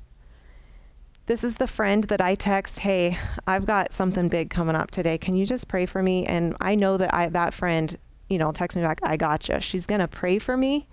This 1.26 1.44
is 1.44 1.56
the 1.56 1.66
friend 1.66 2.04
that 2.04 2.22
I 2.22 2.34
text, 2.34 2.78
"Hey, 2.78 3.18
I've 3.46 3.66
got 3.66 3.92
something 3.92 4.28
big 4.28 4.48
coming 4.48 4.74
up 4.74 4.90
today. 4.90 5.18
Can 5.18 5.36
you 5.36 5.44
just 5.44 5.68
pray 5.68 5.84
for 5.84 6.02
me?" 6.02 6.24
And 6.24 6.56
I 6.58 6.74
know 6.74 6.96
that 6.96 7.12
I 7.12 7.28
that 7.28 7.52
friend 7.52 7.98
you 8.28 8.38
know, 8.38 8.52
text 8.52 8.76
me 8.76 8.82
back, 8.82 9.00
I 9.02 9.16
gotcha. 9.16 9.60
She's 9.60 9.86
going 9.86 10.00
to 10.00 10.08
pray 10.08 10.38
for 10.38 10.56
me. 10.56 10.86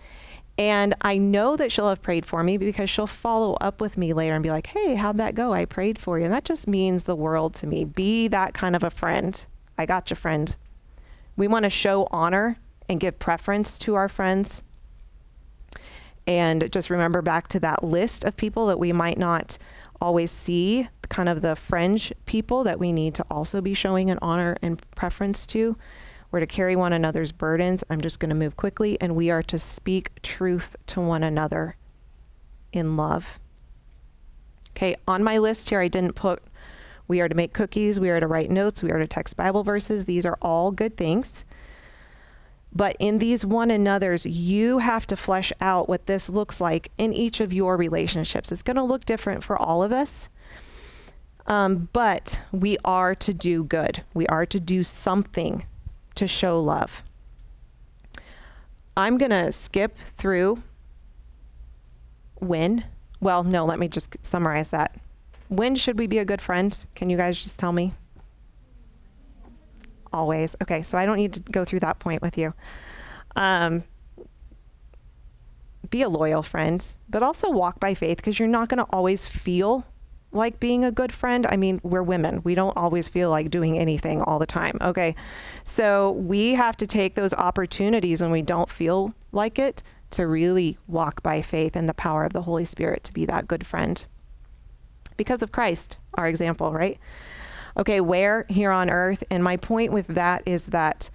And 0.57 0.95
I 1.01 1.17
know 1.17 1.57
that 1.57 1.71
she'll 1.71 1.89
have 1.89 2.01
prayed 2.01 2.25
for 2.25 2.41
me 2.41 2.57
because 2.57 2.89
she'll 2.89 3.07
follow 3.07 3.55
up 3.55 3.81
with 3.81 3.97
me 3.97 4.13
later 4.13 4.35
and 4.35 4.43
be 4.43 4.51
like, 4.51 4.67
hey, 4.67 4.95
how'd 4.95 5.17
that 5.17 5.35
go? 5.35 5.53
I 5.53 5.65
prayed 5.65 5.99
for 5.99 6.17
you. 6.17 6.25
And 6.25 6.33
that 6.33 6.45
just 6.45 6.67
means 6.67 7.03
the 7.03 7.15
world 7.15 7.53
to 7.55 7.67
me. 7.67 7.83
Be 7.83 8.29
that 8.29 8.53
kind 8.53 8.75
of 8.75 8.83
a 8.83 8.89
friend. 8.89 9.43
I 9.77 9.85
got 9.85 10.09
you, 10.09 10.15
friend. 10.15 10.55
We 11.35 11.49
want 11.49 11.63
to 11.63 11.69
show 11.69 12.07
honor 12.09 12.57
and 12.87 13.01
give 13.01 13.19
preference 13.19 13.77
to 13.79 13.95
our 13.95 14.07
friends. 14.07 14.63
And 16.25 16.71
just 16.71 16.89
remember 16.89 17.21
back 17.21 17.49
to 17.49 17.59
that 17.59 17.83
list 17.83 18.23
of 18.23 18.37
people 18.37 18.67
that 18.67 18.79
we 18.79 18.93
might 18.93 19.17
not 19.17 19.57
always 20.01 20.31
see, 20.31 20.87
kind 21.09 21.29
of 21.29 21.41
the 21.41 21.55
fringe 21.55 22.13
people 22.25 22.63
that 22.63 22.79
we 22.79 22.91
need 22.91 23.13
to 23.15 23.25
also 23.29 23.61
be 23.61 23.73
showing 23.73 24.09
an 24.09 24.19
honor 24.21 24.55
and 24.61 24.81
preference 24.91 25.45
to. 25.47 25.77
We're 26.35 26.41
to 26.41 26.47
carry 26.47 26.75
one 26.75 26.91
another's 26.91 27.31
burdens. 27.31 27.81
I'm 27.89 28.01
just 28.01 28.19
going 28.19 28.27
to 28.27 28.35
move 28.35 28.57
quickly. 28.57 28.99
And 28.99 29.15
we 29.15 29.29
are 29.31 29.41
to 29.43 29.57
speak 29.57 30.21
truth 30.21 30.75
to 30.87 30.99
one 30.99 31.23
another 31.23 31.77
in 32.73 32.97
love. 32.97 33.39
Okay, 34.71 34.97
on 35.07 35.23
my 35.23 35.37
list 35.37 35.69
here, 35.69 35.79
I 35.79 35.87
didn't 35.87 36.15
put 36.15 36.43
we 37.07 37.21
are 37.21 37.29
to 37.29 37.35
make 37.35 37.53
cookies, 37.53 38.01
we 38.01 38.09
are 38.09 38.19
to 38.19 38.27
write 38.27 38.51
notes, 38.51 38.83
we 38.83 38.91
are 38.91 38.99
to 38.99 39.07
text 39.07 39.37
Bible 39.37 39.63
verses. 39.63 40.03
These 40.03 40.25
are 40.25 40.37
all 40.41 40.71
good 40.71 40.97
things. 40.97 41.45
But 42.73 42.97
in 42.99 43.19
these 43.19 43.45
one 43.45 43.71
another's, 43.71 44.25
you 44.25 44.79
have 44.79 45.07
to 45.07 45.15
flesh 45.15 45.53
out 45.61 45.87
what 45.87 46.05
this 46.05 46.27
looks 46.27 46.59
like 46.59 46.91
in 46.97 47.13
each 47.13 47.39
of 47.39 47.53
your 47.53 47.77
relationships. 47.77 48.51
It's 48.51 48.61
going 48.61 48.75
to 48.75 48.83
look 48.83 49.05
different 49.05 49.45
for 49.45 49.55
all 49.55 49.81
of 49.81 49.93
us. 49.93 50.27
Um, 51.47 51.87
but 51.93 52.41
we 52.51 52.77
are 52.83 53.15
to 53.15 53.33
do 53.33 53.63
good. 53.63 54.03
We 54.13 54.27
are 54.27 54.45
to 54.47 54.59
do 54.59 54.83
something 54.83 55.65
to 56.15 56.27
show 56.27 56.59
love. 56.59 57.03
I'm 58.97 59.17
going 59.17 59.31
to 59.31 59.51
skip 59.51 59.97
through 60.17 60.63
when. 62.35 62.85
Well, 63.19 63.43
no, 63.43 63.65
let 63.65 63.79
me 63.79 63.87
just 63.87 64.15
summarize 64.21 64.69
that. 64.69 64.95
When 65.49 65.75
should 65.75 65.99
we 65.99 66.07
be 66.07 66.17
a 66.17 66.25
good 66.25 66.41
friend? 66.41 66.85
Can 66.95 67.09
you 67.09 67.17
guys 67.17 67.41
just 67.41 67.59
tell 67.59 67.71
me? 67.71 67.93
Always. 70.11 70.55
Okay, 70.61 70.81
so 70.83 70.97
I 70.97 71.05
don't 71.05 71.17
need 71.17 71.33
to 71.33 71.39
go 71.41 71.65
through 71.65 71.81
that 71.81 71.99
point 71.99 72.21
with 72.21 72.37
you. 72.37 72.53
Um, 73.35 73.83
be 75.89 76.01
a 76.01 76.09
loyal 76.09 76.41
friend, 76.41 76.95
but 77.09 77.21
also 77.21 77.51
walk 77.51 77.79
by 77.79 77.93
faith 77.93 78.17
because 78.17 78.39
you're 78.39 78.47
not 78.47 78.69
going 78.69 78.77
to 78.77 78.89
always 78.91 79.25
feel 79.25 79.85
like 80.35 80.59
being 80.59 80.83
a 80.83 80.91
good 80.91 81.11
friend. 81.11 81.45
I 81.47 81.57
mean, 81.57 81.79
we're 81.83 82.03
women. 82.03 82.41
We 82.43 82.55
don't 82.55 82.75
always 82.77 83.07
feel 83.07 83.29
like 83.29 83.49
doing 83.49 83.77
anything 83.77 84.21
all 84.21 84.39
the 84.39 84.45
time. 84.45 84.77
Okay. 84.81 85.15
So 85.63 86.11
we 86.11 86.53
have 86.53 86.77
to 86.77 86.87
take 86.87 87.15
those 87.15 87.33
opportunities 87.33 88.21
when 88.21 88.31
we 88.31 88.41
don't 88.41 88.69
feel 88.69 89.13
like 89.31 89.57
it 89.57 89.81
to 90.11 90.27
really 90.27 90.77
walk 90.87 91.23
by 91.23 91.41
faith 91.41 91.75
and 91.75 91.89
the 91.89 91.93
power 91.93 92.25
of 92.25 92.33
the 92.33 92.43
Holy 92.43 92.65
Spirit 92.65 93.03
to 93.05 93.13
be 93.13 93.25
that 93.25 93.47
good 93.47 93.65
friend. 93.65 94.05
Because 95.17 95.41
of 95.41 95.51
Christ, 95.51 95.97
our 96.15 96.27
example, 96.27 96.71
right? 96.71 96.99
Okay, 97.77 97.99
where 97.99 98.45
here 98.49 98.71
on 98.71 98.89
earth? 98.89 99.23
And 99.29 99.43
my 99.43 99.57
point 99.57 99.91
with 99.91 100.07
that 100.07 100.43
is 100.45 100.67
that 100.67 101.09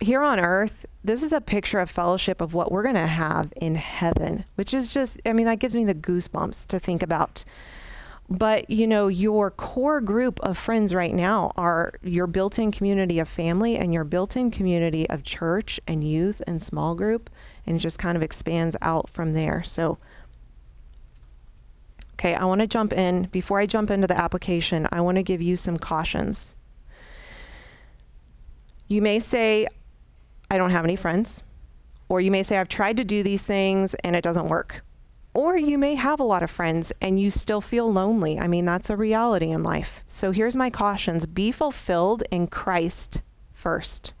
here 0.00 0.22
on 0.22 0.40
earth, 0.40 0.86
this 1.02 1.22
is 1.22 1.32
a 1.32 1.40
picture 1.40 1.78
of 1.78 1.90
fellowship 1.90 2.40
of 2.40 2.54
what 2.54 2.72
we're 2.72 2.82
going 2.82 2.94
to 2.94 3.06
have 3.06 3.52
in 3.56 3.74
heaven, 3.74 4.44
which 4.54 4.72
is 4.72 4.94
just, 4.94 5.18
I 5.26 5.32
mean, 5.32 5.46
that 5.46 5.58
gives 5.58 5.74
me 5.74 5.84
the 5.84 5.94
goosebumps 5.94 6.66
to 6.68 6.78
think 6.78 7.02
about 7.02 7.44
but 8.30 8.70
you 8.70 8.86
know, 8.86 9.08
your 9.08 9.50
core 9.50 10.00
group 10.00 10.40
of 10.40 10.56
friends 10.56 10.94
right 10.94 11.14
now 11.14 11.52
are 11.56 11.92
your 12.02 12.26
built-in 12.26 12.72
community 12.72 13.18
of 13.18 13.28
family 13.28 13.76
and 13.76 13.92
your 13.92 14.04
built-in 14.04 14.50
community 14.50 15.08
of 15.10 15.22
church 15.22 15.78
and 15.86 16.02
youth 16.02 16.40
and 16.46 16.62
small 16.62 16.94
group, 16.94 17.28
and 17.66 17.76
it 17.76 17.80
just 17.80 17.98
kind 17.98 18.16
of 18.16 18.22
expands 18.22 18.76
out 18.80 19.10
from 19.10 19.34
there. 19.34 19.62
So, 19.62 19.98
okay, 22.14 22.34
I 22.34 22.44
want 22.44 22.62
to 22.62 22.66
jump 22.66 22.92
in 22.92 23.24
before 23.24 23.58
I 23.58 23.66
jump 23.66 23.90
into 23.90 24.06
the 24.06 24.18
application. 24.18 24.88
I 24.90 25.00
want 25.02 25.16
to 25.16 25.22
give 25.22 25.42
you 25.42 25.56
some 25.56 25.78
cautions. 25.78 26.54
You 28.88 29.02
may 29.02 29.18
say, 29.18 29.66
"I 30.50 30.56
don't 30.56 30.70
have 30.70 30.84
any 30.84 30.96
friends," 30.96 31.42
or 32.08 32.20
you 32.20 32.30
may 32.30 32.42
say, 32.42 32.58
"I've 32.58 32.68
tried 32.68 32.96
to 32.98 33.04
do 33.04 33.22
these 33.22 33.42
things 33.42 33.94
and 33.96 34.16
it 34.16 34.22
doesn't 34.22 34.48
work." 34.48 34.82
Or 35.34 35.58
you 35.58 35.78
may 35.78 35.96
have 35.96 36.20
a 36.20 36.24
lot 36.24 36.44
of 36.44 36.50
friends 36.50 36.92
and 37.00 37.20
you 37.20 37.30
still 37.30 37.60
feel 37.60 37.92
lonely. 37.92 38.38
I 38.38 38.46
mean, 38.46 38.64
that's 38.64 38.88
a 38.88 38.96
reality 38.96 39.50
in 39.50 39.64
life. 39.64 40.04
So 40.06 40.30
here's 40.30 40.54
my 40.54 40.70
cautions 40.70 41.26
be 41.26 41.50
fulfilled 41.50 42.22
in 42.30 42.46
Christ 42.46 43.20
first. 43.52 44.12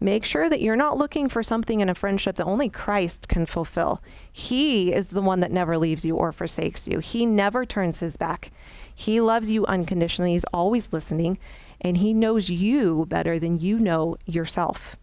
Make 0.00 0.24
sure 0.24 0.50
that 0.50 0.60
you're 0.60 0.76
not 0.76 0.98
looking 0.98 1.28
for 1.28 1.42
something 1.42 1.80
in 1.80 1.88
a 1.88 1.94
friendship 1.94 2.36
that 2.36 2.44
only 2.44 2.68
Christ 2.68 3.28
can 3.28 3.46
fulfill. 3.46 4.02
He 4.30 4.92
is 4.92 5.08
the 5.08 5.22
one 5.22 5.40
that 5.40 5.52
never 5.52 5.78
leaves 5.78 6.04
you 6.04 6.16
or 6.16 6.32
forsakes 6.32 6.88
you. 6.88 6.98
He 6.98 7.24
never 7.24 7.64
turns 7.64 8.00
his 8.00 8.16
back. 8.16 8.50
He 8.94 9.20
loves 9.20 9.50
you 9.50 9.64
unconditionally. 9.66 10.32
He's 10.32 10.44
always 10.52 10.92
listening, 10.92 11.38
and 11.80 11.96
he 11.96 12.12
knows 12.12 12.50
you 12.50 13.06
better 13.06 13.38
than 13.38 13.60
you 13.60 13.78
know 13.78 14.16
yourself. 14.26 14.96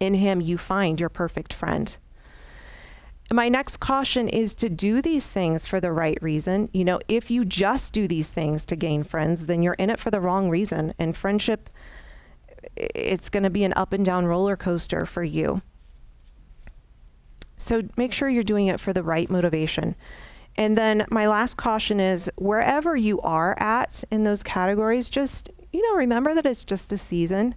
In 0.00 0.14
him, 0.14 0.40
you 0.40 0.58
find 0.58 0.98
your 0.98 1.08
perfect 1.08 1.52
friend. 1.52 1.96
My 3.32 3.48
next 3.48 3.78
caution 3.78 4.28
is 4.28 4.54
to 4.56 4.68
do 4.68 5.02
these 5.02 5.26
things 5.26 5.66
for 5.66 5.80
the 5.80 5.90
right 5.90 6.18
reason. 6.22 6.68
You 6.72 6.84
know, 6.84 7.00
if 7.08 7.30
you 7.30 7.44
just 7.44 7.92
do 7.92 8.06
these 8.06 8.28
things 8.28 8.64
to 8.66 8.76
gain 8.76 9.02
friends, 9.02 9.46
then 9.46 9.62
you're 9.62 9.74
in 9.74 9.90
it 9.90 9.98
for 9.98 10.12
the 10.12 10.20
wrong 10.20 10.48
reason. 10.48 10.94
And 10.98 11.16
friendship, 11.16 11.68
it's 12.76 13.28
going 13.28 13.42
to 13.42 13.50
be 13.50 13.64
an 13.64 13.72
up 13.74 13.92
and 13.92 14.04
down 14.04 14.26
roller 14.26 14.56
coaster 14.56 15.06
for 15.06 15.24
you. 15.24 15.62
So 17.56 17.82
make 17.96 18.12
sure 18.12 18.28
you're 18.28 18.44
doing 18.44 18.68
it 18.68 18.78
for 18.78 18.92
the 18.92 19.02
right 19.02 19.28
motivation. 19.28 19.96
And 20.56 20.78
then 20.78 21.04
my 21.10 21.26
last 21.26 21.56
caution 21.56 21.98
is 21.98 22.30
wherever 22.36 22.94
you 22.96 23.20
are 23.22 23.56
at 23.58 24.04
in 24.10 24.24
those 24.24 24.42
categories, 24.42 25.08
just, 25.08 25.50
you 25.72 25.82
know, 25.82 25.98
remember 25.98 26.32
that 26.34 26.46
it's 26.46 26.64
just 26.64 26.92
a 26.92 26.98
season. 26.98 27.54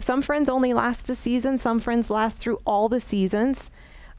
Some 0.00 0.20
friends 0.20 0.48
only 0.48 0.74
last 0.74 1.08
a 1.10 1.14
season, 1.14 1.58
some 1.58 1.78
friends 1.78 2.10
last 2.10 2.38
through 2.38 2.58
all 2.66 2.88
the 2.88 3.00
seasons. 3.00 3.70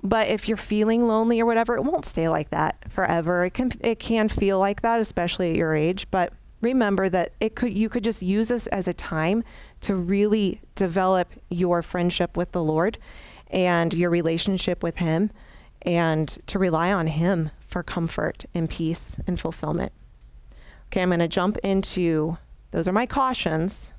But 0.03 0.27
if 0.27 0.47
you're 0.47 0.57
feeling 0.57 1.07
lonely 1.07 1.39
or 1.39 1.45
whatever, 1.45 1.75
it 1.75 1.83
won't 1.83 2.05
stay 2.05 2.27
like 2.27 2.49
that 2.49 2.91
forever. 2.91 3.45
It 3.45 3.53
can 3.53 3.71
it 3.81 3.99
can 3.99 4.29
feel 4.29 4.57
like 4.57 4.81
that, 4.81 4.99
especially 4.99 5.51
at 5.51 5.57
your 5.57 5.75
age. 5.75 6.07
But 6.09 6.33
remember 6.61 7.09
that 7.09 7.33
it 7.39 7.55
could 7.55 7.73
you 7.73 7.89
could 7.89 8.03
just 8.03 8.21
use 8.21 8.47
this 8.47 8.67
as 8.67 8.87
a 8.87 8.93
time 8.93 9.43
to 9.81 9.95
really 9.95 10.61
develop 10.75 11.29
your 11.49 11.81
friendship 11.81 12.35
with 12.35 12.51
the 12.51 12.63
Lord 12.63 12.97
and 13.49 13.93
your 13.93 14.09
relationship 14.09 14.81
with 14.81 14.97
Him 14.97 15.31
and 15.83 16.37
to 16.47 16.57
rely 16.57 16.91
on 16.91 17.07
Him 17.07 17.51
for 17.67 17.83
comfort 17.83 18.45
and 18.53 18.69
peace 18.69 19.17
and 19.27 19.39
fulfillment. 19.39 19.91
Okay, 20.87 21.01
I'm 21.01 21.09
going 21.09 21.19
to 21.19 21.27
jump 21.27 21.57
into 21.59 22.37
those 22.71 22.87
are 22.87 22.93
my 22.93 23.05
cautions. 23.05 23.91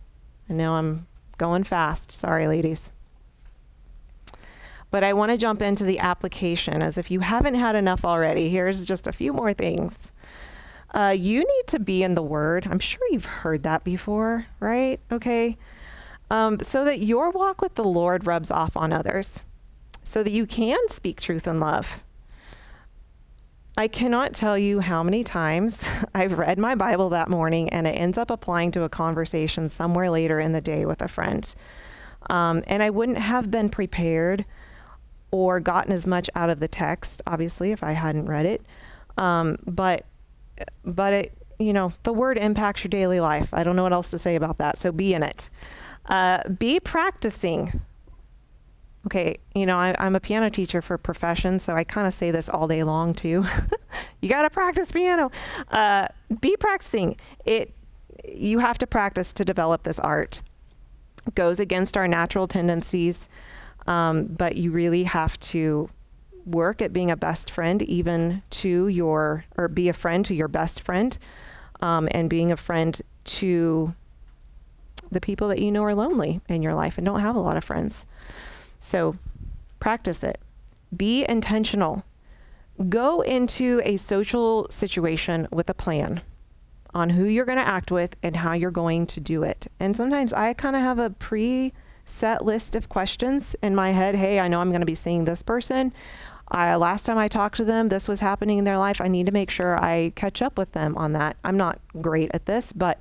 I 0.48 0.54
know 0.54 0.74
I'm 0.74 1.06
going 1.38 1.64
fast. 1.64 2.10
Sorry, 2.10 2.46
ladies. 2.46 2.92
But 4.92 5.02
I 5.02 5.14
want 5.14 5.32
to 5.32 5.38
jump 5.38 5.62
into 5.62 5.84
the 5.84 5.98
application 5.98 6.82
as 6.82 6.98
if 6.98 7.10
you 7.10 7.20
haven't 7.20 7.54
had 7.54 7.74
enough 7.74 8.04
already. 8.04 8.50
Here's 8.50 8.86
just 8.86 9.06
a 9.06 9.12
few 9.12 9.32
more 9.32 9.54
things. 9.54 10.12
Uh, 10.94 11.16
you 11.18 11.38
need 11.38 11.66
to 11.68 11.80
be 11.80 12.02
in 12.02 12.14
the 12.14 12.22
Word. 12.22 12.68
I'm 12.70 12.78
sure 12.78 13.00
you've 13.10 13.24
heard 13.24 13.62
that 13.62 13.84
before, 13.84 14.46
right? 14.60 15.00
Okay. 15.10 15.56
Um, 16.30 16.60
so 16.60 16.84
that 16.84 17.00
your 17.00 17.30
walk 17.30 17.62
with 17.62 17.74
the 17.74 17.84
Lord 17.84 18.26
rubs 18.26 18.50
off 18.50 18.76
on 18.76 18.92
others, 18.92 19.42
so 20.04 20.22
that 20.22 20.30
you 20.30 20.46
can 20.46 20.78
speak 20.90 21.20
truth 21.20 21.46
and 21.46 21.58
love. 21.58 22.02
I 23.78 23.88
cannot 23.88 24.34
tell 24.34 24.58
you 24.58 24.80
how 24.80 25.02
many 25.02 25.24
times 25.24 25.82
I've 26.14 26.36
read 26.36 26.58
my 26.58 26.74
Bible 26.74 27.08
that 27.10 27.30
morning 27.30 27.70
and 27.70 27.86
it 27.86 27.92
ends 27.92 28.18
up 28.18 28.30
applying 28.30 28.70
to 28.72 28.82
a 28.82 28.90
conversation 28.90 29.70
somewhere 29.70 30.10
later 30.10 30.38
in 30.38 30.52
the 30.52 30.60
day 30.60 30.84
with 30.84 31.00
a 31.00 31.08
friend. 31.08 31.54
Um, 32.28 32.62
and 32.66 32.82
I 32.82 32.90
wouldn't 32.90 33.18
have 33.18 33.50
been 33.50 33.70
prepared 33.70 34.44
or 35.32 35.58
gotten 35.58 35.92
as 35.92 36.06
much 36.06 36.30
out 36.36 36.50
of 36.50 36.60
the 36.60 36.68
text, 36.68 37.22
obviously, 37.26 37.72
if 37.72 37.82
I 37.82 37.92
hadn't 37.92 38.26
read 38.26 38.46
it. 38.46 38.62
Um, 39.16 39.58
but, 39.66 40.04
but 40.84 41.12
it, 41.12 41.32
you 41.58 41.72
know, 41.72 41.92
the 42.02 42.12
word 42.12 42.38
impacts 42.38 42.84
your 42.84 42.90
daily 42.90 43.18
life. 43.18 43.48
I 43.52 43.64
don't 43.64 43.74
know 43.74 43.82
what 43.82 43.92
else 43.92 44.10
to 44.10 44.18
say 44.18 44.36
about 44.36 44.58
that. 44.58 44.78
So 44.78 44.92
be 44.92 45.14
in 45.14 45.22
it. 45.22 45.50
Uh, 46.06 46.46
be 46.48 46.78
practicing. 46.78 47.80
Okay, 49.06 49.38
you 49.54 49.66
know, 49.66 49.78
I, 49.78 49.94
am 49.98 50.14
a 50.14 50.20
piano 50.20 50.48
teacher 50.48 50.80
for 50.80 50.96
profession, 50.96 51.58
so 51.58 51.74
I 51.74 51.82
kind 51.82 52.06
of 52.06 52.14
say 52.14 52.30
this 52.30 52.48
all 52.48 52.68
day 52.68 52.84
long 52.84 53.14
too. 53.14 53.44
you 54.20 54.28
got 54.28 54.42
to 54.42 54.50
practice 54.50 54.92
piano. 54.92 55.30
Uh, 55.70 56.06
be 56.40 56.56
practicing. 56.56 57.16
It. 57.44 57.74
You 58.24 58.60
have 58.60 58.78
to 58.78 58.86
practice 58.86 59.32
to 59.32 59.44
develop 59.44 59.82
this 59.82 59.98
art. 59.98 60.42
Goes 61.34 61.58
against 61.58 61.96
our 61.96 62.06
natural 62.06 62.46
tendencies. 62.46 63.28
Um, 63.86 64.26
but 64.26 64.56
you 64.56 64.70
really 64.70 65.04
have 65.04 65.38
to 65.40 65.90
work 66.44 66.82
at 66.82 66.92
being 66.92 67.10
a 67.10 67.16
best 67.16 67.50
friend, 67.50 67.82
even 67.82 68.42
to 68.50 68.88
your, 68.88 69.44
or 69.56 69.68
be 69.68 69.88
a 69.88 69.92
friend 69.92 70.24
to 70.26 70.34
your 70.34 70.48
best 70.48 70.82
friend, 70.82 71.16
um, 71.80 72.08
and 72.12 72.28
being 72.30 72.52
a 72.52 72.56
friend 72.56 73.00
to 73.24 73.94
the 75.10 75.20
people 75.20 75.48
that 75.48 75.60
you 75.60 75.70
know 75.70 75.84
are 75.84 75.94
lonely 75.94 76.40
in 76.48 76.62
your 76.62 76.74
life 76.74 76.96
and 76.96 77.04
don't 77.04 77.20
have 77.20 77.36
a 77.36 77.40
lot 77.40 77.56
of 77.56 77.64
friends. 77.64 78.06
So 78.80 79.16
practice 79.78 80.24
it. 80.24 80.40
Be 80.96 81.24
intentional. 81.28 82.04
Go 82.88 83.20
into 83.20 83.80
a 83.84 83.96
social 83.98 84.66
situation 84.70 85.46
with 85.50 85.68
a 85.68 85.74
plan 85.74 86.22
on 86.94 87.10
who 87.10 87.24
you're 87.24 87.44
going 87.44 87.58
to 87.58 87.66
act 87.66 87.90
with 87.90 88.16
and 88.22 88.36
how 88.36 88.52
you're 88.52 88.70
going 88.70 89.06
to 89.06 89.20
do 89.20 89.42
it. 89.42 89.66
And 89.78 89.96
sometimes 89.96 90.32
I 90.32 90.52
kind 90.54 90.76
of 90.76 90.82
have 90.82 90.98
a 90.98 91.10
pre 91.10 91.72
set 92.12 92.44
list 92.44 92.76
of 92.76 92.88
questions 92.88 93.56
in 93.62 93.74
my 93.74 93.90
head. 93.90 94.14
Hey, 94.14 94.38
I 94.38 94.46
know 94.46 94.60
I'm 94.60 94.70
going 94.70 94.80
to 94.80 94.86
be 94.86 94.94
seeing 94.94 95.24
this 95.24 95.42
person. 95.42 95.92
Uh, 96.50 96.76
last 96.78 97.06
time 97.06 97.16
I 97.16 97.28
talked 97.28 97.56
to 97.56 97.64
them, 97.64 97.88
this 97.88 98.06
was 98.06 98.20
happening 98.20 98.58
in 98.58 98.64
their 98.64 98.76
life. 98.76 99.00
I 99.00 99.08
need 99.08 99.26
to 99.26 99.32
make 99.32 99.50
sure 99.50 99.82
I 99.82 100.12
catch 100.14 100.42
up 100.42 100.58
with 100.58 100.72
them 100.72 100.96
on 100.98 101.14
that. 101.14 101.36
I'm 101.42 101.56
not 101.56 101.80
great 102.00 102.30
at 102.34 102.46
this, 102.46 102.72
but 102.72 103.00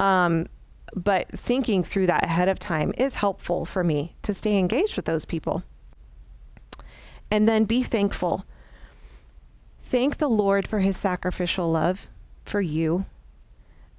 um, 0.00 0.48
but 0.94 1.28
thinking 1.30 1.84
through 1.84 2.08
that 2.08 2.24
ahead 2.24 2.48
of 2.48 2.58
time 2.58 2.92
is 2.98 3.16
helpful 3.16 3.64
for 3.64 3.84
me 3.84 4.16
to 4.22 4.34
stay 4.34 4.58
engaged 4.58 4.96
with 4.96 5.04
those 5.04 5.24
people. 5.24 5.62
And 7.30 7.48
then 7.48 7.64
be 7.64 7.82
thankful. 7.82 8.44
Thank 9.84 10.18
the 10.18 10.28
Lord 10.28 10.66
for 10.66 10.80
his 10.80 10.96
sacrificial 10.96 11.70
love 11.70 12.08
for 12.44 12.60
you. 12.60 13.06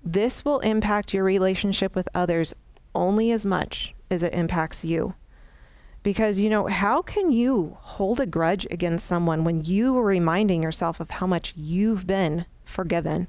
This 0.04 0.44
will 0.44 0.60
impact 0.60 1.14
your 1.14 1.24
relationship 1.24 1.96
with 1.96 2.10
others 2.14 2.54
only 2.94 3.32
as 3.32 3.46
much 3.46 3.94
as 4.10 4.24
it 4.24 4.34
impacts 4.34 4.84
you. 4.84 5.14
Because, 6.04 6.40
you 6.40 6.50
know, 6.50 6.68
how 6.68 7.02
can 7.02 7.32
you 7.32 7.78
hold 7.82 8.20
a 8.20 8.26
grudge 8.26 8.66
against 8.72 9.06
someone 9.06 9.44
when 9.44 9.66
you 9.66 9.98
are 9.98 10.04
reminding 10.04 10.64
yourself 10.64 11.00
of 11.00 11.10
how 11.10 11.28
much 11.28 11.54
you've 11.56 12.08
been 12.08 12.46
forgiven? 12.64 13.28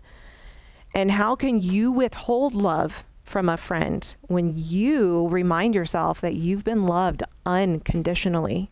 And 0.94 1.10
how 1.10 1.34
can 1.34 1.60
you 1.60 1.90
withhold 1.90 2.54
love 2.54 3.04
from 3.24 3.48
a 3.48 3.56
friend 3.56 4.14
when 4.22 4.54
you 4.56 5.28
remind 5.28 5.74
yourself 5.74 6.20
that 6.20 6.34
you've 6.34 6.64
been 6.64 6.84
loved 6.84 7.22
unconditionally? 7.44 8.70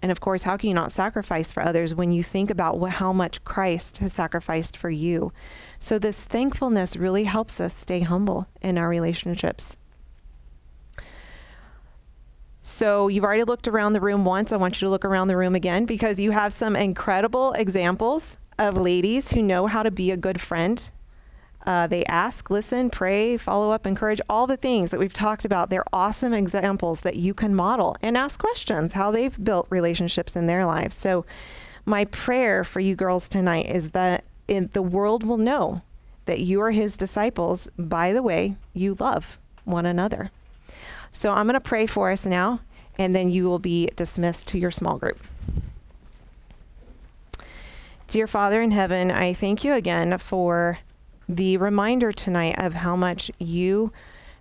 And 0.00 0.12
of 0.12 0.20
course, 0.20 0.42
how 0.42 0.56
can 0.56 0.68
you 0.68 0.74
not 0.74 0.92
sacrifice 0.92 1.50
for 1.50 1.62
others 1.62 1.94
when 1.94 2.12
you 2.12 2.22
think 2.22 2.50
about 2.50 2.78
how 2.90 3.12
much 3.12 3.42
Christ 3.44 3.98
has 3.98 4.12
sacrificed 4.12 4.76
for 4.76 4.90
you? 4.90 5.32
So, 5.78 5.98
this 5.98 6.24
thankfulness 6.24 6.94
really 6.94 7.24
helps 7.24 7.58
us 7.58 7.74
stay 7.74 8.00
humble 8.00 8.46
in 8.60 8.76
our 8.76 8.88
relationships. 8.88 9.78
So 12.66 13.08
you've 13.08 13.24
already 13.24 13.44
looked 13.44 13.68
around 13.68 13.92
the 13.92 14.00
room 14.00 14.24
once. 14.24 14.50
I 14.50 14.56
want 14.56 14.80
you 14.80 14.86
to 14.86 14.90
look 14.90 15.04
around 15.04 15.28
the 15.28 15.36
room 15.36 15.54
again 15.54 15.84
because 15.84 16.18
you 16.18 16.30
have 16.30 16.54
some 16.54 16.74
incredible 16.74 17.52
examples 17.52 18.38
of 18.58 18.78
ladies 18.78 19.32
who 19.32 19.42
know 19.42 19.66
how 19.66 19.82
to 19.82 19.90
be 19.90 20.10
a 20.10 20.16
good 20.16 20.40
friend. 20.40 20.88
Uh, 21.66 21.86
they 21.86 22.06
ask, 22.06 22.48
listen, 22.48 22.88
pray, 22.88 23.36
follow 23.36 23.70
up, 23.70 23.86
encourage, 23.86 24.20
all 24.30 24.46
the 24.46 24.56
things 24.56 24.90
that 24.90 24.98
we've 24.98 25.12
talked 25.12 25.44
about. 25.44 25.68
They're 25.68 25.84
awesome 25.92 26.32
examples 26.32 27.02
that 27.02 27.16
you 27.16 27.34
can 27.34 27.54
model 27.54 27.96
and 28.00 28.16
ask 28.16 28.40
questions 28.40 28.94
how 28.94 29.10
they've 29.10 29.44
built 29.44 29.66
relationships 29.68 30.34
in 30.34 30.46
their 30.46 30.64
lives. 30.64 30.96
So, 30.96 31.26
my 31.84 32.06
prayer 32.06 32.64
for 32.64 32.80
you 32.80 32.96
girls 32.96 33.28
tonight 33.28 33.66
is 33.66 33.90
that 33.90 34.24
the 34.46 34.82
world 34.82 35.22
will 35.22 35.36
know 35.36 35.82
that 36.24 36.40
you 36.40 36.62
are 36.62 36.70
his 36.70 36.96
disciples 36.96 37.68
by 37.78 38.14
the 38.14 38.22
way 38.22 38.56
you 38.72 38.96
love 38.98 39.38
one 39.64 39.84
another. 39.84 40.30
So 41.14 41.32
I'm 41.32 41.46
going 41.46 41.54
to 41.54 41.60
pray 41.60 41.86
for 41.86 42.10
us 42.10 42.26
now, 42.26 42.60
and 42.98 43.14
then 43.14 43.30
you 43.30 43.44
will 43.44 43.60
be 43.60 43.88
dismissed 43.94 44.48
to 44.48 44.58
your 44.58 44.72
small 44.72 44.98
group. 44.98 45.18
Dear 48.08 48.26
Father 48.26 48.60
in 48.60 48.72
heaven, 48.72 49.12
I 49.12 49.32
thank 49.32 49.62
you 49.62 49.74
again 49.74 50.18
for 50.18 50.80
the 51.28 51.56
reminder 51.56 52.12
tonight 52.12 52.56
of 52.58 52.74
how 52.74 52.96
much 52.96 53.30
you 53.38 53.92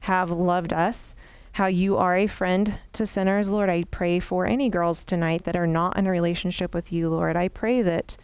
have 0.02 0.32
loved 0.32 0.74
us, 0.74 1.14
how 1.54 1.68
you 1.68 1.96
are 1.96 2.16
a 2.16 2.28
friend 2.28 2.80
to 2.94 3.06
sinners. 3.06 3.50
Lord, 3.50 3.70
I 3.70 3.84
pray 3.84 4.20
for 4.20 4.48
any 4.48 4.68
girls 4.68 5.04
tonight 5.04 5.44
that 5.44 5.56
are 5.56 5.68
not 5.68 5.96
in 5.96 6.08
a 6.08 6.12
relationship 6.12 6.74
with 6.74 6.92
you, 6.92 7.08
Lord. 7.08 7.38
I 7.38 7.50
pray 7.50 7.84
that 7.84 8.18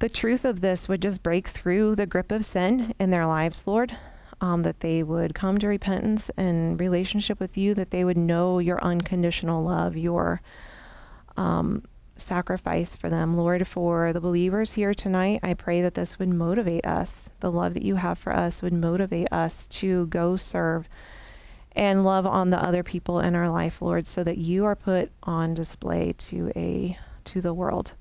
the 0.00 0.10
truth 0.10 0.44
of 0.44 0.60
this 0.60 0.86
would 0.86 1.00
just 1.00 1.22
break 1.22 1.48
through 1.48 1.94
the 1.96 2.06
grip 2.06 2.30
of 2.30 2.44
sin 2.44 2.94
in 3.00 3.10
their 3.10 3.26
lives, 3.26 3.62
Lord 3.64 3.96
um, 4.40 4.62
that 4.62 4.80
they 4.80 5.02
would 5.02 5.34
come 5.34 5.58
to 5.58 5.66
repentance 5.68 6.30
and 6.36 6.78
relationship 6.78 7.40
with 7.40 7.56
you, 7.56 7.74
that 7.74 7.90
they 7.90 8.04
would 8.04 8.18
know 8.18 8.58
your 8.58 8.82
unconditional 8.82 9.62
love, 9.62 9.96
your 9.96 10.42
um, 11.36 11.82
sacrifice 12.16 12.96
for 12.96 13.08
them. 13.08 13.34
Lord, 13.34 13.66
for 13.66 14.12
the 14.12 14.20
believers 14.20 14.72
here 14.72 14.94
tonight, 14.94 15.40
I 15.42 15.54
pray 15.54 15.80
that 15.82 15.94
this 15.94 16.18
would 16.18 16.28
motivate 16.28 16.86
us. 16.86 17.24
The 17.40 17.52
love 17.52 17.74
that 17.74 17.82
you 17.82 17.96
have 17.96 18.18
for 18.18 18.32
us 18.32 18.62
would 18.62 18.72
motivate 18.72 19.28
us 19.32 19.66
to 19.68 20.06
go 20.06 20.36
serve 20.36 20.88
and 21.72 22.04
love 22.04 22.26
on 22.26 22.50
the 22.50 22.62
other 22.62 22.82
people 22.82 23.20
in 23.20 23.34
our 23.34 23.50
life, 23.50 23.82
Lord, 23.82 24.06
so 24.06 24.24
that 24.24 24.38
you 24.38 24.64
are 24.64 24.74
put 24.74 25.10
on 25.22 25.54
display 25.54 26.14
to 26.18 26.50
a 26.56 26.98
to 27.24 27.40
the 27.40 27.52
world. 27.52 27.92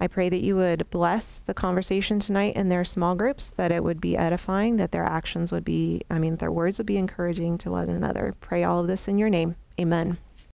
I 0.00 0.06
pray 0.06 0.28
that 0.28 0.42
you 0.42 0.56
would 0.56 0.88
bless 0.90 1.38
the 1.38 1.54
conversation 1.54 2.20
tonight 2.20 2.54
in 2.54 2.68
their 2.68 2.84
small 2.84 3.16
groups, 3.16 3.50
that 3.50 3.72
it 3.72 3.82
would 3.82 4.00
be 4.00 4.16
edifying, 4.16 4.76
that 4.76 4.92
their 4.92 5.04
actions 5.04 5.50
would 5.50 5.64
be, 5.64 6.02
I 6.08 6.18
mean, 6.18 6.36
their 6.36 6.52
words 6.52 6.78
would 6.78 6.86
be 6.86 6.96
encouraging 6.96 7.58
to 7.58 7.70
one 7.70 7.88
another. 7.88 8.34
Pray 8.40 8.62
all 8.62 8.80
of 8.80 8.86
this 8.86 9.08
in 9.08 9.18
your 9.18 9.30
name. 9.30 9.56
Amen. 9.80 10.18